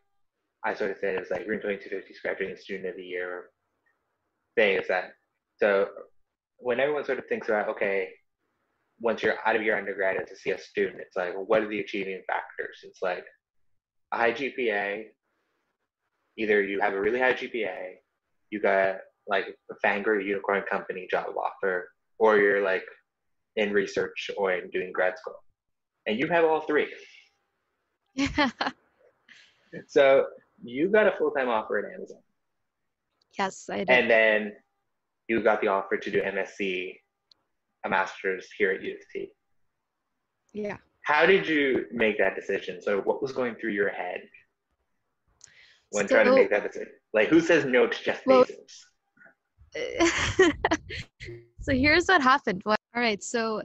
I 0.65 0.75
sort 0.75 0.91
of 0.91 0.99
said 0.99 1.21
is 1.23 1.31
like 1.31 1.47
Room 1.47 1.61
2250 1.61 2.15
graduating 2.23 2.57
student 2.57 2.89
of 2.89 2.97
the 2.97 3.05
year 3.05 3.51
thing 4.57 4.77
is 4.79 4.89
that 4.89 5.13
so 5.59 5.89
when 6.59 6.81
everyone 6.81 7.05
sort 7.05 7.19
of 7.19 7.27
thinks 7.27 7.49
about 7.49 7.69
okay 7.69 8.11
once 9.03 9.23
you're 9.23 9.37
out 9.45 9.57
of 9.57 9.63
your 9.63 9.77
undergrad 9.77 10.17
as 10.17 10.31
a 10.31 10.37
CS 10.37 10.65
student 10.65 11.01
it's 11.01 11.17
like 11.17 11.35
what 11.35 11.63
are 11.63 11.69
the 11.69 11.81
achieving 11.81 12.23
factors? 12.27 12.79
It's 12.85 13.03
like 13.03 13.25
a 14.13 14.17
high 14.17 14.33
GPA 14.33 15.05
either 16.39 16.63
you 16.63 16.81
have 16.81 16.95
a 16.95 17.01
really 17.01 17.21
high 17.21 17.35
GPA 17.35 17.97
you 18.51 18.61
got 18.61 18.97
like 19.29 19.47
a 19.71 19.87
FAANG 19.87 20.07
or 20.07 20.21
unicorn 20.21 20.63
company 20.71 21.07
job 21.11 21.27
offer 21.37 21.89
or 22.19 22.39
you're 22.39 22.63
like 22.63 22.85
in 23.57 23.73
research 23.73 24.31
or 24.37 24.53
in 24.53 24.71
doing 24.71 24.93
grad 24.93 25.19
school. 25.19 25.43
And 26.07 26.19
you 26.19 26.27
have 26.29 26.45
all 26.45 26.61
three. 26.61 26.89
So 29.87 30.27
you 30.63 30.91
got 30.91 31.07
a 31.07 31.13
full-time 31.17 31.49
offer 31.49 31.79
at 31.79 31.95
Amazon, 31.95 32.19
yes, 33.39 33.71
I 33.71 33.79
did. 33.79 33.91
and 33.91 34.11
then 34.11 34.53
you 35.29 35.43
got 35.43 35.63
the 35.63 35.69
offer 35.69 35.97
to 35.97 36.11
do 36.11 36.21
MSc, 36.21 36.95
a 37.85 37.89
master's 37.89 38.49
here 38.57 38.71
at 38.73 38.83
U 38.83 38.93
of 38.95 39.01
T. 39.13 39.31
yeah. 40.53 40.77
How 41.05 41.27
did 41.27 41.49
you 41.49 41.87
make 41.91 42.17
that 42.19 42.37
decision? 42.37 42.81
So 42.81 43.01
what 43.01 43.21
was 43.21 43.33
going 43.33 43.57
through 43.57 43.73
your 43.73 43.89
head 43.89 44.21
when 45.91 46.07
trying 46.07 46.27
to 46.27 46.35
make 46.35 46.51
that 46.51 46.63
decision? 46.63 46.93
Like 47.13 47.29
who 47.29 47.41
says 47.41 47.65
no 47.65 47.87
to 47.89 48.03
Jeff 48.05 48.25
Well- 48.27 48.45
Bezos? 48.45 48.85
so 51.61 51.73
here's 51.73 52.07
what 52.07 52.23
happened. 52.23 52.63
All 52.67 52.77
right, 52.95 53.23
so 53.23 53.63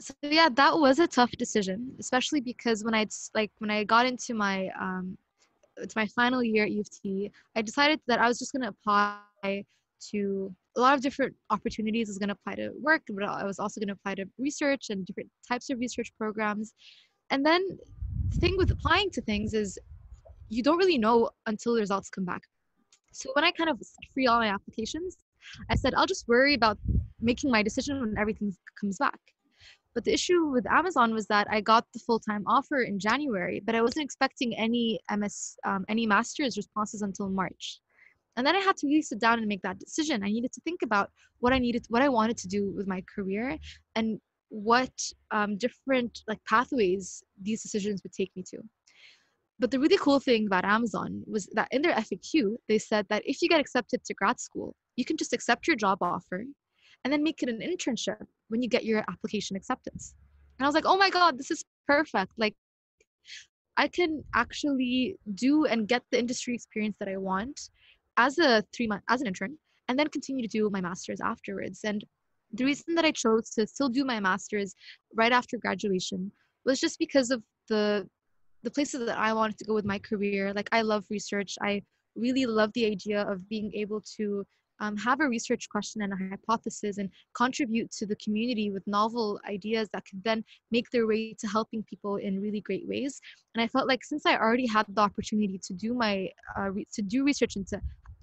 so 0.00 0.14
yeah, 0.22 0.48
that 0.54 0.78
was 0.78 0.98
a 0.98 1.06
tough 1.06 1.30
decision, 1.32 1.94
especially 1.98 2.40
because 2.40 2.84
when 2.84 2.94
I'd 2.94 3.10
like 3.34 3.50
when 3.58 3.70
I 3.70 3.84
got 3.84 4.06
into 4.06 4.34
my 4.34 4.70
um 4.80 5.18
it's 5.76 5.96
my 5.96 6.06
final 6.06 6.42
year 6.42 6.64
at 6.64 6.70
U 6.70 6.80
of 6.80 6.90
T, 6.90 7.30
I 7.56 7.62
decided 7.62 8.00
that 8.06 8.20
I 8.20 8.28
was 8.28 8.38
just 8.38 8.52
gonna 8.52 8.68
apply 8.68 9.64
to 10.10 10.54
a 10.80 10.82
lot 10.82 10.94
of 10.94 11.02
different 11.02 11.34
opportunities. 11.50 12.08
is 12.08 12.18
gonna 12.18 12.38
apply 12.38 12.54
to 12.56 12.70
work, 12.80 13.02
but 13.08 13.24
I 13.24 13.44
was 13.44 13.58
also 13.58 13.80
gonna 13.80 13.98
apply 13.98 14.14
to 14.16 14.24
research 14.38 14.90
and 14.90 15.04
different 15.06 15.30
types 15.46 15.68
of 15.70 15.78
research 15.78 16.10
programs. 16.18 16.72
And 17.30 17.44
then 17.44 17.62
the 18.30 18.38
thing 18.38 18.54
with 18.56 18.70
applying 18.70 19.10
to 19.10 19.20
things 19.20 19.54
is 19.54 19.78
you 20.48 20.62
don't 20.62 20.78
really 20.78 20.98
know 20.98 21.30
until 21.46 21.74
the 21.74 21.80
results 21.80 22.08
come 22.10 22.24
back. 22.24 22.42
So 23.12 23.30
when 23.34 23.44
I 23.44 23.50
kind 23.50 23.70
of 23.70 23.78
free 24.12 24.26
all 24.26 24.38
my 24.38 24.48
applications, 24.48 25.16
I 25.68 25.74
said 25.74 25.94
I'll 25.94 26.12
just 26.14 26.26
worry 26.28 26.54
about 26.54 26.78
making 27.20 27.50
my 27.50 27.62
decision 27.62 28.00
when 28.00 28.18
everything 28.18 28.54
comes 28.80 28.98
back. 28.98 29.20
But 29.94 30.04
the 30.04 30.12
issue 30.12 30.46
with 30.46 30.66
Amazon 30.70 31.12
was 31.12 31.26
that 31.26 31.46
I 31.50 31.60
got 31.60 31.84
the 31.92 31.98
full 31.98 32.20
time 32.20 32.44
offer 32.46 32.82
in 32.82 32.98
January, 32.98 33.60
but 33.64 33.74
I 33.74 33.82
wasn't 33.82 34.04
expecting 34.04 34.56
any 34.56 35.00
MS, 35.10 35.56
um, 35.64 35.84
any 35.88 36.06
master's 36.06 36.56
responses 36.56 37.02
until 37.02 37.28
March. 37.28 37.80
And 38.36 38.46
then 38.46 38.56
I 38.56 38.60
had 38.60 38.76
to 38.78 38.86
really 38.86 39.02
sit 39.02 39.20
down 39.20 39.38
and 39.38 39.48
make 39.48 39.62
that 39.62 39.78
decision. 39.78 40.22
I 40.22 40.28
needed 40.28 40.52
to 40.52 40.60
think 40.62 40.82
about 40.82 41.10
what 41.40 41.52
I 41.52 41.58
needed, 41.58 41.86
what 41.88 42.02
I 42.02 42.08
wanted 42.08 42.38
to 42.38 42.48
do 42.48 42.70
with 42.70 42.86
my 42.86 43.02
career, 43.14 43.58
and 43.96 44.20
what 44.48 44.92
um, 45.30 45.56
different 45.56 46.20
like 46.28 46.38
pathways 46.48 47.22
these 47.40 47.62
decisions 47.62 48.02
would 48.02 48.12
take 48.12 48.30
me 48.36 48.44
to. 48.50 48.58
But 49.58 49.70
the 49.70 49.78
really 49.78 49.98
cool 49.98 50.20
thing 50.20 50.46
about 50.46 50.64
Amazon 50.64 51.22
was 51.26 51.46
that 51.54 51.68
in 51.70 51.82
their 51.82 51.94
FAQ, 51.94 52.56
they 52.68 52.78
said 52.78 53.06
that 53.10 53.22
if 53.26 53.42
you 53.42 53.48
get 53.48 53.60
accepted 53.60 54.02
to 54.04 54.14
grad 54.14 54.40
school, 54.40 54.74
you 54.96 55.04
can 55.04 55.16
just 55.16 55.34
accept 55.34 55.66
your 55.66 55.76
job 55.76 55.98
offer 56.00 56.44
and 57.04 57.12
then 57.12 57.22
make 57.22 57.42
it 57.42 57.48
an 57.48 57.60
internship 57.60 58.24
when 58.48 58.62
you 58.62 58.68
get 58.68 58.84
your 58.84 59.04
application 59.08 59.56
acceptance. 59.56 60.14
And 60.58 60.64
I 60.64 60.68
was 60.68 60.74
like, 60.74 60.86
oh 60.86 60.96
my 60.96 61.10
God, 61.10 61.38
this 61.38 61.50
is 61.50 61.64
perfect. 61.86 62.32
Like, 62.38 62.54
I 63.76 63.88
can 63.88 64.22
actually 64.34 65.16
do 65.34 65.64
and 65.66 65.88
get 65.88 66.02
the 66.10 66.18
industry 66.18 66.54
experience 66.54 66.96
that 66.98 67.08
I 67.08 67.16
want 67.16 67.60
as 68.26 68.38
a 68.38 68.62
three 68.74 68.86
month 68.86 69.02
as 69.08 69.20
an 69.20 69.26
intern 69.26 69.56
and 69.88 69.98
then 69.98 70.08
continue 70.08 70.42
to 70.46 70.58
do 70.58 70.70
my 70.70 70.80
master's 70.80 71.20
afterwards. 71.20 71.80
And 71.84 72.04
the 72.52 72.64
reason 72.64 72.94
that 72.96 73.04
I 73.04 73.12
chose 73.12 73.50
to 73.50 73.66
still 73.66 73.88
do 73.88 74.04
my 74.04 74.20
master's 74.20 74.74
right 75.14 75.32
after 75.32 75.56
graduation 75.58 76.30
was 76.64 76.78
just 76.80 76.98
because 76.98 77.30
of 77.30 77.42
the 77.68 78.08
the 78.62 78.70
places 78.70 79.06
that 79.06 79.18
I 79.18 79.32
wanted 79.32 79.56
to 79.58 79.64
go 79.64 79.74
with 79.74 79.86
my 79.86 79.98
career. 79.98 80.52
Like 80.52 80.68
I 80.70 80.82
love 80.82 81.04
research. 81.08 81.52
I 81.62 81.82
really 82.14 82.44
love 82.44 82.70
the 82.74 82.86
idea 82.86 83.22
of 83.22 83.48
being 83.48 83.72
able 83.74 84.02
to 84.16 84.44
um, 84.80 84.96
have 84.96 85.20
a 85.20 85.28
research 85.28 85.68
question 85.68 86.02
and 86.02 86.12
a 86.12 86.16
hypothesis 86.16 86.98
and 86.98 87.08
contribute 87.34 87.90
to 87.92 88.06
the 88.06 88.16
community 88.16 88.70
with 88.70 88.86
novel 88.86 89.40
ideas 89.48 89.88
that 89.92 90.04
could 90.08 90.22
then 90.24 90.42
make 90.70 90.90
their 90.90 91.06
way 91.06 91.34
to 91.38 91.46
helping 91.46 91.82
people 91.84 92.16
in 92.16 92.40
really 92.40 92.60
great 92.60 92.86
ways. 92.88 93.20
And 93.54 93.62
I 93.62 93.68
felt 93.68 93.88
like 93.88 94.04
since 94.04 94.24
I 94.26 94.36
already 94.36 94.66
had 94.66 94.86
the 94.88 95.00
opportunity 95.00 95.58
to 95.66 95.72
do 95.74 95.94
my 95.94 96.28
uh, 96.58 96.70
re- 96.70 96.86
to 96.94 97.02
do 97.02 97.24
research 97.24 97.56
and 97.56 97.66
to 97.68 97.80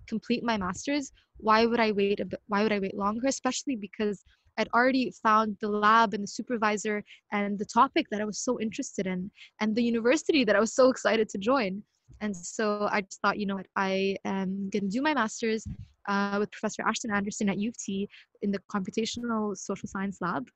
complete 0.07 0.43
my 0.43 0.57
master's, 0.57 1.11
why 1.37 1.65
would 1.65 1.79
I 1.79 1.91
wait 1.91 2.19
a 2.19 2.25
bit? 2.25 2.41
Why 2.47 2.63
would 2.63 2.71
I 2.71 2.79
wait 2.79 2.95
longer? 2.95 3.27
Especially 3.27 3.75
because 3.75 4.23
I'd 4.57 4.69
already 4.73 5.11
found 5.21 5.57
the 5.61 5.69
lab 5.69 6.13
and 6.13 6.23
the 6.23 6.27
supervisor 6.27 7.03
and 7.31 7.59
the 7.59 7.65
topic 7.65 8.07
that 8.09 8.21
I 8.21 8.25
was 8.25 8.39
so 8.39 8.59
interested 8.59 9.05
in 9.05 9.29
and 9.61 9.75
the 9.75 9.83
university 9.83 10.43
that 10.43 10.55
I 10.55 10.59
was 10.59 10.73
so 10.73 10.89
excited 10.89 11.29
to 11.29 11.37
join. 11.37 11.83
And 12.21 12.35
so 12.35 12.87
I 12.91 13.01
just 13.01 13.21
thought, 13.21 13.37
you 13.37 13.45
know 13.45 13.55
what, 13.55 13.67
I 13.75 14.17
am 14.25 14.69
going 14.71 14.83
to 14.83 14.89
do 14.89 15.01
my 15.01 15.13
master's 15.13 15.67
uh, 16.07 16.37
with 16.39 16.51
Professor 16.51 16.83
Ashton 16.87 17.11
Anderson 17.11 17.49
at 17.49 17.57
U 17.57 17.69
of 17.69 17.77
T 17.77 18.09
in 18.41 18.51
the 18.51 18.59
computational 18.73 19.55
social 19.55 19.87
science 19.87 20.17
lab. 20.21 20.47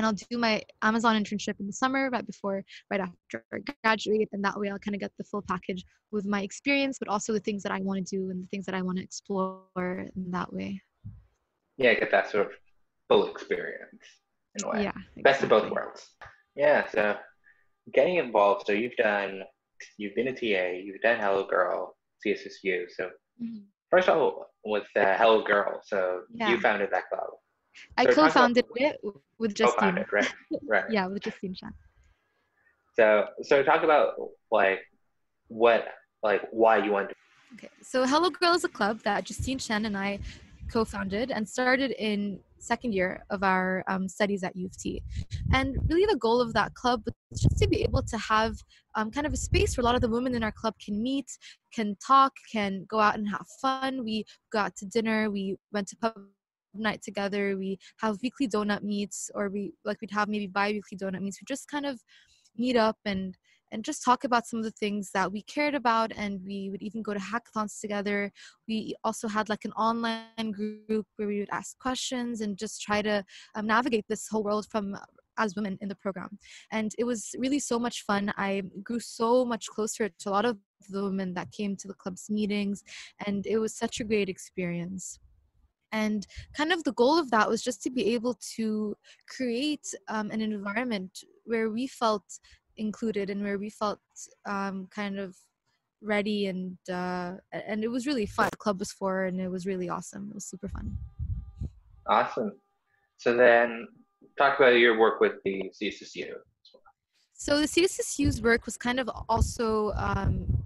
And 0.00 0.06
I'll 0.06 0.14
do 0.14 0.38
my 0.38 0.62
Amazon 0.80 1.22
internship 1.22 1.60
in 1.60 1.66
the 1.66 1.74
summer, 1.74 2.08
right 2.08 2.26
before, 2.26 2.64
right 2.90 3.02
after 3.02 3.44
I 3.52 3.58
graduate. 3.84 4.30
And 4.32 4.42
that 4.42 4.58
way 4.58 4.70
I'll 4.70 4.78
kind 4.78 4.94
of 4.94 5.00
get 5.02 5.12
the 5.18 5.24
full 5.24 5.42
package 5.46 5.84
with 6.10 6.24
my 6.24 6.40
experience, 6.40 6.96
but 6.98 7.08
also 7.08 7.34
the 7.34 7.40
things 7.40 7.62
that 7.64 7.70
I 7.70 7.82
want 7.82 8.06
to 8.06 8.16
do 8.16 8.30
and 8.30 8.42
the 8.42 8.46
things 8.46 8.64
that 8.64 8.74
I 8.74 8.80
want 8.80 8.96
to 8.96 9.04
explore 9.04 9.66
in 9.76 10.30
that 10.30 10.50
way. 10.54 10.80
Yeah, 11.76 11.92
get 11.92 12.10
that 12.12 12.30
sort 12.30 12.46
of 12.46 12.52
full 13.10 13.30
experience 13.30 14.02
in 14.54 14.64
a 14.64 14.70
way. 14.70 14.84
Yeah. 14.84 14.88
Exactly. 14.88 15.22
Best 15.22 15.42
of 15.42 15.50
both 15.50 15.70
worlds. 15.70 16.08
Yeah, 16.56 16.88
so 16.88 17.16
getting 17.92 18.16
involved, 18.16 18.68
so 18.68 18.72
you've 18.72 18.96
done 18.96 19.42
you've 19.98 20.14
been 20.14 20.28
a 20.28 20.32
TA, 20.32 20.78
you've 20.82 21.02
done 21.02 21.20
Hello 21.20 21.46
Girl, 21.46 21.94
CSSU. 22.26 22.86
So 22.88 23.10
mm-hmm. 23.42 23.64
first 23.90 24.08
of 24.08 24.16
all, 24.16 24.46
with 24.64 24.88
uh, 24.96 25.14
Hello 25.18 25.44
Girl, 25.44 25.82
so 25.84 26.22
yeah. 26.32 26.48
you 26.48 26.58
founded 26.58 26.88
that 26.90 27.10
club. 27.10 27.28
I 27.96 28.06
co-founded 28.06 28.64
it 28.76 29.00
with 29.38 29.54
Justine. 29.54 30.04
Right, 30.12 30.32
right. 30.66 30.84
yeah, 30.90 31.06
with 31.06 31.22
Justine 31.22 31.54
Shan. 31.54 31.72
So, 32.94 33.26
so 33.42 33.62
talk 33.62 33.82
about 33.82 34.14
like 34.50 34.80
what, 35.48 35.86
like 36.22 36.42
why 36.50 36.78
you 36.78 36.92
want. 36.92 37.10
To- 37.10 37.14
okay, 37.54 37.68
so 37.82 38.06
Hello 38.06 38.30
Girl 38.30 38.54
is 38.54 38.64
a 38.64 38.68
club 38.68 39.00
that 39.04 39.24
Justine 39.24 39.58
Shen 39.58 39.86
and 39.86 39.96
I 39.96 40.18
co-founded 40.70 41.30
and 41.30 41.48
started 41.48 41.90
in 41.92 42.38
second 42.58 42.92
year 42.92 43.24
of 43.30 43.42
our 43.42 43.82
um, 43.88 44.08
studies 44.08 44.44
at 44.44 44.54
U 44.54 44.66
of 44.66 44.76
T. 44.76 45.02
And 45.52 45.76
really 45.88 46.06
the 46.06 46.16
goal 46.18 46.40
of 46.40 46.52
that 46.52 46.74
club 46.74 47.02
was 47.06 47.40
just 47.40 47.58
to 47.58 47.68
be 47.68 47.82
able 47.82 48.02
to 48.02 48.18
have 48.18 48.56
um, 48.94 49.10
kind 49.10 49.26
of 49.26 49.32
a 49.32 49.36
space 49.36 49.76
where 49.76 49.82
a 49.82 49.84
lot 49.84 49.94
of 49.94 50.00
the 50.00 50.08
women 50.08 50.34
in 50.34 50.42
our 50.42 50.52
club 50.52 50.74
can 50.84 51.02
meet, 51.02 51.26
can 51.74 51.96
talk, 52.04 52.32
can 52.52 52.84
go 52.88 53.00
out 53.00 53.16
and 53.16 53.28
have 53.28 53.46
fun. 53.60 54.04
We 54.04 54.24
got 54.52 54.76
to 54.76 54.86
dinner, 54.86 55.30
we 55.30 55.56
went 55.72 55.88
to 55.88 55.96
pub 55.96 56.14
night 56.74 57.02
together, 57.02 57.56
we 57.56 57.78
have 58.00 58.18
weekly 58.22 58.48
donut 58.48 58.82
meets, 58.82 59.30
or 59.34 59.48
we 59.48 59.72
like 59.84 60.00
we'd 60.00 60.10
have 60.10 60.28
maybe 60.28 60.46
bi-weekly 60.46 60.98
donut 60.98 61.20
meets. 61.20 61.40
We 61.40 61.44
just 61.46 61.68
kind 61.68 61.86
of 61.86 62.00
meet 62.56 62.76
up 62.76 62.96
and 63.04 63.36
and 63.72 63.84
just 63.84 64.04
talk 64.04 64.24
about 64.24 64.46
some 64.46 64.58
of 64.58 64.64
the 64.64 64.70
things 64.72 65.10
that 65.12 65.30
we 65.30 65.42
cared 65.42 65.74
about 65.74 66.10
and 66.16 66.40
we 66.44 66.70
would 66.70 66.82
even 66.82 67.02
go 67.02 67.14
to 67.14 67.20
hackathons 67.20 67.80
together. 67.80 68.32
We 68.66 68.96
also 69.04 69.28
had 69.28 69.48
like 69.48 69.64
an 69.64 69.72
online 69.72 70.50
group 70.50 71.06
where 71.16 71.28
we 71.28 71.38
would 71.38 71.48
ask 71.52 71.78
questions 71.78 72.40
and 72.40 72.58
just 72.58 72.82
try 72.82 73.00
to 73.02 73.24
um, 73.54 73.66
navigate 73.66 74.06
this 74.08 74.26
whole 74.28 74.42
world 74.42 74.66
from 74.70 74.96
as 75.38 75.54
women 75.54 75.78
in 75.80 75.88
the 75.88 75.94
program. 75.94 76.38
And 76.72 76.92
it 76.98 77.04
was 77.04 77.30
really 77.38 77.60
so 77.60 77.78
much 77.78 78.02
fun. 78.02 78.32
I 78.36 78.62
grew 78.82 79.00
so 79.00 79.44
much 79.44 79.68
closer 79.68 80.08
to 80.08 80.28
a 80.28 80.30
lot 80.30 80.44
of 80.44 80.58
the 80.88 81.04
women 81.04 81.34
that 81.34 81.52
came 81.52 81.76
to 81.76 81.88
the 81.88 81.94
club's 81.94 82.28
meetings 82.28 82.82
and 83.26 83.46
it 83.46 83.58
was 83.58 83.76
such 83.76 84.00
a 84.00 84.04
great 84.04 84.28
experience 84.28 85.20
and 85.92 86.26
kind 86.56 86.72
of 86.72 86.84
the 86.84 86.92
goal 86.92 87.18
of 87.18 87.30
that 87.30 87.48
was 87.48 87.62
just 87.62 87.82
to 87.82 87.90
be 87.90 88.14
able 88.14 88.38
to 88.56 88.96
create 89.28 89.86
um, 90.08 90.30
an 90.30 90.40
environment 90.40 91.24
where 91.44 91.70
we 91.70 91.86
felt 91.86 92.24
included 92.76 93.30
and 93.30 93.42
where 93.42 93.58
we 93.58 93.70
felt 93.70 94.00
um, 94.46 94.88
kind 94.90 95.18
of 95.18 95.36
ready 96.02 96.46
and 96.46 96.78
uh, 96.90 97.32
and 97.52 97.84
it 97.84 97.88
was 97.88 98.06
really 98.06 98.26
fun. 98.26 98.48
The 98.50 98.56
club 98.56 98.78
was 98.78 98.92
for 98.92 99.24
and 99.24 99.40
it 99.40 99.48
was 99.48 99.66
really 99.66 99.88
awesome. 99.88 100.28
It 100.30 100.34
was 100.34 100.46
super 100.46 100.68
fun. 100.68 100.96
Awesome. 102.06 102.52
So 103.18 103.36
then 103.36 103.86
talk 104.38 104.58
about 104.58 104.78
your 104.78 104.98
work 104.98 105.20
with 105.20 105.34
the 105.44 105.70
CSSU. 105.80 106.32
So 107.34 107.58
the 107.58 107.66
CSSU's 107.66 108.42
work 108.42 108.66
was 108.66 108.76
kind 108.76 109.00
of 109.00 109.10
also 109.28 109.92
um, 109.96 110.59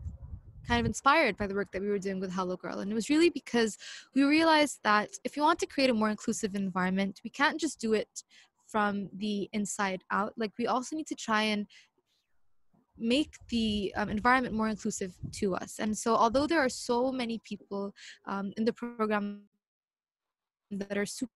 kind 0.67 0.81
of 0.81 0.87
inspired 0.87 1.37
by 1.37 1.47
the 1.47 1.55
work 1.55 1.71
that 1.73 1.83
we 1.83 1.89
were 1.89 1.99
doing 1.99 2.21
with 2.21 2.33
Hello 2.33 2.57
Girl. 2.57 2.81
And 2.81 2.91
it 2.91 2.95
was 2.95 3.11
really 3.11 3.31
because 3.31 3.77
we 4.15 4.23
realized 4.25 4.81
that 4.85 5.11
if 5.25 5.37
you 5.37 5.43
want 5.43 5.59
to 5.61 5.67
create 5.67 5.91
a 5.91 5.95
more 5.95 6.11
inclusive 6.11 6.55
environment, 6.55 7.21
we 7.25 7.31
can't 7.31 7.61
just 7.61 7.81
do 7.81 7.95
it 7.95 8.23
from 8.67 9.09
the 9.17 9.49
inside 9.53 10.03
out. 10.11 10.33
Like 10.37 10.53
we 10.59 10.67
also 10.67 10.97
need 10.97 11.07
to 11.09 11.15
try 11.15 11.43
and 11.43 11.67
make 12.99 13.35
the 13.49 13.93
um, 13.97 14.09
environment 14.09 14.55
more 14.55 14.69
inclusive 14.69 15.15
to 15.33 15.55
us. 15.55 15.79
And 15.79 15.97
so, 15.97 16.15
although 16.15 16.47
there 16.47 16.61
are 16.61 16.69
so 16.69 17.13
many 17.13 17.41
people 17.45 17.95
um, 18.27 18.53
in 18.57 18.65
the 18.65 18.73
program 18.73 19.43
that 20.71 20.97
are 20.97 21.07
super 21.07 21.31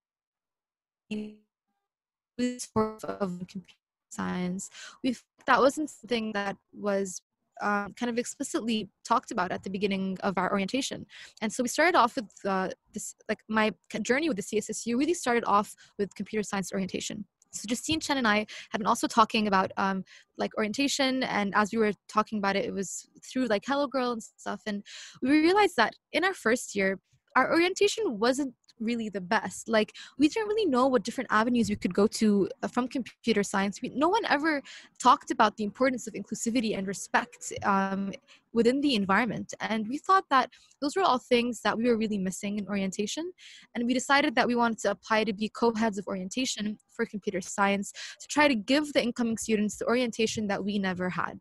of 3.04 3.38
computer 3.48 3.74
science, 4.10 4.70
we 5.02 5.16
that 5.46 5.60
wasn't 5.60 5.90
something 5.90 6.32
that 6.32 6.56
was 6.72 7.22
um, 7.60 7.94
kind 7.94 8.10
of 8.10 8.18
explicitly 8.18 8.88
talked 9.04 9.30
about 9.30 9.52
at 9.52 9.62
the 9.62 9.70
beginning 9.70 10.18
of 10.22 10.38
our 10.38 10.50
orientation. 10.50 11.06
And 11.40 11.52
so 11.52 11.62
we 11.62 11.68
started 11.68 11.96
off 11.96 12.16
with 12.16 12.30
uh, 12.44 12.70
this, 12.92 13.14
like 13.28 13.40
my 13.48 13.72
journey 14.02 14.28
with 14.28 14.36
the 14.36 14.42
CSSU 14.42 14.98
really 14.98 15.14
started 15.14 15.44
off 15.46 15.74
with 15.98 16.14
computer 16.14 16.42
science 16.42 16.72
orientation. 16.72 17.24
So 17.50 17.66
Justine 17.66 18.00
Chen 18.00 18.18
and 18.18 18.28
I 18.28 18.46
had 18.70 18.78
been 18.78 18.86
also 18.86 19.06
talking 19.06 19.46
about 19.46 19.72
um, 19.76 20.04
like 20.36 20.56
orientation, 20.56 21.22
and 21.22 21.54
as 21.54 21.72
we 21.72 21.78
were 21.78 21.92
talking 22.08 22.38
about 22.38 22.56
it, 22.56 22.66
it 22.66 22.72
was 22.72 23.08
through 23.24 23.46
like 23.46 23.64
Hello 23.66 23.86
Girl 23.86 24.12
and 24.12 24.22
stuff, 24.22 24.60
and 24.66 24.82
we 25.22 25.30
realized 25.30 25.76
that 25.76 25.94
in 26.12 26.24
our 26.24 26.34
first 26.34 26.74
year, 26.74 26.98
our 27.36 27.50
orientation 27.50 28.18
wasn't 28.18 28.54
really 28.80 29.08
the 29.08 29.20
best. 29.20 29.68
Like 29.68 29.94
we 30.18 30.28
didn't 30.28 30.48
really 30.48 30.66
know 30.66 30.86
what 30.86 31.02
different 31.02 31.30
avenues 31.30 31.68
we 31.70 31.76
could 31.76 31.94
go 31.94 32.06
to 32.06 32.48
uh, 32.62 32.68
from 32.68 32.88
computer 32.88 33.42
science. 33.42 33.80
We, 33.82 33.90
no 33.90 34.08
one 34.08 34.24
ever 34.26 34.62
talked 34.98 35.30
about 35.30 35.56
the 35.56 35.64
importance 35.64 36.06
of 36.06 36.14
inclusivity 36.14 36.76
and 36.76 36.86
respect 36.86 37.52
um, 37.62 38.12
within 38.52 38.80
the 38.80 38.94
environment. 38.94 39.54
And 39.60 39.88
we 39.88 39.98
thought 39.98 40.24
that 40.30 40.50
those 40.80 40.96
were 40.96 41.02
all 41.02 41.18
things 41.18 41.60
that 41.62 41.76
we 41.76 41.84
were 41.88 41.96
really 41.96 42.18
missing 42.18 42.58
in 42.58 42.66
orientation. 42.66 43.32
And 43.74 43.86
we 43.86 43.94
decided 43.94 44.34
that 44.36 44.46
we 44.46 44.54
wanted 44.54 44.78
to 44.80 44.90
apply 44.90 45.24
to 45.24 45.32
be 45.32 45.48
co-heads 45.48 45.98
of 45.98 46.06
orientation 46.06 46.78
for 46.94 47.04
computer 47.06 47.40
science 47.40 47.92
to 48.20 48.26
try 48.26 48.48
to 48.48 48.54
give 48.54 48.92
the 48.92 49.02
incoming 49.02 49.38
students 49.38 49.76
the 49.76 49.86
orientation 49.86 50.46
that 50.48 50.64
we 50.64 50.78
never 50.78 51.10
had. 51.10 51.38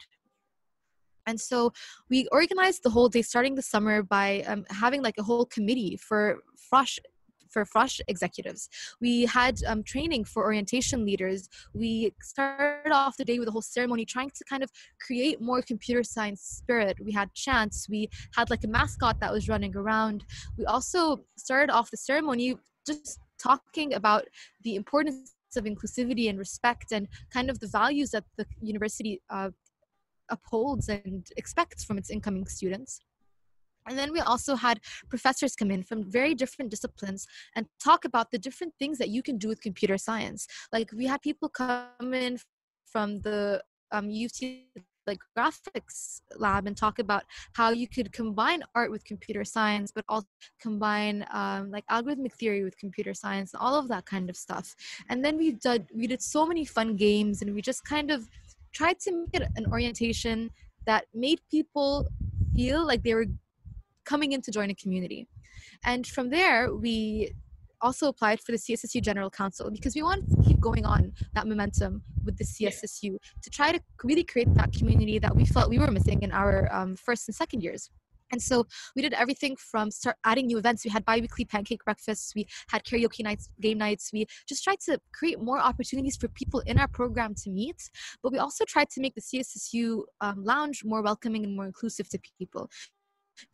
And 1.27 1.39
so 1.39 1.73
we 2.09 2.27
organized 2.31 2.83
the 2.83 2.89
whole 2.89 3.09
day 3.09 3.21
starting 3.21 3.55
the 3.55 3.61
summer 3.61 4.01
by 4.01 4.43
um, 4.47 4.65
having 4.69 5.01
like 5.03 5.15
a 5.19 5.23
whole 5.23 5.45
committee 5.45 5.97
for 5.97 6.37
fresh 6.69 6.99
for 7.51 7.65
FROSH 7.65 8.01
executives. 8.07 8.69
We 9.01 9.25
had 9.25 9.59
um, 9.67 9.83
training 9.83 10.25
for 10.25 10.43
orientation 10.43 11.05
leaders. 11.05 11.49
We 11.73 12.13
started 12.21 12.91
off 12.91 13.17
the 13.17 13.25
day 13.25 13.39
with 13.39 13.47
a 13.47 13.51
whole 13.51 13.61
ceremony 13.61 14.05
trying 14.05 14.31
to 14.31 14.43
kind 14.49 14.63
of 14.63 14.71
create 14.99 15.41
more 15.41 15.61
computer 15.61 16.03
science 16.03 16.41
spirit. 16.41 16.97
We 17.03 17.11
had 17.11 17.33
chants. 17.33 17.87
We 17.89 18.09
had 18.35 18.49
like 18.49 18.63
a 18.63 18.67
mascot 18.67 19.19
that 19.19 19.31
was 19.31 19.49
running 19.49 19.75
around. 19.75 20.23
We 20.57 20.65
also 20.65 21.25
started 21.37 21.71
off 21.71 21.91
the 21.91 21.97
ceremony 21.97 22.55
just 22.85 23.19
talking 23.41 23.93
about 23.93 24.25
the 24.63 24.75
importance 24.75 25.33
of 25.55 25.65
inclusivity 25.65 26.29
and 26.29 26.37
respect 26.37 26.91
and 26.91 27.07
kind 27.31 27.49
of 27.49 27.59
the 27.59 27.67
values 27.67 28.11
that 28.11 28.23
the 28.37 28.45
university 28.61 29.21
uh, 29.29 29.49
upholds 30.29 30.89
and 30.89 31.27
expects 31.37 31.83
from 31.83 31.97
its 31.97 32.09
incoming 32.09 32.45
students. 32.47 32.99
And 33.87 33.97
then 33.97 34.11
we 34.11 34.19
also 34.19 34.55
had 34.55 34.79
professors 35.09 35.55
come 35.55 35.71
in 35.71 35.83
from 35.83 36.03
very 36.03 36.35
different 36.35 36.71
disciplines 36.71 37.27
and 37.55 37.65
talk 37.83 38.05
about 38.05 38.31
the 38.31 38.37
different 38.37 38.73
things 38.79 38.97
that 38.97 39.09
you 39.09 39.23
can 39.23 39.37
do 39.37 39.47
with 39.47 39.61
computer 39.61 39.97
science. 39.97 40.47
Like 40.71 40.91
we 40.91 41.05
had 41.05 41.21
people 41.21 41.49
come 41.49 42.13
in 42.13 42.37
from 42.85 43.19
the 43.21 43.61
um, 43.91 44.09
UT 44.09 44.41
like 45.07 45.19
graphics 45.37 46.19
lab 46.35 46.67
and 46.67 46.75
talk 46.75 46.99
about 46.99 47.23
how 47.53 47.69
you 47.69 47.87
could 47.87 48.11
combine 48.11 48.61
art 48.75 48.91
with 48.91 49.05
computer 49.05 49.45
science 49.45 49.89
but 49.95 50.03
also 50.09 50.27
combine 50.61 51.25
um, 51.31 51.71
like 51.71 51.85
algorithmic 51.87 52.33
theory 52.33 52.63
with 52.63 52.77
computer 52.77 53.13
science 53.13 53.55
all 53.57 53.75
of 53.75 53.87
that 53.87 54.05
kind 54.05 54.29
of 54.29 54.35
stuff 54.35 54.75
and 55.09 55.23
then 55.23 55.37
we 55.37 55.53
did 55.53 55.87
we 55.95 56.07
did 56.07 56.21
so 56.21 56.45
many 56.45 56.65
fun 56.65 56.97
games 56.97 57.41
and 57.41 57.55
we 57.55 57.61
just 57.61 57.85
kind 57.85 58.11
of 58.11 58.27
tried 58.73 58.99
to 58.99 59.11
make 59.11 59.41
it 59.41 59.47
an 59.55 59.65
orientation 59.71 60.51
that 60.85 61.05
made 61.13 61.39
people 61.49 62.05
feel 62.53 62.85
like 62.85 63.01
they 63.03 63.13
were 63.13 63.27
coming 64.07 64.31
in 64.31 64.41
to 64.41 64.51
join 64.51 64.69
a 64.69 64.75
community. 64.75 65.27
And 65.85 66.07
from 66.07 66.29
there, 66.29 66.73
we 66.73 67.33
also 67.81 68.07
applied 68.07 68.39
for 68.39 68.51
the 68.53 68.57
CSSU 68.57 69.01
General 69.01 69.29
Council 69.29 69.69
because 69.69 69.93
we 69.93 70.01
wanted 70.01 70.27
to 70.31 70.37
keep 70.47 70.59
going 70.59 70.85
on 70.85 71.13
that 71.35 71.45
momentum 71.47 72.01
with 72.25 72.37
the 72.37 72.43
CSSU 72.43 73.17
to 73.43 73.49
try 73.49 73.71
to 73.71 73.79
really 74.03 74.23
create 74.23 74.51
that 74.55 74.71
community 74.73 75.19
that 75.19 75.35
we 75.35 75.45
felt 75.45 75.69
we 75.69 75.77
were 75.77 75.91
missing 75.91 76.23
in 76.23 76.31
our 76.31 76.73
um, 76.73 76.95
first 76.95 77.27
and 77.27 77.35
second 77.35 77.61
years. 77.61 77.91
And 78.31 78.41
so 78.41 78.65
we 78.95 79.01
did 79.01 79.13
everything 79.13 79.55
from 79.55 79.89
start 79.89 80.17
adding 80.25 80.47
new 80.47 80.57
events. 80.57 80.83
We 80.83 80.91
had 80.91 81.05
bi-weekly 81.05 81.45
pancake 81.45 81.83
breakfasts. 81.85 82.33
We 82.35 82.45
had 82.67 82.83
karaoke 82.83 83.23
nights, 83.23 83.49
game 83.61 83.77
nights. 83.77 84.09
We 84.11 84.25
just 84.49 84.63
tried 84.65 84.81
to 84.81 84.99
create 85.13 85.39
more 85.39 85.59
opportunities 85.59 86.17
for 86.17 86.27
people 86.29 86.59
in 86.61 86.77
our 86.77 86.89
program 86.89 87.35
to 87.43 87.49
meet. 87.49 87.89
But 88.21 88.33
we 88.33 88.39
also 88.39 88.65
tried 88.65 88.89
to 88.91 89.01
make 89.01 89.15
the 89.15 89.21
CSSU 89.21 90.03
um, 90.19 90.43
lounge 90.43 90.83
more 90.83 91.01
welcoming 91.01 91.45
and 91.45 91.55
more 91.55 91.65
inclusive 91.65 92.09
to 92.09 92.19
people 92.37 92.69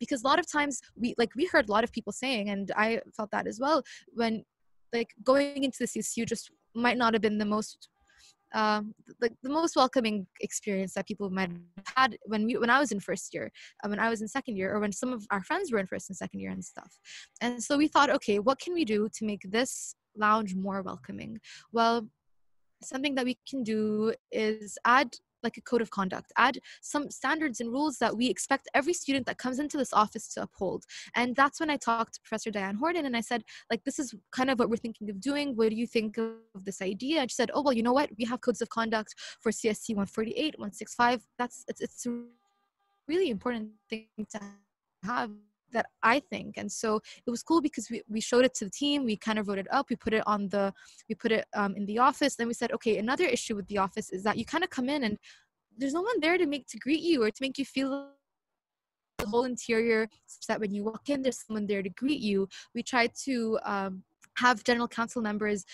because 0.00 0.22
a 0.22 0.26
lot 0.26 0.38
of 0.38 0.50
times 0.50 0.80
we 0.96 1.14
like 1.18 1.34
we 1.34 1.46
heard 1.46 1.68
a 1.68 1.72
lot 1.72 1.84
of 1.84 1.92
people 1.92 2.12
saying 2.12 2.50
and 2.50 2.72
i 2.76 3.00
felt 3.16 3.30
that 3.30 3.46
as 3.46 3.58
well 3.60 3.82
when 4.12 4.44
like 4.92 5.10
going 5.22 5.64
into 5.64 5.78
the 5.80 5.86
cssu 5.86 6.26
just 6.26 6.50
might 6.74 6.96
not 6.96 7.12
have 7.14 7.22
been 7.22 7.38
the 7.38 7.44
most 7.44 7.88
uh, 8.54 8.82
like 9.20 9.32
the 9.42 9.50
most 9.50 9.74
welcoming 9.74 10.26
experience 10.40 10.94
that 10.94 11.08
people 11.08 11.28
might 11.28 11.50
have 11.50 11.84
had 11.96 12.18
when 12.26 12.46
we 12.46 12.56
when 12.56 12.70
I 12.70 12.78
was 12.78 12.92
in 12.92 13.00
first 13.00 13.34
year, 13.34 13.50
uh, 13.82 13.88
when 13.88 13.98
I 13.98 14.08
was 14.08 14.22
in 14.22 14.28
second 14.28 14.56
year, 14.56 14.72
or 14.72 14.78
when 14.78 14.92
some 14.92 15.12
of 15.12 15.26
our 15.32 15.42
friends 15.42 15.72
were 15.72 15.80
in 15.80 15.88
first 15.88 16.08
and 16.08 16.16
second 16.16 16.38
year 16.38 16.52
and 16.52 16.64
stuff. 16.64 16.96
And 17.40 17.62
so 17.62 17.76
we 17.76 17.88
thought, 17.88 18.10
okay, 18.10 18.38
what 18.38 18.60
can 18.60 18.72
we 18.72 18.84
do 18.84 19.08
to 19.12 19.24
make 19.24 19.42
this 19.50 19.96
lounge 20.16 20.54
more 20.54 20.82
welcoming? 20.82 21.40
Well, 21.72 22.08
something 22.80 23.16
that 23.16 23.24
we 23.24 23.38
can 23.48 23.64
do 23.64 24.14
is 24.30 24.78
add 24.84 25.16
like 25.44 25.56
a 25.56 25.60
code 25.60 25.82
of 25.82 25.90
conduct, 25.90 26.32
add 26.36 26.58
some 26.80 27.10
standards 27.10 27.60
and 27.60 27.70
rules 27.70 27.98
that 27.98 28.16
we 28.16 28.28
expect 28.28 28.68
every 28.74 28.92
student 28.92 29.26
that 29.26 29.38
comes 29.38 29.58
into 29.58 29.76
this 29.76 29.92
office 29.92 30.26
to 30.34 30.42
uphold. 30.42 30.84
And 31.14 31.36
that's 31.36 31.60
when 31.60 31.70
I 31.70 31.76
talked 31.76 32.14
to 32.14 32.20
Professor 32.22 32.50
Diane 32.50 32.76
Horton 32.76 33.06
and 33.06 33.16
I 33.16 33.20
said, 33.20 33.44
like, 33.70 33.84
this 33.84 33.98
is 33.98 34.14
kind 34.32 34.50
of 34.50 34.58
what 34.58 34.70
we're 34.70 34.76
thinking 34.76 35.10
of 35.10 35.20
doing. 35.20 35.54
What 35.54 35.70
do 35.70 35.76
you 35.76 35.86
think 35.86 36.18
of 36.18 36.64
this 36.64 36.82
idea? 36.82 37.20
And 37.20 37.30
she 37.30 37.34
said, 37.34 37.50
oh, 37.54 37.62
well, 37.62 37.72
you 37.72 37.82
know 37.82 37.92
what? 37.92 38.10
We 38.18 38.24
have 38.24 38.40
codes 38.40 38.62
of 38.62 38.68
conduct 38.70 39.14
for 39.40 39.52
CSC 39.52 39.90
148, 39.90 40.58
165. 40.58 41.22
That's, 41.38 41.64
it's, 41.68 41.80
it's 41.80 42.06
a 42.06 42.22
really 43.06 43.30
important 43.30 43.70
thing 43.90 44.06
to 44.30 44.40
have 45.04 45.30
that 45.74 45.86
I 46.02 46.20
think. 46.20 46.56
And 46.56 46.70
so 46.70 47.00
it 47.26 47.30
was 47.30 47.42
cool 47.42 47.60
because 47.60 47.90
we, 47.90 48.02
we 48.08 48.20
showed 48.20 48.44
it 48.44 48.54
to 48.54 48.64
the 48.64 48.70
team. 48.70 49.04
We 49.04 49.16
kind 49.16 49.38
of 49.38 49.46
wrote 49.46 49.58
it 49.58 49.66
up. 49.70 49.86
We 49.90 49.96
put 49.96 50.14
it 50.14 50.22
on 50.26 50.48
the, 50.48 50.72
we 51.08 51.14
put 51.14 51.32
it 51.32 51.44
um, 51.54 51.76
in 51.76 51.84
the 51.86 51.98
office. 51.98 52.34
Then 52.36 52.48
we 52.48 52.54
said, 52.54 52.72
okay, 52.72 52.98
another 52.98 53.24
issue 53.24 53.54
with 53.54 53.66
the 53.68 53.78
office 53.78 54.10
is 54.10 54.22
that 54.22 54.38
you 54.38 54.44
kind 54.44 54.64
of 54.64 54.70
come 54.70 54.88
in 54.88 55.04
and 55.04 55.18
there's 55.76 55.94
no 55.94 56.02
one 56.02 56.20
there 56.20 56.38
to 56.38 56.46
make 56.46 56.66
to 56.68 56.78
greet 56.78 57.02
you 57.02 57.22
or 57.22 57.30
to 57.30 57.42
make 57.42 57.58
you 57.58 57.64
feel 57.64 58.08
the 59.18 59.26
whole 59.26 59.44
interior 59.44 60.08
so 60.26 60.40
that 60.48 60.60
when 60.60 60.72
you 60.72 60.84
walk 60.84 61.08
in 61.08 61.22
there's 61.22 61.44
someone 61.46 61.66
there 61.66 61.82
to 61.82 61.90
greet 61.90 62.20
you 62.20 62.48
we 62.74 62.82
try 62.82 63.08
to 63.24 63.58
um, 63.64 64.02
have 64.36 64.64
general 64.64 64.88
council 64.88 65.22
members 65.22 65.64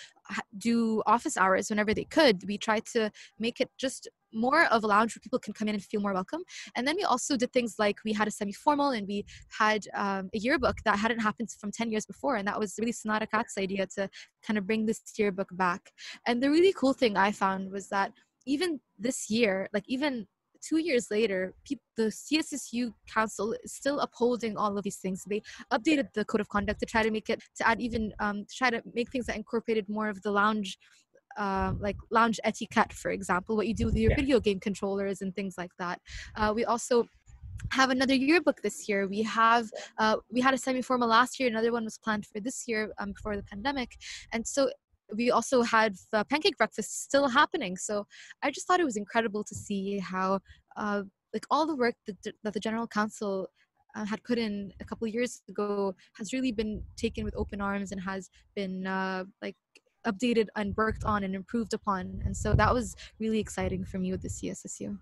do 0.59 1.03
office 1.07 1.37
hours 1.37 1.71
whenever 1.71 1.95
they 1.95 2.05
could. 2.05 2.47
We 2.47 2.59
tried 2.59 2.87
to 2.87 3.11
make 3.39 3.61
it 3.61 3.71
just 3.79 4.09
more 4.33 4.67
of 4.67 4.85
a 4.85 4.87
lounge 4.87 5.15
where 5.15 5.21
people 5.21 5.39
can 5.39 5.53
come 5.53 5.69
in 5.69 5.75
and 5.75 5.83
feel 5.83 6.01
more 6.01 6.15
welcome. 6.15 6.43
And 6.77 6.87
then 6.87 6.97
we 6.97 7.03
also 7.03 7.37
did 7.37 7.53
things 7.53 7.77
like 7.79 7.97
we 8.05 8.13
had 8.13 8.29
a 8.29 8.31
semi-formal 8.31 8.91
and 8.91 9.07
we 9.07 9.25
had 9.49 9.87
um, 9.95 10.31
a 10.35 10.39
yearbook 10.39 10.77
that 10.85 10.99
hadn't 10.99 11.21
happened 11.21 11.51
from 11.59 11.73
10 11.73 11.91
years 11.91 12.07
before. 12.07 12.37
And 12.37 12.47
that 12.47 12.59
was 12.59 12.77
really 12.79 12.93
Sonata 12.93 13.27
Kat's 13.27 13.59
idea 13.59 13.87
to 13.97 14.09
kind 14.43 14.59
of 14.59 14.67
bring 14.67 14.87
this 14.87 15.03
yearbook 15.19 15.49
back. 15.53 15.91
And 16.27 16.43
the 16.43 16.51
really 16.51 16.73
cool 16.73 16.93
thing 16.93 17.17
I 17.17 17.33
found 17.33 17.73
was 17.73 17.89
that 17.89 18.13
even 18.47 18.81
this 18.99 19.31
year, 19.31 19.69
like 19.73 19.85
even 19.87 20.27
two 20.63 20.79
years 20.79 21.11
later, 21.11 21.55
people, 21.65 21.85
the 21.97 22.05
CSSU 22.05 22.93
Council 23.13 23.55
is 23.65 23.73
still 23.73 24.01
upholding 24.01 24.57
all 24.57 24.77
of 24.77 24.85
these 24.85 24.97
things. 24.97 25.25
They 25.29 25.43
updated 25.73 26.13
the 26.15 26.25
code 26.25 26.41
of 26.41 26.49
conduct 26.49 26.81
to 26.81 26.87
try 26.87 27.03
to 27.03 27.11
make 27.11 27.29
it 27.31 27.43
to 27.57 27.69
add 27.69 27.81
even 27.81 28.13
um, 28.21 28.45
to 28.45 28.55
try 28.55 28.71
to 28.71 28.83
make 28.95 29.11
things 29.11 29.27
that 29.27 29.37
incorporated 29.37 29.89
more 29.89 30.09
of 30.09 30.23
the 30.23 30.31
lounge. 30.31 30.79
Uh, 31.39 31.75
like 31.79 31.97
lounge 32.11 32.41
etiquette, 32.43 32.93
for 32.93 33.13
example, 33.13 33.57
what 33.57 33.69
you 33.69 33.73
do 33.73 33.87
with 33.87 33.97
your 33.97 34.11
yeah. 34.11 34.17
video 34.17 34.41
game 34.41 34.59
controllers 34.59 35.23
and 35.23 35.33
things 35.37 35.55
like 35.57 35.71
that. 35.79 36.01
Uh, 36.35 36.53
we 36.53 36.65
also 36.65 37.07
have 37.71 37.91
another 37.91 38.15
yearbook 38.15 38.61
this 38.63 38.89
year. 38.89 39.07
We 39.07 39.23
have 39.23 39.71
uh, 39.99 40.17
we 40.31 40.41
had 40.41 40.55
a 40.55 40.59
semi-formal 40.59 41.09
last 41.09 41.39
year. 41.39 41.49
Another 41.49 41.71
one 41.71 41.85
was 41.85 41.99
planned 41.99 42.27
for 42.27 42.41
this 42.41 42.65
year 42.67 42.93
um, 42.99 43.13
before 43.13 43.37
the 43.37 43.45
pandemic, 43.45 43.97
and 44.33 44.45
so 44.45 44.71
we 45.15 45.31
also 45.31 45.63
had 45.63 45.97
pancake 46.29 46.57
breakfast 46.57 47.03
still 47.03 47.29
happening. 47.29 47.77
So 47.77 48.07
I 48.43 48.51
just 48.51 48.67
thought 48.67 48.81
it 48.81 48.85
was 48.85 48.97
incredible 48.97 49.45
to 49.45 49.55
see 49.55 49.99
how 49.99 50.41
uh, 50.77 51.03
like 51.33 51.47
all 51.51 51.67
the 51.67 51.77
work 51.77 51.95
that, 52.07 52.35
that 52.43 52.53
the 52.55 52.61
general 52.61 52.87
council 52.87 53.49
uh, 53.95 54.05
had 54.05 54.23
put 54.25 54.39
in 54.39 54.73
a 54.81 54.85
couple 54.85 55.07
years 55.07 55.43
ago 55.49 55.95
has 56.15 56.33
really 56.33 56.53
been 56.53 56.83
taken 56.97 57.25
with 57.25 57.35
open 57.37 57.61
arms 57.61 57.93
and 57.93 58.01
has 58.01 58.31
been 58.55 58.87
uh, 58.87 59.25
like 59.43 59.57
updated 60.07 60.47
and 60.57 60.77
worked 60.77 61.05
on 61.05 61.25
and 61.25 61.35
improved 61.35 61.75
upon. 61.75 62.23
And 62.25 62.37
so 62.37 62.55
that 62.55 62.73
was 62.73 62.97
really 63.19 63.39
exciting 63.39 63.85
for 63.85 63.99
me 63.99 64.13
with 64.13 64.23
the 64.23 64.29
CSSU. 64.29 64.99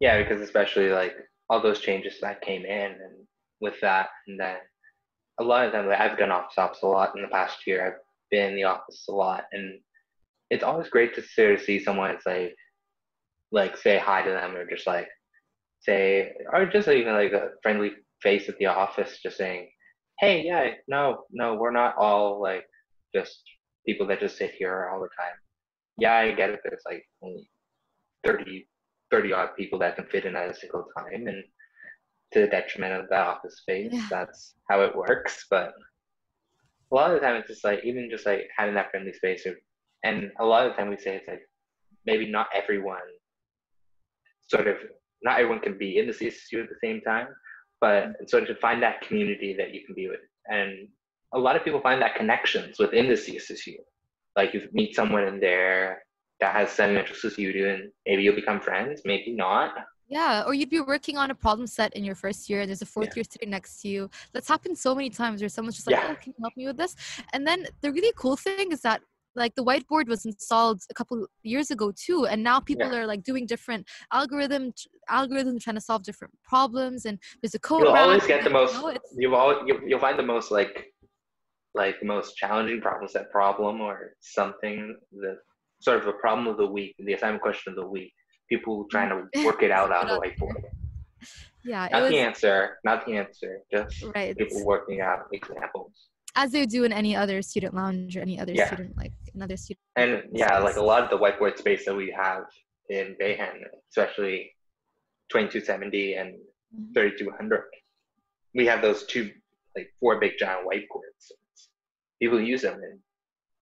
Yeah, 0.00 0.22
because 0.22 0.40
especially 0.40 0.90
like 0.90 1.14
all 1.48 1.60
those 1.60 1.80
changes 1.80 2.14
that 2.20 2.40
came 2.40 2.64
in 2.64 2.92
and 2.92 3.26
with 3.60 3.80
that, 3.80 4.08
and 4.26 4.38
then 4.38 4.56
a 5.40 5.44
lot 5.44 5.66
of 5.66 5.72
them, 5.72 5.86
like 5.86 6.00
I've 6.00 6.18
done 6.18 6.30
office 6.30 6.58
ops 6.58 6.82
a 6.82 6.86
lot 6.86 7.14
in 7.16 7.22
the 7.22 7.28
past 7.28 7.66
year. 7.66 7.86
I've 7.86 8.03
been 8.34 8.50
in 8.50 8.56
the 8.56 8.64
office 8.64 9.04
a 9.08 9.12
lot, 9.12 9.44
and 9.52 9.78
it's 10.50 10.64
always 10.64 10.88
great 10.88 11.14
to 11.14 11.22
sort 11.22 11.54
of 11.54 11.60
see 11.60 11.78
someone 11.78 12.10
it's 12.10 12.26
like 12.26 12.54
like 13.52 13.76
say 13.76 13.98
hi 13.98 14.22
to 14.22 14.30
them 14.30 14.56
or 14.56 14.68
just 14.68 14.86
like 14.86 15.08
say 15.80 16.32
or 16.52 16.66
just 16.66 16.88
even 16.88 17.14
like 17.14 17.32
a 17.32 17.50
friendly 17.62 17.92
face 18.20 18.48
at 18.48 18.58
the 18.58 18.66
office 18.66 19.20
just 19.22 19.36
saying 19.36 19.68
hey 20.20 20.42
yeah 20.44 20.70
no 20.88 21.24
no 21.30 21.54
we're 21.54 21.70
not 21.70 21.96
all 21.98 22.40
like 22.42 22.64
just 23.14 23.42
people 23.86 24.06
that 24.06 24.20
just 24.20 24.36
sit 24.36 24.52
here 24.58 24.90
all 24.92 25.00
the 25.00 25.08
time 25.18 25.36
yeah 25.98 26.14
i 26.14 26.32
get 26.32 26.50
it 26.50 26.60
there's 26.64 26.82
like 26.86 27.04
only 27.22 27.48
30 28.24 28.66
30 29.10 29.32
odd 29.32 29.50
people 29.56 29.78
that 29.78 29.96
can 29.96 30.06
fit 30.06 30.24
in 30.24 30.34
at 30.34 30.50
a 30.50 30.54
single 30.54 30.86
time 30.96 31.26
and 31.26 31.44
to 32.32 32.40
the 32.40 32.46
detriment 32.46 32.94
of 33.00 33.08
the 33.08 33.16
office 33.16 33.58
space 33.58 33.92
yeah. 33.92 34.06
that's 34.10 34.54
how 34.68 34.80
it 34.80 34.96
works 34.96 35.46
but 35.50 35.72
a 36.94 36.96
lot 36.96 37.10
of 37.10 37.20
the 37.20 37.26
time 37.26 37.36
it's 37.36 37.48
just 37.48 37.64
like 37.64 37.80
even 37.84 38.08
just 38.08 38.24
like 38.24 38.48
having 38.56 38.74
that 38.74 38.90
friendly 38.90 39.12
space 39.12 39.44
or, 39.46 39.54
and 40.04 40.30
a 40.38 40.44
lot 40.44 40.64
of 40.64 40.72
the 40.72 40.76
time 40.76 40.88
we 40.88 40.96
say 40.96 41.16
it's 41.16 41.26
like 41.26 41.42
maybe 42.06 42.30
not 42.30 42.46
everyone 42.54 42.98
sort 44.48 44.68
of 44.68 44.76
not 45.22 45.38
everyone 45.38 45.60
can 45.60 45.76
be 45.76 45.98
in 45.98 46.06
the 46.06 46.12
CSSU 46.12 46.62
at 46.62 46.68
the 46.68 46.76
same 46.82 47.00
time, 47.00 47.28
but 47.80 48.28
sort 48.28 48.42
of 48.42 48.48
to 48.50 48.54
find 48.56 48.82
that 48.82 49.00
community 49.00 49.54
that 49.58 49.72
you 49.72 49.84
can 49.84 49.94
be 49.94 50.06
with. 50.06 50.20
And 50.48 50.88
a 51.32 51.38
lot 51.38 51.56
of 51.56 51.64
people 51.64 51.80
find 51.80 52.00
that 52.02 52.14
connections 52.14 52.78
within 52.78 53.08
the 53.08 53.14
CSSU. 53.14 53.76
Like 54.36 54.52
you 54.52 54.68
meet 54.72 54.94
someone 54.94 55.24
in 55.24 55.40
there 55.40 56.02
that 56.40 56.54
has 56.54 56.70
same 56.70 56.96
interests 56.96 57.24
as 57.24 57.38
you 57.38 57.52
do, 57.52 57.68
and 57.70 57.90
maybe 58.06 58.22
you'll 58.22 58.34
become 58.34 58.60
friends, 58.60 59.00
maybe 59.04 59.32
not. 59.32 59.72
Yeah, 60.08 60.44
or 60.46 60.54
you'd 60.54 60.70
be 60.70 60.80
working 60.80 61.16
on 61.16 61.30
a 61.30 61.34
problem 61.34 61.66
set 61.66 61.94
in 61.94 62.04
your 62.04 62.14
first 62.14 62.50
year, 62.50 62.60
and 62.60 62.68
there's 62.68 62.82
a 62.82 62.86
fourth 62.86 63.08
yeah. 63.08 63.12
year 63.16 63.24
sitting 63.30 63.50
next 63.50 63.80
to 63.82 63.88
you. 63.88 64.10
That's 64.32 64.48
happened 64.48 64.76
so 64.76 64.94
many 64.94 65.10
times 65.10 65.40
where 65.40 65.48
someone's 65.48 65.76
just 65.76 65.86
like, 65.86 65.96
yeah. 65.96 66.08
"Oh, 66.10 66.14
can 66.14 66.34
you 66.36 66.42
help 66.42 66.56
me 66.56 66.66
with 66.66 66.76
this?" 66.76 66.94
And 67.32 67.46
then 67.46 67.66
the 67.80 67.90
really 67.90 68.12
cool 68.16 68.36
thing 68.36 68.70
is 68.72 68.82
that 68.82 69.00
like 69.36 69.54
the 69.54 69.64
whiteboard 69.64 70.06
was 70.06 70.24
installed 70.24 70.82
a 70.90 70.94
couple 70.94 71.26
years 71.42 71.70
ago 71.70 71.92
too 71.94 72.26
and 72.26 72.42
now 72.42 72.60
people 72.60 72.90
yeah. 72.90 72.98
are 72.98 73.06
like 73.06 73.22
doing 73.22 73.46
different 73.46 73.86
algorithm 74.12 74.72
algorithms 75.10 75.60
trying 75.60 75.74
to 75.74 75.80
solve 75.80 76.02
different 76.02 76.32
problems 76.44 77.04
and 77.04 77.18
there's 77.42 77.54
a 77.54 77.58
code 77.58 77.82
you'll 77.82 77.92
always 77.92 78.26
get 78.26 78.44
the 78.44 78.50
most 78.50 78.74
you 78.74 78.94
you'll, 79.16 79.34
always, 79.34 79.58
you'll, 79.66 79.82
you'll 79.82 79.98
find 79.98 80.18
the 80.18 80.22
most 80.22 80.50
like 80.50 80.86
like 81.74 81.98
the 82.00 82.06
most 82.06 82.36
challenging 82.36 82.80
problem 82.80 83.08
set 83.08 83.30
problem 83.30 83.80
or 83.80 84.14
something 84.20 84.96
the 85.12 85.36
sort 85.80 86.00
of 86.00 86.06
a 86.06 86.12
problem 86.12 86.46
of 86.46 86.56
the 86.56 86.66
week 86.66 86.94
the 86.98 87.12
assignment 87.12 87.42
question 87.42 87.72
of 87.72 87.76
the 87.76 87.86
week 87.86 88.12
people 88.48 88.86
trying 88.90 89.08
to 89.08 89.44
work 89.44 89.62
it 89.62 89.70
out 89.70 89.92
on 89.92 90.06
the 90.08 90.14
whiteboard 90.20 90.62
yeah 91.64 91.88
not 91.90 92.02
was, 92.02 92.10
the 92.10 92.18
answer 92.18 92.78
not 92.84 93.06
the 93.06 93.16
answer 93.16 93.60
just 93.72 94.04
right. 94.14 94.36
people 94.36 94.64
working 94.64 95.00
out 95.00 95.26
examples 95.32 96.08
as 96.36 96.50
they 96.52 96.66
do 96.66 96.84
in 96.84 96.92
any 96.92 97.14
other 97.16 97.40
student 97.42 97.74
lounge 97.74 98.16
or 98.16 98.20
any 98.20 98.38
other 98.38 98.52
Yeah. 98.52 98.66
student 98.66 98.96
like 98.96 99.12
another 99.34 99.56
student 99.56 99.80
And 99.96 100.22
yeah, 100.32 100.58
like 100.58 100.76
a 100.76 100.82
lot 100.82 101.02
of 101.04 101.10
the 101.10 101.18
whiteboard 101.18 101.56
space 101.58 101.84
that 101.86 101.94
we 101.94 102.10
have 102.10 102.44
in 102.90 103.14
Bahen, 103.20 103.62
especially 103.90 104.50
2270 105.30 106.14
and 106.14 106.34
Mhm. 106.74 106.92
3200, 106.94 107.62
we 108.54 108.66
have 108.66 108.82
those 108.82 109.06
two, 109.06 109.30
like 109.76 109.88
four 110.00 110.18
big 110.18 110.32
giant 110.38 110.66
whiteboards. 110.66 111.30
People 112.20 112.40
use 112.40 112.62
them 112.62 112.82
and 112.82 112.98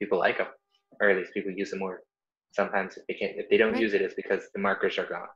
people 0.01 0.19
like 0.19 0.39
them, 0.39 0.49
or 1.01 1.11
at 1.11 1.17
least 1.19 1.35
people 1.35 1.53
use 1.53 1.71
them 1.71 1.81
more. 1.81 2.03
Sometimes 2.53 2.97
if 2.99 3.07
they 3.07 3.15
can't, 3.15 3.33
if 3.39 3.49
they 3.51 3.57
don't 3.57 3.73
Right. 3.73 3.83
use 3.83 3.95
it, 3.95 4.03
it's 4.03 4.15
because 4.15 4.43
the 4.55 4.61
markers 4.61 4.99
are 4.99 5.07
gone. 5.07 5.29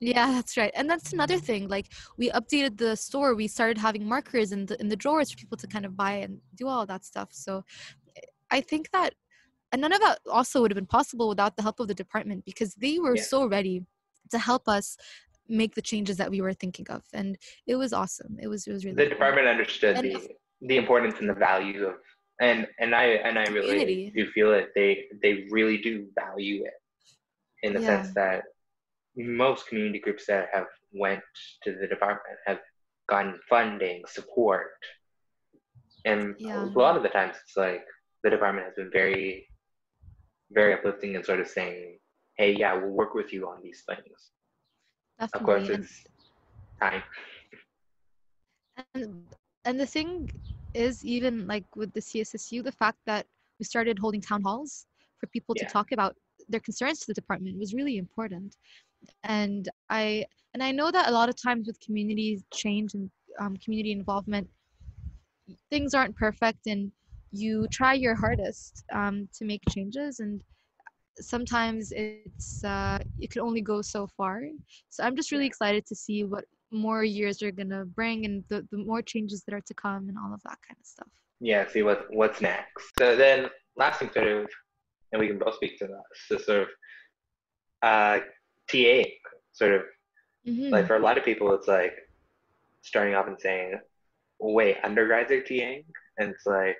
Yeah, 0.00 0.30
that's 0.32 0.56
right. 0.56 0.70
And 0.76 0.88
that's 0.88 1.12
another 1.12 1.38
thing. 1.38 1.66
Like 1.68 1.86
we 2.16 2.30
updated 2.30 2.78
the 2.78 2.94
store, 2.96 3.34
we 3.34 3.48
started 3.48 3.78
having 3.78 4.06
markers 4.06 4.52
in 4.52 4.66
the 4.66 4.80
in 4.80 4.88
the 4.88 4.96
drawers 4.96 5.30
for 5.30 5.36
people 5.38 5.58
to 5.58 5.66
kind 5.66 5.84
of 5.84 5.96
buy 5.96 6.12
and 6.24 6.40
do 6.54 6.68
all 6.68 6.86
that 6.86 7.04
stuff. 7.04 7.30
So 7.32 7.64
eh, 8.16 8.20
I 8.50 8.60
think 8.60 8.90
that 8.92 9.14
and 9.72 9.82
none 9.82 9.92
of 9.92 10.00
that 10.00 10.20
also 10.30 10.60
would 10.60 10.70
have 10.70 10.76
been 10.76 10.86
possible 10.86 11.28
without 11.28 11.56
the 11.56 11.62
help 11.62 11.80
of 11.80 11.88
the 11.88 11.94
department 11.94 12.44
because 12.44 12.74
they 12.76 12.98
were 13.00 13.16
Yeah. 13.16 13.22
so 13.22 13.46
ready 13.46 13.84
to 14.30 14.38
help 14.38 14.68
us 14.68 14.96
make 15.48 15.74
the 15.74 15.82
changes 15.82 16.16
that 16.18 16.30
we 16.30 16.40
were 16.40 16.52
thinking 16.54 16.86
of. 16.90 17.02
And 17.12 17.36
it 17.66 17.74
was 17.76 17.92
awesome. 17.92 18.38
It 18.40 18.46
was 18.48 18.66
it 18.68 18.72
was 18.72 18.84
really 18.84 18.96
The 18.96 19.06
cool. 19.06 19.14
department 19.14 19.46
understood 19.48 19.96
And 19.96 20.04
the 20.06 20.28
the 20.60 20.76
importance 20.76 21.16
and 21.20 21.28
the 21.28 21.34
value 21.34 21.86
of, 21.86 21.96
and 22.40 22.66
and 22.78 22.94
I 22.94 23.04
and 23.26 23.38
I 23.38 23.44
really 23.46 23.78
Community. 23.80 24.12
do 24.14 24.30
feel 24.30 24.52
it. 24.52 24.70
They 24.74 25.06
they 25.22 25.46
really 25.50 25.78
do 25.78 26.06
value 26.14 26.64
it, 26.64 26.74
in 27.62 27.72
the 27.74 27.80
sense 27.82 28.14
that 28.14 28.44
most 29.16 29.66
community 29.68 29.98
groups 29.98 30.26
that 30.26 30.48
have 30.52 30.66
went 30.92 31.22
to 31.64 31.74
the 31.74 31.86
department 31.88 32.38
have 32.46 32.60
gotten 33.08 33.40
funding, 33.48 34.02
support, 34.06 34.70
and 36.04 36.36
Yeah. 36.38 36.64
a 36.64 36.78
lot 36.78 36.96
of 36.96 37.02
the 37.02 37.08
times 37.08 37.36
it's 37.42 37.56
like 37.56 37.84
the 38.22 38.30
department 38.30 38.66
has 38.66 38.74
been 38.76 38.90
very, 38.92 39.48
very 40.50 40.72
uplifting 40.74 41.16
and 41.16 41.24
sort 41.24 41.40
of 41.40 41.48
saying, 41.48 41.98
"Hey, 42.36 42.52
yeah, 42.52 42.74
we'll 42.74 42.90
work 43.02 43.14
with 43.14 43.32
you 43.32 43.48
on 43.48 43.62
these 43.62 43.82
things." 43.88 44.30
Of 45.18 45.32
course, 45.42 45.66
Definitely. 45.66 45.84
It's 45.84 46.06
time. 46.80 47.02
and 48.94 49.26
and 49.64 49.80
the 49.80 49.86
thing 49.86 50.30
is 50.78 51.04
even 51.04 51.46
like 51.48 51.66
with 51.76 51.92
the 51.94 52.00
cssu 52.00 52.62
the 52.64 52.72
fact 52.72 52.98
that 53.06 53.26
we 53.58 53.64
started 53.64 53.98
holding 53.98 54.20
town 54.22 54.42
halls 54.42 54.86
for 55.18 55.26
people 55.28 55.54
Yeah. 55.56 55.64
to 55.66 55.66
talk 55.66 55.92
about 55.92 56.16
their 56.48 56.60
concerns 56.60 57.00
to 57.00 57.06
the 57.08 57.14
department 57.14 57.58
was 57.58 57.74
really 57.74 57.98
important. 57.98 58.56
And 59.24 59.68
i 59.90 60.26
and 60.54 60.62
i 60.62 60.70
know 60.72 60.90
that 60.90 61.08
a 61.08 61.12
lot 61.12 61.28
of 61.28 61.36
times 61.40 61.66
with 61.66 61.80
community 61.80 62.42
change 62.52 62.94
and 62.94 63.10
um, 63.40 63.56
community 63.64 63.92
involvement 63.92 64.48
things 65.70 65.94
aren't 65.94 66.16
perfect 66.16 66.66
and 66.66 66.92
you 67.32 67.66
try 67.72 67.94
your 67.94 68.14
hardest 68.16 68.84
um, 68.92 69.28
to 69.34 69.44
make 69.44 69.62
changes 69.68 70.20
and 70.20 70.42
sometimes 71.20 71.92
it's 71.92 72.64
uh, 72.64 72.98
it 73.18 73.30
can 73.30 73.42
only 73.42 73.60
go 73.62 73.82
so 73.82 74.06
far. 74.06 74.42
So 74.90 75.04
i'm 75.04 75.16
just 75.16 75.32
really 75.32 75.46
excited 75.46 75.86
to 75.86 75.94
see 75.94 76.24
what 76.24 76.44
more 76.70 77.02
years 77.04 77.42
are 77.42 77.50
gonna 77.50 77.84
bring 77.84 78.24
and 78.24 78.44
the, 78.48 78.66
the 78.70 78.78
more 78.78 79.02
changes 79.02 79.42
that 79.44 79.54
are 79.54 79.60
to 79.62 79.74
come 79.74 80.08
and 80.08 80.16
all 80.18 80.32
of 80.34 80.42
that 80.42 80.58
kind 80.66 80.78
of 80.78 80.86
stuff 80.86 81.08
yeah, 81.40 81.68
see 81.68 81.82
what 81.84 82.06
what's 82.10 82.40
next. 82.40 82.90
So 82.98 83.14
then, 83.14 83.48
last 83.76 84.00
thing 84.00 84.10
sort 84.12 84.26
of, 84.26 84.48
and 85.12 85.20
we 85.20 85.28
can 85.28 85.38
both 85.38 85.54
speak 85.54 85.78
to 85.78 85.86
that. 85.86 86.02
So 86.26 86.36
sort 86.36 86.62
of, 86.62 86.68
uh, 87.82 88.18
TA, 88.68 89.04
sort 89.52 89.74
of 89.74 89.82
Mhm. 90.44 90.72
like 90.72 90.88
for 90.88 90.96
a 90.96 91.00
lot 91.00 91.16
of 91.16 91.24
people, 91.24 91.54
it's 91.54 91.68
like 91.68 91.94
starting 92.82 93.14
off 93.14 93.28
and 93.28 93.40
saying, 93.40 93.78
"Wait, 94.40 94.78
undergrads 94.82 95.30
are 95.30 95.40
TAing," 95.40 95.84
and 96.18 96.30
it's 96.30 96.44
like, 96.44 96.76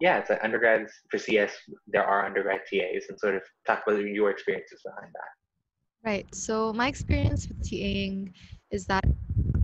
yeah, 0.00 0.18
it's 0.18 0.28
like 0.28 0.44
undergrads 0.44 0.92
for 1.10 1.16
CS. 1.16 1.56
There 1.86 2.04
are 2.04 2.26
undergrad 2.26 2.60
TAs, 2.68 3.06
and 3.08 3.18
sort 3.18 3.36
of 3.36 3.42
talk 3.66 3.84
about 3.86 4.00
your 4.04 4.28
experiences 4.30 4.82
behind 4.84 5.14
that. 5.14 5.30
Right. 6.04 6.34
So 6.34 6.74
my 6.74 6.88
experience 6.88 7.48
with 7.48 7.60
TAing 7.62 8.34
is 8.72 8.86
that 8.86 9.04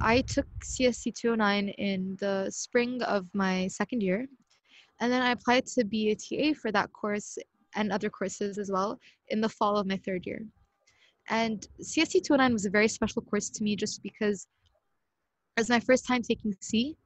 I 0.00 0.20
took 0.20 0.46
CSC 0.62 1.12
209 1.14 1.70
in 1.70 2.16
the 2.20 2.48
spring 2.50 3.02
of 3.02 3.26
my 3.34 3.66
second 3.66 4.02
year, 4.02 4.26
and 5.00 5.10
then 5.10 5.22
I 5.22 5.32
applied 5.32 5.66
to 5.66 5.84
be 5.84 6.10
a 6.10 6.14
TA 6.14 6.54
for 6.60 6.70
that 6.70 6.92
course 6.92 7.36
and 7.74 7.90
other 7.92 8.08
courses 8.10 8.58
as 8.58 8.70
well 8.70 8.98
in 9.28 9.40
the 9.40 9.48
fall 9.48 9.76
of 9.76 9.86
my 9.86 9.96
third 9.96 10.24
year. 10.26 10.42
And 11.28 11.66
CSC 11.82 12.22
209 12.22 12.52
was 12.52 12.64
a 12.64 12.70
very 12.70 12.88
special 12.88 13.22
course 13.22 13.50
to 13.50 13.64
me 13.64 13.76
just 13.76 14.02
because 14.02 14.46
it 15.56 15.60
was 15.60 15.68
my 15.68 15.80
first 15.80 16.06
time 16.06 16.22
taking 16.22 16.54
C, 16.60 16.96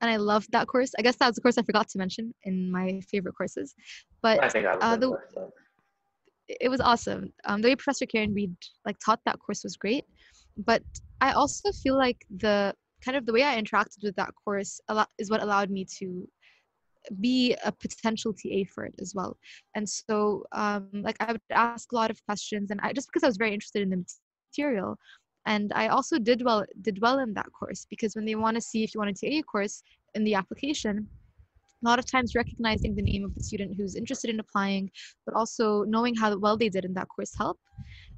and 0.00 0.10
I 0.10 0.16
loved 0.16 0.52
that 0.52 0.66
course. 0.66 0.92
I 0.98 1.02
guess 1.02 1.16
that 1.16 1.28
was 1.28 1.36
the 1.36 1.40
course 1.42 1.56
I 1.56 1.62
forgot 1.62 1.88
to 1.88 1.98
mention 1.98 2.34
in 2.42 2.70
my 2.70 3.00
favorite 3.10 3.34
courses, 3.36 3.74
but 4.22 4.42
I 4.42 4.48
think 4.48 4.66
I 4.66 4.72
uh, 4.74 4.96
the- 4.96 5.00
the 5.00 5.08
list, 5.08 5.34
so. 5.34 5.52
it 6.48 6.68
was 6.68 6.80
awesome. 6.80 7.32
Um, 7.46 7.62
the 7.62 7.68
way 7.68 7.76
Professor 7.76 8.04
Karen 8.06 8.34
Reid 8.34 8.54
like 8.84 8.98
taught 8.98 9.20
that 9.24 9.38
course 9.38 9.64
was 9.64 9.76
great, 9.76 10.04
but 10.56 10.82
I 11.20 11.32
also 11.32 11.72
feel 11.72 11.96
like 11.96 12.24
the 12.36 12.74
kind 13.04 13.16
of 13.16 13.26
the 13.26 13.32
way 13.32 13.42
I 13.42 13.60
interacted 13.60 14.02
with 14.02 14.16
that 14.16 14.30
course 14.44 14.80
a 14.88 14.94
lot 14.94 15.08
is 15.18 15.30
what 15.30 15.42
allowed 15.42 15.70
me 15.70 15.86
to 15.98 16.26
be 17.20 17.54
a 17.64 17.70
potential 17.70 18.32
TA 18.32 18.64
for 18.74 18.84
it 18.84 18.94
as 19.00 19.12
well. 19.14 19.36
And 19.74 19.88
so, 19.88 20.44
um, 20.52 20.88
like 20.92 21.16
I 21.20 21.32
would 21.32 21.40
ask 21.50 21.92
a 21.92 21.94
lot 21.94 22.10
of 22.10 22.24
questions, 22.24 22.70
and 22.70 22.80
I 22.82 22.92
just 22.92 23.08
because 23.08 23.24
I 23.24 23.28
was 23.28 23.36
very 23.36 23.52
interested 23.52 23.82
in 23.82 23.90
the 23.90 24.04
material, 24.50 24.96
and 25.46 25.72
I 25.74 25.88
also 25.88 26.18
did 26.18 26.42
well 26.44 26.64
did 26.80 27.00
well 27.00 27.18
in 27.18 27.34
that 27.34 27.52
course 27.58 27.86
because 27.90 28.14
when 28.14 28.24
they 28.24 28.34
want 28.34 28.56
to 28.56 28.60
see 28.60 28.82
if 28.84 28.94
you 28.94 29.00
want 29.00 29.14
to 29.14 29.30
TA 29.30 29.38
a 29.38 29.42
course 29.42 29.82
in 30.14 30.24
the 30.24 30.34
application. 30.34 31.08
A 31.82 31.88
lot 31.88 31.98
of 31.98 32.10
times, 32.10 32.34
recognizing 32.34 32.94
the 32.94 33.02
name 33.02 33.26
of 33.26 33.34
the 33.34 33.42
student 33.42 33.74
who's 33.76 33.94
interested 33.94 34.30
in 34.30 34.40
applying, 34.40 34.90
but 35.26 35.34
also 35.34 35.82
knowing 35.82 36.14
how 36.14 36.34
well 36.38 36.56
they 36.56 36.70
did 36.70 36.86
in 36.86 36.94
that 36.94 37.08
course 37.08 37.32
help. 37.36 37.58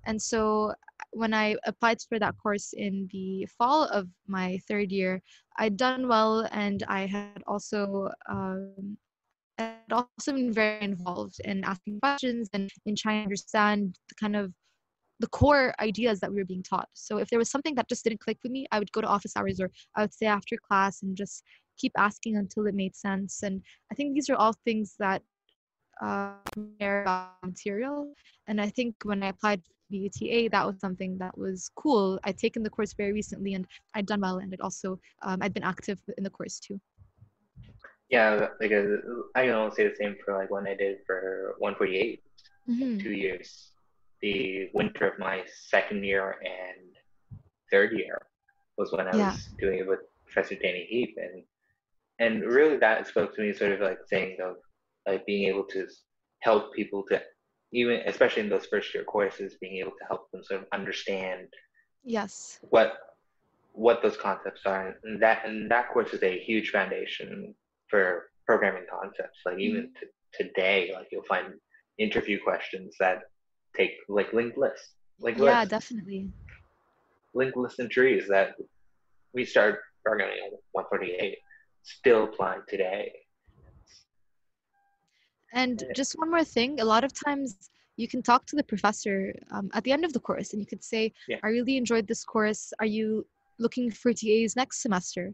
And 0.07 0.23
so 0.23 0.73
when 1.17 1.33
I 1.33 1.57
applied 1.65 1.99
for 2.09 2.19
that 2.19 2.35
course 2.43 2.75
in 2.75 3.09
the 3.11 3.47
fall 3.59 3.85
of 3.85 4.07
my 4.27 4.59
third 4.69 4.93
year, 4.93 5.23
I'd 5.59 5.77
done 5.77 6.09
well 6.09 6.47
and 6.53 6.83
I 6.89 7.07
had 7.07 7.43
also 7.47 8.11
um, 8.29 8.99
had 9.59 9.91
also 9.91 10.33
been 10.33 10.53
very 10.53 10.83
involved 10.83 11.41
in 11.45 11.65
asking 11.65 12.01
questions 12.01 12.51
and 12.53 12.71
in 12.85 12.95
trying 12.95 13.21
to 13.21 13.23
understand 13.23 13.99
the 14.11 14.15
kind 14.17 14.37
of 14.37 14.53
the 15.21 15.29
core 15.29 15.75
ideas 15.81 16.21
that 16.21 16.31
we 16.31 16.37
were 16.37 16.45
being 16.45 16.63
taught. 16.63 16.89
So 16.93 17.17
if 17.17 17.31
there 17.31 17.39
was 17.39 17.51
something 17.51 17.75
that 17.77 17.89
just 17.89 18.05
didn't 18.05 18.21
click 18.21 18.37
with 18.43 18.53
me, 18.53 18.67
I 18.71 18.79
would 18.79 18.93
go 18.93 19.01
to 19.01 19.07
office 19.07 19.35
hours 19.35 19.59
or 19.59 19.71
I 19.97 20.03
would 20.03 20.13
stay 20.13 20.27
after 20.27 20.57
class 20.69 21.03
and 21.03 21.17
just 21.17 21.43
keep 21.79 21.93
asking 21.97 22.37
until 22.37 22.67
it 22.67 22.75
made 22.75 22.95
sense. 22.95 23.43
And 23.43 23.63
I 23.91 23.95
think 23.95 24.15
these 24.15 24.29
are 24.29 24.37
all 24.37 24.53
things 24.67 24.95
that 24.99 25.23
uh, 26.03 26.35
material. 27.43 28.13
And 28.47 28.61
I 28.61 28.69
think 28.69 28.97
when 29.05 29.23
I 29.23 29.29
applied 29.29 29.63
for 29.87 29.93
the 29.93 29.99
UTA, 29.99 30.49
that 30.51 30.67
was 30.67 30.79
something 30.81 31.17
that 31.19 31.37
was 31.37 31.71
cool. 31.77 32.19
I'd 32.25 32.39
taken 32.39 32.63
the 32.63 32.71
course 32.71 32.93
very 32.93 33.13
recently 33.13 33.55
and 33.55 33.67
I'd 33.95 34.07
done 34.07 34.21
well, 34.21 34.39
and 34.39 34.53
it 34.53 34.61
also 34.61 34.99
um, 35.23 35.39
I'd 35.43 35.55
been 35.55 35.63
active 35.63 36.01
in 36.19 36.25
the 36.25 36.31
course 36.31 36.59
too. 36.59 36.81
Yeah, 38.11 38.49
because 38.61 39.01
I 39.35 39.47
can 39.47 39.55
only 39.55 39.75
say 39.75 39.89
the 39.89 39.97
same 39.97 40.17
for 40.25 40.37
like 40.37 40.51
when 40.51 40.67
I 40.67 40.75
did 40.75 40.99
for 41.07 41.55
148. 41.59 42.23
Mhm. 42.69 43.01
two 43.01 43.13
years. 43.13 43.71
The 44.23 44.71
winter 44.75 45.07
of 45.07 45.21
my 45.21 45.45
second 45.69 46.03
year 46.05 46.37
and 46.45 46.97
third 47.71 47.93
year 47.93 48.27
was 48.77 48.91
when 48.93 49.07
I 49.07 49.17
Yeah. 49.17 49.31
was 49.31 49.49
doing 49.61 49.79
it 49.79 49.87
with 49.87 50.01
Professor 50.25 50.57
Danny 50.57 50.85
Heap, 50.87 51.17
and 51.17 51.45
and 52.19 52.43
really 52.45 52.77
that 52.79 53.07
spoke 53.07 53.35
to 53.37 53.43
me, 53.43 53.53
sort 53.53 53.71
of 53.73 53.81
like 53.81 53.99
saying 54.07 54.41
of 54.41 54.57
like 55.07 55.25
being 55.27 55.47
able 55.49 55.65
to 55.67 55.87
help 56.41 56.73
people 56.75 57.05
to 57.05 57.23
even 57.73 58.01
especially 58.07 58.43
in 58.43 58.49
those 58.49 58.67
first 58.67 58.95
year 58.95 59.05
courses, 59.05 59.57
being 59.61 59.77
able 59.79 59.93
to 59.93 60.05
help 60.09 60.31
them 60.31 60.43
sort 60.45 60.63
of 60.63 60.67
understand 60.73 61.49
Yes. 62.05 62.59
what 62.71 62.95
what 63.73 64.01
those 64.01 64.17
concepts 64.17 64.63
are, 64.65 64.97
and 65.05 65.23
that 65.23 65.45
and 65.45 65.71
that 65.71 65.91
course 65.93 66.13
is 66.15 66.23
a 66.23 66.39
huge 66.39 66.71
foundation 66.71 67.55
for 67.89 68.31
programming 68.47 68.87
concepts. 68.91 69.41
Like 69.45 69.59
even 69.59 69.83
mm-hmm. 69.83 70.07
t- 70.07 70.45
today, 70.45 70.93
like 70.95 71.09
you'll 71.11 71.25
find 71.25 71.55
interview 71.99 72.39
questions 72.43 72.95
that 73.01 73.23
take 73.77 73.93
like 74.09 74.33
linked 74.33 74.57
lists, 74.57 74.95
linked 75.21 75.41
Yeah, 75.41 75.61
lists, 75.61 75.71
definitely. 75.71 76.31
linked 77.35 77.57
lists 77.57 77.79
and 77.79 77.91
trees 77.91 78.27
that 78.29 78.55
we 79.35 79.45
started 79.45 79.79
programming 80.05 80.39
at 80.47 80.53
148 80.73 81.37
still 81.83 82.25
apply 82.25 82.59
today. 82.69 83.13
And 85.53 85.85
just 85.95 86.15
one 86.19 86.31
more 86.31 86.45
thing, 86.45 86.81
a 86.81 86.85
lot 86.85 87.05
of 87.05 87.13
times 87.13 87.71
you 87.97 88.09
can 88.09 88.23
talk 88.23 88.47
to 88.47 88.57
the 88.57 88.63
professor 88.63 89.33
um, 89.51 89.71
at 89.73 89.85
the 89.85 89.93
end 89.93 90.05
of 90.05 90.13
the 90.13 90.21
course 90.21 90.53
and 90.53 90.61
you 90.61 90.67
could 90.67 90.85
say, 90.85 91.13
Yeah. 91.29 91.39
I 91.43 91.49
really 91.49 91.77
enjoyed 91.77 92.07
this 92.07 92.25
course. 92.25 92.73
Are 92.81 92.87
you 92.87 93.27
looking 93.59 93.91
for 93.91 94.13
TAs 94.13 94.57
next 94.57 94.83
semester? 94.83 95.33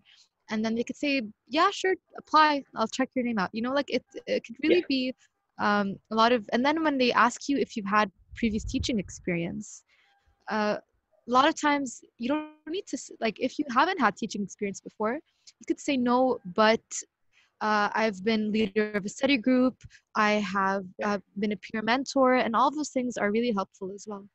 And 0.50 0.64
then 0.64 0.74
they 0.74 0.84
could 0.84 0.96
say, 0.96 1.22
Yeah, 1.48 1.70
sure, 1.70 1.94
apply. 2.18 2.64
I'll 2.76 2.86
check 2.88 3.10
your 3.14 3.24
name 3.24 3.38
out. 3.38 3.50
You 3.52 3.62
know, 3.62 3.72
like 3.72 3.90
it, 3.90 4.04
it 4.26 4.44
could 4.44 4.56
really 4.62 4.76
Yeah. 4.80 4.86
be 4.88 5.14
um, 5.58 5.96
a 6.10 6.14
lot 6.14 6.32
of, 6.32 6.48
and 6.52 6.64
then 6.64 6.82
when 6.84 6.98
they 6.98 7.12
ask 7.12 7.48
you 7.48 7.58
if 7.58 7.76
you've 7.76 7.86
had 7.86 8.10
previous 8.36 8.64
teaching 8.64 8.98
experience, 8.98 9.82
uh, 10.50 10.76
a 11.28 11.30
lot 11.30 11.48
of 11.48 11.60
times 11.60 12.00
you 12.18 12.28
don't 12.28 12.48
need 12.68 12.86
to 12.88 12.98
like 13.20 13.38
if 13.38 13.58
you 13.58 13.64
haven't 13.70 14.00
had 14.00 14.16
teaching 14.16 14.42
experience 14.42 14.80
before 14.80 15.14
you 15.14 15.66
could 15.66 15.78
say 15.80 15.96
no 15.96 16.38
but 16.44 16.80
uh, 17.62 17.88
i've 17.94 18.22
been 18.24 18.52
leader 18.52 18.92
of 18.92 19.04
a 19.04 19.08
study 19.08 19.36
group 19.36 19.74
i 20.14 20.32
have 20.32 20.84
uh, 21.02 21.18
been 21.38 21.52
a 21.52 21.56
peer 21.56 21.82
mentor 21.82 22.34
and 22.34 22.54
all 22.54 22.70
those 22.70 22.90
things 22.90 23.16
are 23.16 23.30
really 23.30 23.52
helpful 23.52 23.90
as 23.94 24.04
well 24.06 24.26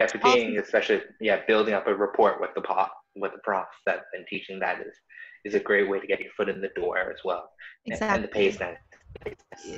yeah 0.00 0.06
for 0.06 0.18
being 0.18 0.58
especially 0.58 1.02
yeah 1.20 1.40
building 1.46 1.74
up 1.74 1.86
a 1.86 1.94
rapport 1.94 2.38
with 2.40 2.50
the 2.54 2.62
pop 2.62 2.92
with 3.16 3.32
the 3.32 3.38
prof 3.44 3.66
that 3.86 4.00
and 4.14 4.26
teaching 4.28 4.58
that 4.58 4.80
is 4.80 4.94
is 5.44 5.54
a 5.54 5.60
great 5.60 5.88
way 5.88 6.00
to 6.00 6.06
get 6.06 6.20
your 6.20 6.32
foot 6.36 6.48
in 6.48 6.62
the 6.62 6.70
door 6.74 6.98
as 6.98 7.20
well 7.24 7.50
exactly. 7.84 8.06
and, 8.06 8.16
and 8.16 8.24
the 8.24 8.28
pace 8.28 8.58
nice 8.60 8.76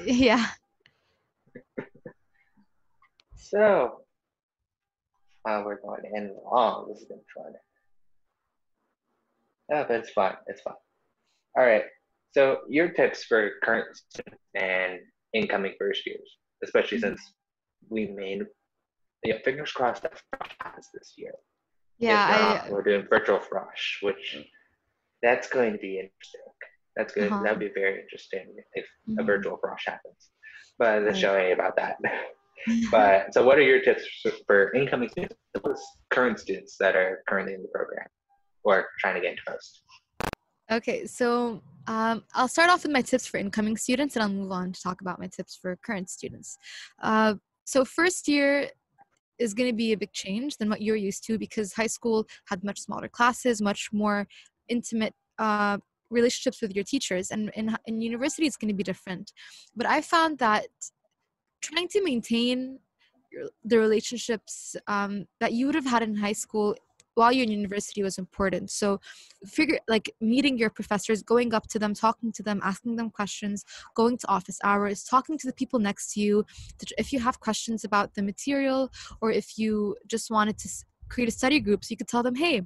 yeah 0.07 0.47
so 3.35 4.07
uh, 5.47 5.63
we're 5.65 5.81
going 5.81 6.03
to 6.03 6.17
end 6.17 6.33
long. 6.53 6.89
This 6.89 7.03
is 7.03 7.09
going 7.09 7.21
to 7.21 7.27
try. 7.33 7.45
Oh, 9.73 9.85
but 9.89 10.01
it's 10.01 10.11
fine. 10.11 10.35
It's 10.49 10.61
fine. 10.61 10.75
All 11.57 11.65
right. 11.65 11.85
So 12.37 12.59
your 12.69 12.91
tips 12.91 13.25
for 13.25 13.53
current 13.63 13.87
and 14.55 14.99
incoming 15.33 15.73
first 15.79 16.07
years, 16.07 16.37
especially 16.63 16.99
mm-hmm. 16.99 17.15
since 17.15 17.33
we 17.89 18.09
made, 18.09 18.43
you 19.25 19.33
know, 19.33 19.39
fingers 19.43 19.73
crossed 19.73 20.03
that 20.03 20.13
Frosh 20.13 20.51
happens 20.61 20.91
this 20.93 21.15
year. 21.17 21.33
Yeah, 21.99 22.13
not, 22.15 22.67
I, 22.67 22.71
we're 22.71 22.83
doing 22.83 23.07
virtual 23.09 23.39
Frosh, 23.39 24.03
which 24.03 24.37
that's 25.23 25.49
going 25.49 25.73
to 25.73 25.79
be 25.79 25.95
interesting. 25.95 26.41
That's 26.95 27.15
good. 27.15 27.33
Uh-huh. 27.33 27.43
That 27.43 27.53
would 27.53 27.61
be 27.61 27.73
very 27.75 28.03
interesting 28.03 28.55
if 28.75 28.85
mm-hmm. 29.09 29.19
a 29.19 29.25
virtual 29.25 29.59
Frosh 29.65 29.87
happens. 29.87 30.29
But 30.79 31.07
the 31.07 31.15
show 31.15 31.35
ain't 31.37 31.59
about 31.59 31.77
that. 31.77 31.97
but 32.91 33.33
so 33.33 33.45
what 33.45 33.59
are 33.59 33.63
your 33.63 33.81
tips 33.81 34.05
for 34.47 34.75
incoming 34.75 35.09
students 35.09 35.37
current 36.11 36.39
students 36.39 36.77
that 36.81 36.97
are 36.97 37.23
currently 37.29 37.55
in 37.55 37.63
the 37.63 37.69
program 37.69 38.07
or 38.65 38.87
trying 38.99 39.15
to 39.15 39.21
get 39.21 39.31
into 39.31 39.43
post 39.47 39.83
okay 40.71 41.07
so 41.07 41.63
um, 41.89 42.25
i'll 42.35 42.49
start 42.49 42.71
off 42.71 42.83
with 42.83 42.93
my 42.93 43.03
tips 43.03 43.27
for 43.27 43.39
incoming 43.39 43.77
students 43.77 44.17
and 44.17 44.23
i'll 44.23 44.29
move 44.29 44.51
on 44.51 44.73
to 44.73 44.83
talk 44.83 45.01
about 45.01 45.21
my 45.21 45.29
tips 45.29 45.57
for 45.61 45.77
current 45.85 46.11
students. 46.11 46.59
Uh, 47.03 47.35
so 47.65 47.85
first 47.85 48.29
year 48.29 48.69
is 49.39 49.53
going 49.55 49.69
to 49.69 49.77
be 49.77 49.93
a 49.93 49.97
big 49.97 50.13
change 50.13 50.57
than 50.57 50.71
what 50.71 50.81
you're 50.81 50.97
used 50.97 51.25
to 51.27 51.39
because 51.39 51.73
high 51.73 51.87
school 51.87 52.27
had 52.47 52.65
much 52.65 52.81
smaller 52.81 53.09
classes 53.09 53.61
much 53.61 53.91
more 53.93 54.27
intimate 54.69 55.15
uh, 55.39 55.79
relationships 56.11 56.63
with 56.63 56.75
your 56.75 56.85
teachers 56.85 57.31
and 57.31 57.51
in, 57.55 57.77
in 57.87 58.01
university 58.01 58.47
it's 58.47 58.57
going 58.57 58.69
to 58.69 58.75
be 58.75 58.85
different. 58.85 59.33
But 59.77 59.87
i 59.87 60.01
found 60.01 60.39
that 60.39 60.67
trying 61.61 61.89
to 61.89 62.03
maintain 62.03 62.79
the 63.65 63.79
relationships 63.79 64.77
um, 64.87 65.27
that 65.41 65.53
you 65.53 65.67
would 65.67 65.75
have 65.75 65.87
had 65.87 66.03
in 66.03 66.17
high 66.17 66.33
school 66.33 66.77
while 67.17 67.33
you're 67.33 67.45
in 67.45 67.51
university 67.51 68.03
was 68.03 68.19
important. 68.19 68.71
So 68.71 69.01
figure 69.47 69.79
like 69.89 70.15
meeting 70.21 70.57
your 70.59 70.71
professors 70.71 71.23
going 71.23 71.53
up 71.55 71.67
to 71.69 71.79
them 71.79 71.95
talking 71.95 72.33
to 72.33 72.43
them 72.43 72.61
asking 72.65 72.97
them 72.97 73.11
questions 73.11 73.65
going 73.95 74.17
to 74.19 74.29
office 74.29 74.59
hours 74.65 75.05
talking 75.05 75.39
to 75.39 75.47
the 75.47 75.53
people 75.53 75.79
next 75.79 76.13
to 76.13 76.21
you 76.21 76.45
if 76.99 77.13
you 77.13 77.21
have 77.21 77.39
questions 77.41 77.85
about 77.85 78.15
the 78.15 78.23
material 78.23 78.91
or 79.21 79.31
if 79.31 79.59
you 79.59 79.95
just 80.07 80.31
wanted 80.31 80.59
to 80.59 80.69
create 81.09 81.29
a 81.29 81.33
study 81.33 81.61
group 81.61 81.85
so 81.85 81.93
you 81.93 81.97
could 81.97 82.09
tell 82.09 82.23
them 82.23 82.35
hey 82.35 82.63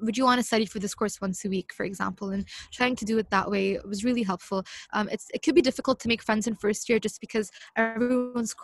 would 0.00 0.16
you 0.16 0.24
want 0.24 0.40
to 0.40 0.46
study 0.46 0.64
for 0.64 0.78
this 0.78 0.94
course 0.94 1.20
once 1.20 1.44
a 1.44 1.48
week 1.48 1.72
for 1.72 1.84
example? 1.84 2.30
And 2.30 2.46
trying 2.72 2.96
to 2.96 3.04
do 3.04 3.18
it 3.18 3.30
that 3.30 3.50
way 3.50 3.78
was 3.84 4.04
really 4.04 4.22
helpful. 4.22 4.64
Um, 4.92 5.08
it's 5.10 5.26
it 5.34 5.42
could 5.42 5.54
be 5.54 5.62
difficult 5.62 5.98
to 6.00 6.08
make 6.08 6.22
friends 6.22 6.46
in 6.46 6.54
first 6.54 6.88
year 6.88 6.98
just 6.98 7.20
because 7.20 7.50
everyone's 7.76 8.54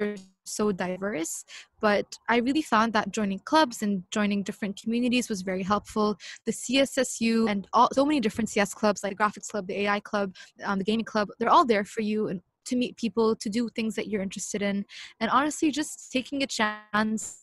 are 0.00 0.14
so 0.44 0.70
diverse 0.72 1.44
but 1.80 2.06
i 2.28 2.36
really 2.36 2.62
found 2.62 2.92
that 2.92 3.10
joining 3.10 3.38
clubs 3.40 3.82
and 3.82 4.02
joining 4.10 4.42
different 4.42 4.80
communities 4.80 5.28
was 5.28 5.42
very 5.42 5.62
helpful. 5.62 6.16
The 6.46 6.52
cssu 6.52 7.50
and 7.50 7.66
all 7.72 7.88
so 7.92 8.04
many 8.04 8.20
different 8.20 8.50
cs 8.50 8.74
clubs 8.74 9.02
like 9.02 9.16
graphics 9.16 9.48
club 9.48 9.66
the 9.66 9.80
ai 9.82 10.00
club 10.00 10.34
um, 10.64 10.78
the 10.78 10.84
gaming 10.84 11.04
club 11.04 11.28
they're 11.38 11.50
all 11.50 11.64
there 11.64 11.84
for 11.84 12.02
you 12.02 12.28
and 12.28 12.40
to 12.64 12.76
meet 12.76 12.96
people 12.96 13.36
to 13.36 13.48
do 13.48 13.68
things 13.70 13.94
that 13.94 14.08
you're 14.08 14.22
interested 14.22 14.62
in. 14.62 14.84
And 15.20 15.30
honestly 15.30 15.70
just 15.70 16.10
taking 16.12 16.42
a 16.42 16.46
chance 16.46 17.40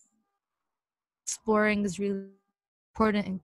exploring 1.24 1.84
is 1.84 1.98
really 1.98 2.26
important 2.94 3.40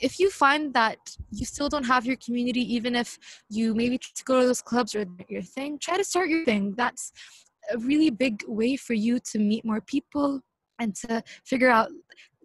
if 0.00 0.18
you 0.18 0.30
find 0.30 0.72
that 0.74 0.98
you 1.30 1.44
still 1.44 1.68
don't 1.68 1.84
have 1.84 2.06
your 2.06 2.16
community 2.16 2.60
even 2.74 2.94
if 2.94 3.18
you 3.48 3.74
maybe 3.74 3.98
go 4.24 4.40
to 4.40 4.46
those 4.46 4.62
clubs 4.62 4.94
or 4.94 5.04
your 5.28 5.42
thing 5.42 5.78
try 5.78 5.96
to 5.96 6.04
start 6.04 6.28
your 6.28 6.44
thing. 6.44 6.74
That's 6.76 7.12
a 7.72 7.78
really 7.78 8.10
big 8.10 8.42
way 8.46 8.76
for 8.76 8.94
you 8.94 9.18
to 9.20 9.38
meet 9.38 9.64
more 9.64 9.80
people 9.80 10.40
and 10.78 10.94
to 10.96 11.22
figure 11.44 11.70
out 11.70 11.90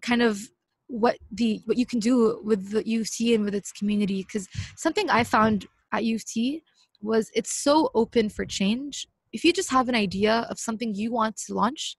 kind 0.02 0.22
of 0.22 0.40
what 0.88 1.18
the 1.32 1.62
what 1.66 1.78
you 1.78 1.86
can 1.86 2.00
do 2.00 2.40
with 2.44 2.70
the 2.70 2.80
UT 2.80 3.34
and 3.34 3.44
with 3.44 3.56
its 3.56 3.72
community. 3.72 4.24
Because 4.24 4.48
something 4.76 5.10
I 5.10 5.24
found 5.24 5.66
at 5.92 6.04
UT 6.04 6.62
was 7.02 7.32
it's 7.34 7.54
so 7.54 7.90
open 7.96 8.30
for 8.30 8.46
change. 8.46 9.08
If 9.34 9.44
you 9.44 9.52
just 9.52 9.72
have 9.72 9.90
an 9.90 9.96
idea 9.96 10.48
of 10.50 10.60
something 10.60 10.94
you 10.94 11.12
want 11.12 11.38
to 11.48 11.54
launch 11.54 11.98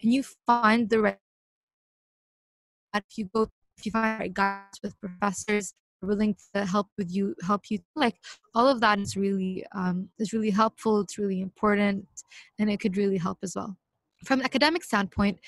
and 0.00 0.12
you 0.12 0.24
find 0.46 0.88
the 0.88 1.00
right 1.00 1.18
if 2.94 3.04
you 3.16 3.28
go 3.34 3.48
if 3.82 3.86
you 3.86 3.92
find 3.92 4.34
guides 4.34 4.78
with 4.82 4.98
professors 5.00 5.74
willing 6.02 6.34
to 6.54 6.64
help 6.64 6.88
with 6.98 7.12
you 7.14 7.34
help 7.44 7.62
you 7.70 7.78
like 7.94 8.16
all 8.54 8.68
of 8.68 8.80
that 8.80 8.98
is 8.98 9.16
really 9.16 9.64
um, 9.74 10.08
is 10.18 10.32
really 10.32 10.50
helpful 10.50 11.00
it's 11.00 11.18
really 11.18 11.40
important 11.40 12.04
and 12.58 12.70
it 12.70 12.80
could 12.80 12.96
really 12.96 13.18
help 13.18 13.38
as 13.42 13.54
well 13.54 13.76
from 14.24 14.40
an 14.40 14.44
academic 14.44 14.82
standpoint 14.82 15.38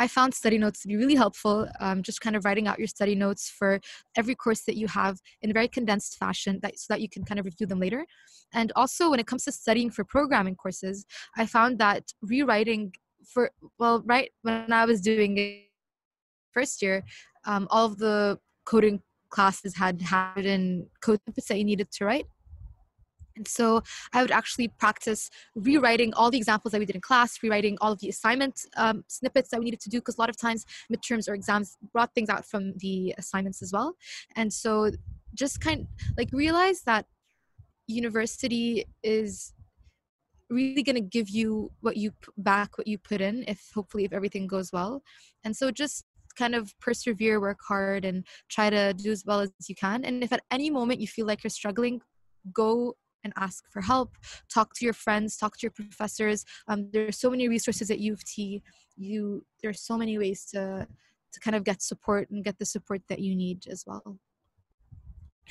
I 0.00 0.06
found 0.06 0.32
study 0.32 0.58
notes 0.58 0.82
to 0.82 0.88
be 0.88 0.96
really 0.96 1.16
helpful. 1.16 1.68
Um, 1.80 2.04
just 2.04 2.20
kind 2.20 2.36
of 2.36 2.44
writing 2.44 2.68
out 2.68 2.78
your 2.78 2.86
study 2.86 3.16
notes 3.16 3.50
for 3.50 3.80
every 4.16 4.36
course 4.36 4.62
that 4.62 4.76
you 4.76 4.86
have 4.86 5.18
in 5.42 5.50
a 5.50 5.52
very 5.52 5.66
condensed 5.66 6.18
fashion, 6.18 6.60
that, 6.62 6.78
so 6.78 6.86
that 6.90 7.00
you 7.00 7.08
can 7.08 7.24
kind 7.24 7.40
of 7.40 7.46
review 7.46 7.66
them 7.66 7.80
later. 7.80 8.06
And 8.54 8.70
also, 8.76 9.10
when 9.10 9.18
it 9.18 9.26
comes 9.26 9.42
to 9.46 9.50
studying 9.52 9.90
for 9.90 10.04
programming 10.04 10.54
courses, 10.54 11.04
I 11.36 11.46
found 11.46 11.80
that 11.80 12.12
rewriting 12.22 12.92
for 13.24 13.50
well, 13.80 14.02
right 14.06 14.30
when 14.42 14.72
I 14.72 14.84
was 14.84 15.00
doing 15.00 15.36
it 15.36 15.64
first 16.52 16.82
year, 16.82 17.04
um, 17.44 17.68
all 17.70 17.86
of 17.86 17.98
the 17.98 18.38
coding 18.64 19.02
classes 19.30 19.76
had 19.76 20.00
had 20.02 20.44
in 20.44 20.86
code 21.00 21.20
snippets 21.24 21.48
that 21.48 21.58
you 21.58 21.64
needed 21.64 21.90
to 21.92 22.04
write. 22.04 22.26
And 23.36 23.46
so 23.46 23.82
I 24.12 24.20
would 24.22 24.32
actually 24.32 24.68
practice 24.68 25.30
rewriting 25.54 26.12
all 26.14 26.30
the 26.30 26.38
examples 26.38 26.72
that 26.72 26.80
we 26.80 26.86
did 26.86 26.96
in 26.96 27.00
class, 27.00 27.40
rewriting 27.42 27.78
all 27.80 27.92
of 27.92 28.00
the 28.00 28.08
assignment 28.08 28.62
um, 28.76 29.04
snippets 29.06 29.50
that 29.50 29.60
we 29.60 29.66
needed 29.66 29.80
to 29.80 29.88
do, 29.88 30.00
because 30.00 30.18
a 30.18 30.20
lot 30.20 30.28
of 30.28 30.36
times 30.36 30.66
midterms 30.92 31.28
or 31.28 31.34
exams 31.34 31.76
brought 31.92 32.12
things 32.14 32.28
out 32.28 32.44
from 32.44 32.72
the 32.78 33.14
assignments 33.16 33.62
as 33.62 33.72
well. 33.72 33.94
And 34.34 34.52
so 34.52 34.90
just 35.34 35.60
kind 35.60 35.82
of 35.82 35.86
like 36.16 36.30
realize 36.32 36.82
that 36.82 37.06
university 37.86 38.84
is 39.02 39.52
really 40.50 40.82
going 40.82 40.96
to 40.96 41.00
give 41.00 41.28
you 41.28 41.70
what 41.80 41.96
you 41.96 42.12
back 42.38 42.78
what 42.78 42.86
you 42.86 42.96
put 42.96 43.20
in 43.20 43.44
if 43.46 43.70
hopefully 43.74 44.04
if 44.04 44.12
everything 44.14 44.46
goes 44.46 44.72
well 44.72 45.02
and 45.44 45.54
so 45.54 45.70
just 45.70 46.04
kind 46.38 46.54
of 46.54 46.72
persevere, 46.80 47.40
work 47.40 47.58
hard, 47.66 48.04
and 48.04 48.24
try 48.48 48.70
to 48.70 48.94
do 48.94 49.10
as 49.10 49.24
well 49.26 49.40
as 49.40 49.50
you 49.68 49.74
can. 49.74 50.04
And 50.04 50.22
if 50.22 50.32
at 50.32 50.42
any 50.50 50.70
moment 50.70 51.00
you 51.00 51.08
feel 51.08 51.26
like 51.26 51.42
you're 51.42 51.50
struggling, 51.50 52.00
go 52.52 52.94
and 53.24 53.32
ask 53.36 53.64
for 53.70 53.82
help. 53.82 54.10
Talk 54.52 54.74
to 54.74 54.84
your 54.84 54.94
friends, 54.94 55.36
talk 55.36 55.56
to 55.58 55.62
your 55.62 55.72
professors. 55.72 56.44
Um, 56.68 56.88
there 56.92 57.06
are 57.08 57.12
so 57.12 57.30
many 57.30 57.48
resources 57.48 57.90
at 57.90 57.98
U 57.98 58.12
of 58.12 58.24
T. 58.24 58.62
You 58.96 59.44
there 59.60 59.70
are 59.70 59.74
so 59.88 59.98
many 59.98 60.18
ways 60.18 60.46
to 60.52 60.86
to 61.32 61.40
kind 61.40 61.56
of 61.56 61.64
get 61.64 61.82
support 61.82 62.30
and 62.30 62.44
get 62.44 62.58
the 62.58 62.64
support 62.64 63.02
that 63.08 63.18
you 63.18 63.34
need 63.34 63.66
as 63.68 63.84
well. 63.86 64.18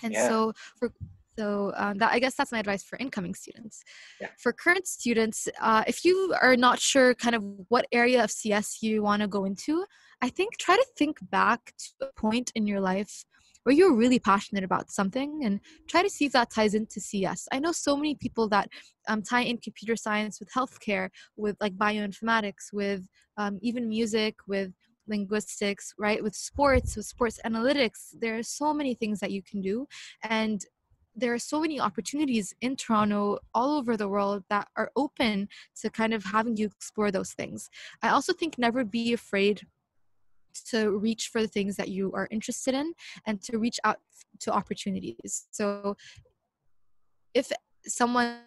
And 0.03 0.13
yeah. 0.13 0.27
so 0.27 0.53
for 0.77 0.91
so 1.37 1.71
um, 1.75 1.97
that 1.99 2.11
I 2.11 2.19
guess 2.19 2.35
that's 2.35 2.51
my 2.51 2.59
advice 2.59 2.83
for 2.83 2.97
incoming 2.97 3.35
students. 3.35 3.83
Yeah. 4.19 4.29
For 4.37 4.51
current 4.51 4.87
students, 4.87 5.47
uh, 5.61 5.83
if 5.87 6.03
you 6.03 6.35
are 6.41 6.55
not 6.55 6.79
sure 6.79 7.13
kind 7.13 7.35
of 7.35 7.43
what 7.69 7.85
area 7.91 8.23
of 8.23 8.31
CS 8.31 8.81
you 8.81 9.03
want 9.03 9.21
to 9.21 9.27
go 9.27 9.45
into, 9.45 9.85
I 10.21 10.29
think 10.29 10.57
try 10.57 10.75
to 10.75 10.85
think 10.97 11.17
back 11.29 11.73
to 11.77 12.07
a 12.07 12.19
point 12.19 12.51
in 12.55 12.65
your 12.65 12.79
life 12.79 13.25
where 13.63 13.75
you're 13.75 13.93
really 13.93 14.17
passionate 14.17 14.63
about 14.63 14.89
something 14.89 15.41
and 15.43 15.59
try 15.89 16.01
to 16.01 16.09
see 16.09 16.25
if 16.25 16.31
that 16.31 16.49
ties 16.49 16.73
into 16.73 17.01
CS. 17.01 17.49
I 17.51 17.59
know 17.59 17.73
so 17.73 17.97
many 17.97 18.15
people 18.15 18.47
that 18.47 18.69
um, 19.09 19.21
tie 19.21 19.41
in 19.41 19.57
computer 19.57 19.97
science 19.97 20.39
with 20.39 20.49
healthcare, 20.49 21.09
with 21.35 21.57
like 21.59 21.75
bioinformatics, 21.75 22.71
with 22.71 23.05
um, 23.35 23.59
even 23.61 23.89
music, 23.89 24.35
with 24.47 24.71
linguistics, 25.07 25.93
right? 25.97 26.23
With 26.23 26.33
sports, 26.33 26.95
with 26.95 27.05
sports 27.05 27.39
analytics. 27.45 28.13
There 28.17 28.37
are 28.37 28.43
so 28.43 28.73
many 28.73 28.93
things 28.93 29.19
that 29.19 29.31
you 29.31 29.41
can 29.43 29.61
do. 29.61 29.85
And 30.23 30.61
there 31.17 31.33
are 31.33 31.39
so 31.39 31.59
many 31.59 31.79
opportunities 31.79 32.53
in 32.61 32.75
Toronto, 32.75 33.39
all 33.53 33.77
over 33.77 33.97
the 33.97 34.07
world, 34.07 34.43
that 34.49 34.67
are 34.77 34.91
open 34.95 35.49
to 35.81 35.89
kind 35.89 36.13
of 36.13 36.23
having 36.23 36.55
you 36.55 36.67
explore 36.67 37.11
those 37.11 37.33
things. 37.33 37.69
I 38.03 38.09
also 38.09 38.33
think 38.33 38.57
never 38.57 38.85
be 38.85 39.13
afraid 39.13 39.65
to 40.69 40.97
reach 40.97 41.29
for 41.29 41.41
the 41.41 41.47
things 41.47 41.75
that 41.75 41.89
you 41.89 42.11
are 42.13 42.27
interested 42.31 42.73
in 42.73 42.93
and 43.25 43.41
to 43.43 43.57
reach 43.57 43.79
out 43.83 43.97
to 44.39 44.51
opportunities. 44.51 45.47
So 45.51 45.97
if 47.33 47.51
someone 47.85 48.41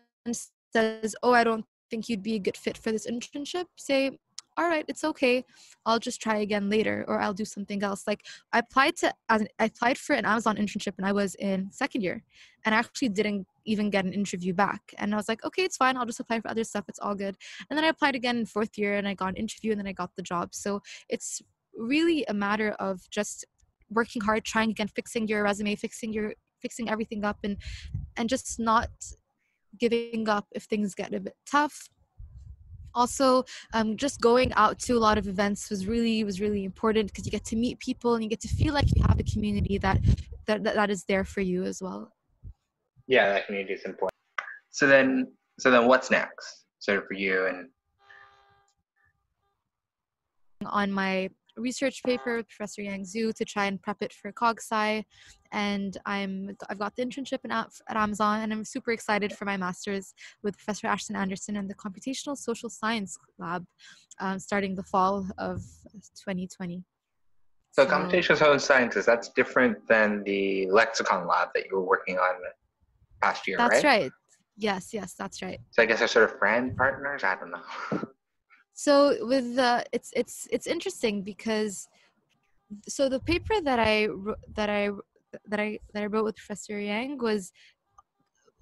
says, 0.72 1.14
Oh, 1.22 1.32
I 1.32 1.44
don't 1.44 1.64
think 1.90 2.08
you'd 2.08 2.22
be 2.22 2.36
a 2.36 2.38
good 2.38 2.56
fit 2.56 2.78
for 2.78 2.92
this 2.92 3.06
internship, 3.06 3.66
say, 3.76 4.18
all 4.60 4.68
right 4.68 4.84
it's 4.88 5.04
okay 5.04 5.42
i'll 5.86 5.98
just 5.98 6.20
try 6.20 6.36
again 6.36 6.68
later 6.68 7.04
or 7.08 7.18
i'll 7.20 7.32
do 7.32 7.46
something 7.46 7.82
else. 7.82 8.06
Like 8.06 8.26
i 8.52 8.58
applied 8.58 8.96
to 8.98 9.12
as 9.30 9.40
an, 9.40 9.48
i 9.58 9.64
applied 9.64 9.96
for 9.96 10.14
an 10.14 10.26
amazon 10.26 10.56
internship 10.56 10.92
and 10.98 11.06
i 11.06 11.12
was 11.12 11.34
in 11.36 11.70
second 11.72 12.02
year 12.02 12.22
and 12.64 12.74
i 12.74 12.78
actually 12.78 13.08
didn't 13.08 13.46
even 13.64 13.88
get 13.90 14.04
an 14.04 14.12
interview 14.12 14.52
back. 14.52 14.82
And 14.98 15.14
i 15.14 15.16
was 15.16 15.28
like 15.28 15.42
okay 15.44 15.64
it's 15.64 15.78
fine 15.78 15.96
i'll 15.96 16.04
just 16.04 16.20
apply 16.20 16.40
for 16.40 16.50
other 16.50 16.64
stuff 16.64 16.84
it's 16.88 16.98
all 16.98 17.14
good. 17.14 17.36
And 17.68 17.76
then 17.76 17.84
i 17.84 17.88
applied 17.88 18.14
again 18.14 18.36
in 18.36 18.46
fourth 18.46 18.76
year 18.76 18.94
and 18.94 19.08
i 19.08 19.14
got 19.14 19.30
an 19.30 19.36
interview 19.36 19.72
and 19.72 19.80
then 19.80 19.86
i 19.86 19.92
got 19.92 20.10
the 20.16 20.22
job. 20.22 20.54
So 20.54 20.82
it's 21.08 21.40
really 21.74 22.24
a 22.28 22.34
matter 22.34 22.70
of 22.78 23.08
just 23.10 23.46
working 23.88 24.20
hard 24.22 24.44
trying 24.44 24.70
again 24.70 24.88
fixing 24.88 25.26
your 25.26 25.42
resume 25.42 25.74
fixing 25.74 26.12
your 26.12 26.34
fixing 26.60 26.90
everything 26.90 27.24
up 27.24 27.38
and 27.42 27.56
and 28.16 28.28
just 28.28 28.60
not 28.60 28.90
giving 29.78 30.28
up 30.28 30.46
if 30.52 30.64
things 30.64 30.94
get 30.94 31.14
a 31.14 31.20
bit 31.20 31.34
tough 31.46 31.88
also 32.94 33.44
um, 33.72 33.96
just 33.96 34.20
going 34.20 34.52
out 34.54 34.78
to 34.80 34.94
a 34.94 34.98
lot 34.98 35.18
of 35.18 35.28
events 35.28 35.70
was 35.70 35.86
really 35.86 36.24
was 36.24 36.40
really 36.40 36.64
important 36.64 37.08
because 37.08 37.24
you 37.24 37.30
get 37.30 37.44
to 37.44 37.56
meet 37.56 37.78
people 37.78 38.14
and 38.14 38.22
you 38.24 38.30
get 38.30 38.40
to 38.40 38.48
feel 38.48 38.74
like 38.74 38.94
you 38.94 39.02
have 39.06 39.18
a 39.18 39.24
community 39.24 39.78
that 39.78 39.98
that, 40.46 40.64
that, 40.64 40.90
is 40.90 41.04
there 41.04 41.24
for 41.24 41.40
you 41.40 41.64
as 41.64 41.80
well 41.80 42.12
yeah 43.06 43.32
that 43.32 43.46
community 43.46 43.74
is 43.74 43.84
important 43.84 44.12
so 44.70 44.86
then 44.86 45.26
so 45.58 45.70
then 45.70 45.86
what's 45.86 46.10
next 46.10 46.64
so 46.78 47.00
for 47.02 47.14
you 47.14 47.46
and 47.46 47.68
on 50.66 50.90
my 50.90 51.28
research 51.56 52.02
paper 52.04 52.36
with 52.36 52.48
Professor 52.48 52.82
Yang 52.82 53.04
Xu 53.04 53.34
to 53.34 53.44
try 53.44 53.66
and 53.66 53.80
prep 53.80 54.02
it 54.02 54.12
for 54.12 54.32
CogSci. 54.32 55.04
And 55.52 55.96
I'm 56.06 56.56
I've 56.68 56.78
got 56.78 56.96
the 56.96 57.04
internship 57.04 57.40
in, 57.44 57.50
at 57.50 57.70
Amazon, 57.90 58.40
and 58.40 58.52
I'm 58.52 58.64
super 58.64 58.92
excited 58.92 59.32
for 59.32 59.44
my 59.44 59.56
master's 59.56 60.14
with 60.42 60.56
Professor 60.56 60.86
Ashton 60.86 61.16
Anderson 61.16 61.56
in 61.56 61.66
the 61.66 61.74
Computational 61.74 62.36
Social 62.36 62.70
Science 62.70 63.18
Lab, 63.38 63.64
um, 64.20 64.38
starting 64.38 64.74
the 64.74 64.82
fall 64.82 65.26
of 65.38 65.62
2020. 65.92 66.84
So, 67.72 67.84
so 67.84 67.90
computational 67.90 68.36
social 68.36 68.58
sciences 68.58 69.06
that's 69.06 69.28
different 69.30 69.86
than 69.88 70.22
the 70.24 70.68
lexicon 70.70 71.26
lab 71.26 71.50
that 71.54 71.66
you 71.66 71.76
were 71.76 71.84
working 71.84 72.18
on 72.18 72.34
past 73.22 73.46
year, 73.46 73.56
that's 73.56 73.68
right? 73.68 73.82
That's 73.82 74.02
right. 74.02 74.12
Yes, 74.56 74.92
yes, 74.92 75.14
that's 75.14 75.40
right. 75.40 75.58
So 75.70 75.82
I 75.82 75.86
guess 75.86 76.00
they're 76.00 76.08
sort 76.08 76.30
of 76.30 76.38
friend 76.38 76.76
partners. 76.76 77.24
I 77.24 77.36
don't 77.36 77.50
know. 77.50 78.08
so 78.72 79.16
with 79.26 79.56
the 79.56 79.84
it's 79.92 80.12
it's 80.14 80.48
it's 80.50 80.66
interesting 80.66 81.22
because 81.22 81.88
so 82.88 83.08
the 83.08 83.20
paper 83.20 83.60
that 83.62 83.78
I 83.78 84.08
that 84.54 84.68
I 84.68 84.90
that 85.46 85.60
I 85.60 85.78
that 85.94 86.02
I 86.02 86.06
wrote 86.06 86.24
with 86.24 86.36
Professor 86.36 86.80
Yang 86.80 87.18
was 87.18 87.52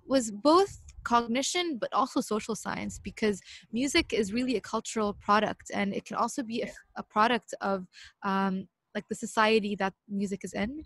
was 0.07 0.31
both 0.31 0.81
cognition 1.05 1.79
but 1.79 1.93
also 1.93 2.21
social 2.21 2.55
science 2.55 2.99
because 2.99 3.41
music 3.73 4.13
is 4.13 4.33
really 4.33 4.57
a 4.57 4.61
cultural 4.61 5.17
product 5.21 5.71
and 5.73 5.95
it 5.95 6.05
can 6.05 6.17
also 6.17 6.43
be 6.43 6.63
a, 6.63 6.69
a 6.97 7.03
product 7.03 7.55
of 7.61 7.87
um, 8.25 8.67
like 8.95 9.05
the 9.09 9.15
society 9.15 9.77
that 9.77 9.95
music 10.09 10.41
is 10.45 10.55
in. 10.55 10.83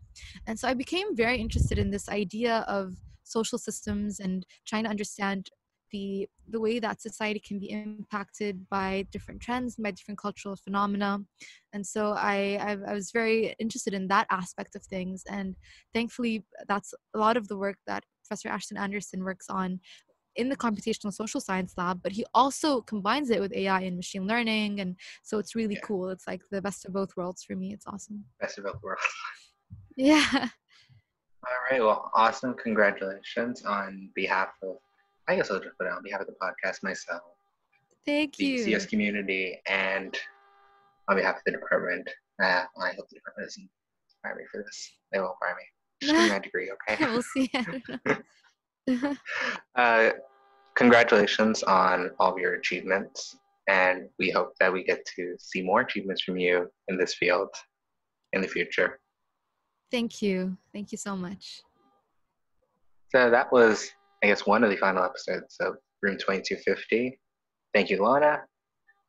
And 0.47 0.59
so 0.59 0.69
i 0.69 0.75
became 0.75 1.17
very 1.17 1.39
interested 1.39 1.79
in 1.79 1.91
this 1.91 2.09
idea 2.09 2.65
of 2.69 2.95
social 3.25 3.59
systems 3.59 4.21
and 4.21 4.45
trying 4.67 4.85
to 4.85 4.91
understand 4.91 5.49
the 5.93 6.29
the 6.49 6.61
way 6.61 6.79
that 6.79 7.01
society 7.01 7.41
can 7.41 7.59
be 7.59 7.71
impacted 7.71 8.69
by 8.69 9.07
different 9.13 9.41
trends 9.41 9.77
by 9.77 9.91
different 9.91 10.19
cultural 10.19 10.57
phenomena. 10.57 11.21
And 11.73 11.87
so 11.87 12.13
I, 12.13 12.59
I, 12.61 12.91
I 12.91 12.95
was 12.95 13.11
very 13.13 13.55
interested 13.59 13.95
in 13.95 14.09
that 14.09 14.27
aspect 14.31 14.75
of 14.75 14.83
things. 14.85 15.23
And 15.29 15.55
thankfully 15.95 16.45
that's 16.69 16.93
a 17.15 17.19
lot 17.19 17.37
of 17.37 17.49
the 17.49 17.57
work 17.57 17.77
that 17.87 18.05
professor 18.25 18.49
ashton 18.49 18.77
anderson 18.77 19.25
works 19.25 19.47
on 19.49 19.81
in 20.37 20.49
the 20.49 20.57
computational 20.57 21.13
social 21.13 21.41
science 21.41 21.75
lab 21.77 22.01
but 22.03 22.13
he 22.13 22.25
also 22.33 22.81
combines 22.81 23.29
it 23.29 23.41
with 23.41 23.53
ai 23.55 23.83
and 23.83 23.97
machine 23.97 24.27
learning. 24.27 24.81
And 24.81 24.97
so 25.23 25.39
it's 25.39 25.55
really 25.55 25.75
yeah. 25.75 25.81
cool. 25.85 26.09
It's 26.09 26.27
like 26.27 26.43
the 26.51 26.63
best 26.63 26.85
of 26.87 26.93
both 26.93 27.17
worlds 27.17 27.45
for 27.45 27.55
me. 27.55 27.73
It's 27.73 27.87
awesome. 27.87 28.25
Best 28.41 28.59
of 28.59 28.65
both 28.65 28.83
worlds. 28.83 29.03
Yeah. 29.95 30.25
All 31.45 31.61
right. 31.71 31.83
Well 31.83 32.11
awesome. 32.15 32.55
Congratulations 32.55 33.63
on 33.65 34.11
behalf 34.15 34.51
of 34.63 34.77
I 35.29 35.37
guess 35.37 35.51
I'll 35.51 35.61
just 35.61 35.77
put 35.79 35.87
it 35.87 35.93
on 35.93 36.03
behalf 36.03 36.21
of 36.21 36.27
the 36.27 36.35
podcast 36.43 36.83
myself. 36.83 37.23
Thank 38.05 38.37
the 38.37 38.45
you. 38.45 38.65
CS 38.65 38.87
community 38.87 39.61
and 39.67 40.19
on 41.09 41.17
behalf 41.17 41.37
of 41.37 41.43
the 41.47 41.53
department. 41.53 42.09
Uh, 42.43 42.65
I 42.81 42.89
hope 42.97 43.09
the 43.09 43.17
department 43.17 43.47
doesn't 43.47 43.69
fire 44.23 44.35
me 44.35 44.43
for 44.51 44.63
this. 44.63 44.91
They 45.13 45.21
won't 45.21 45.37
fire 45.39 45.57
me. 45.57 46.09
Just 46.09 46.33
my 46.33 46.39
degree, 46.43 46.71
okay? 46.89 47.05
we'll 47.07 47.23
see. 47.23 47.51
uh, 49.77 50.11
congratulations 50.75 51.63
on 51.63 52.11
all 52.19 52.33
of 52.33 52.39
your 52.39 52.55
achievements. 52.55 53.37
And 53.69 54.09
we 54.19 54.31
hope 54.31 54.55
that 54.59 54.73
we 54.73 54.83
get 54.83 55.07
to 55.17 55.37
see 55.39 55.63
more 55.63 55.83
achievements 55.83 56.23
from 56.23 56.37
you 56.37 56.69
in 56.89 56.99
this 56.99 57.15
field 57.15 57.49
in 58.33 58.43
the 58.43 58.49
future. 58.49 58.99
Thank 59.93 60.21
you. 60.21 60.57
Thank 60.73 60.91
you 60.91 60.99
so 60.99 61.15
much. 61.15 61.63
So 63.11 63.31
that 63.31 63.53
was 63.53 63.93
I 64.23 64.29
guess, 64.29 64.47
one 64.47 64.63
of 64.63 64.71
the 64.71 64.77
final 64.77 65.05
episodes 65.05 65.57
of 65.61 65.77
Room 66.01 66.17
2250. 66.17 67.19
Thank 67.75 67.91
you, 67.91 68.03
Lana. 68.03 68.43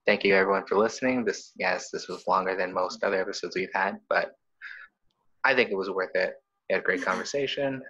Thank 0.05 0.24
you, 0.24 0.36
everyone, 0.36 0.66
for 0.66 0.78
listening. 0.78 1.24
This, 1.24 1.51
yes, 1.55 1.89
this 1.91 2.07
was 2.07 2.28
longer 2.28 2.55
than 2.55 2.74
most 2.74 3.03
other 3.03 3.22
episodes 3.22 3.55
we've 3.55 3.74
had, 3.74 3.99
but 4.09 4.34
I 5.43 5.53
think 5.53 5.70
it 5.70 5.78
was 5.78 5.89
worth 5.89 6.16
it. 6.16 6.34
We 6.70 6.74
had 6.74 6.82
a 6.82 6.86
great 6.86 7.03
conversation. 7.03 7.82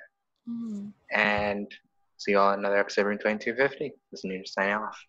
Mm. 0.49 0.91
And 1.11 1.71
see 2.17 2.31
you 2.31 2.39
all 2.39 2.53
in 2.53 2.59
another 2.59 2.77
episode 2.77 3.01
of 3.01 3.07
Room 3.07 3.17
2250. 3.19 3.93
This 4.11 4.23
is 4.23 4.29
Nuna 4.29 4.47
signing 4.47 4.73
off. 4.73 4.99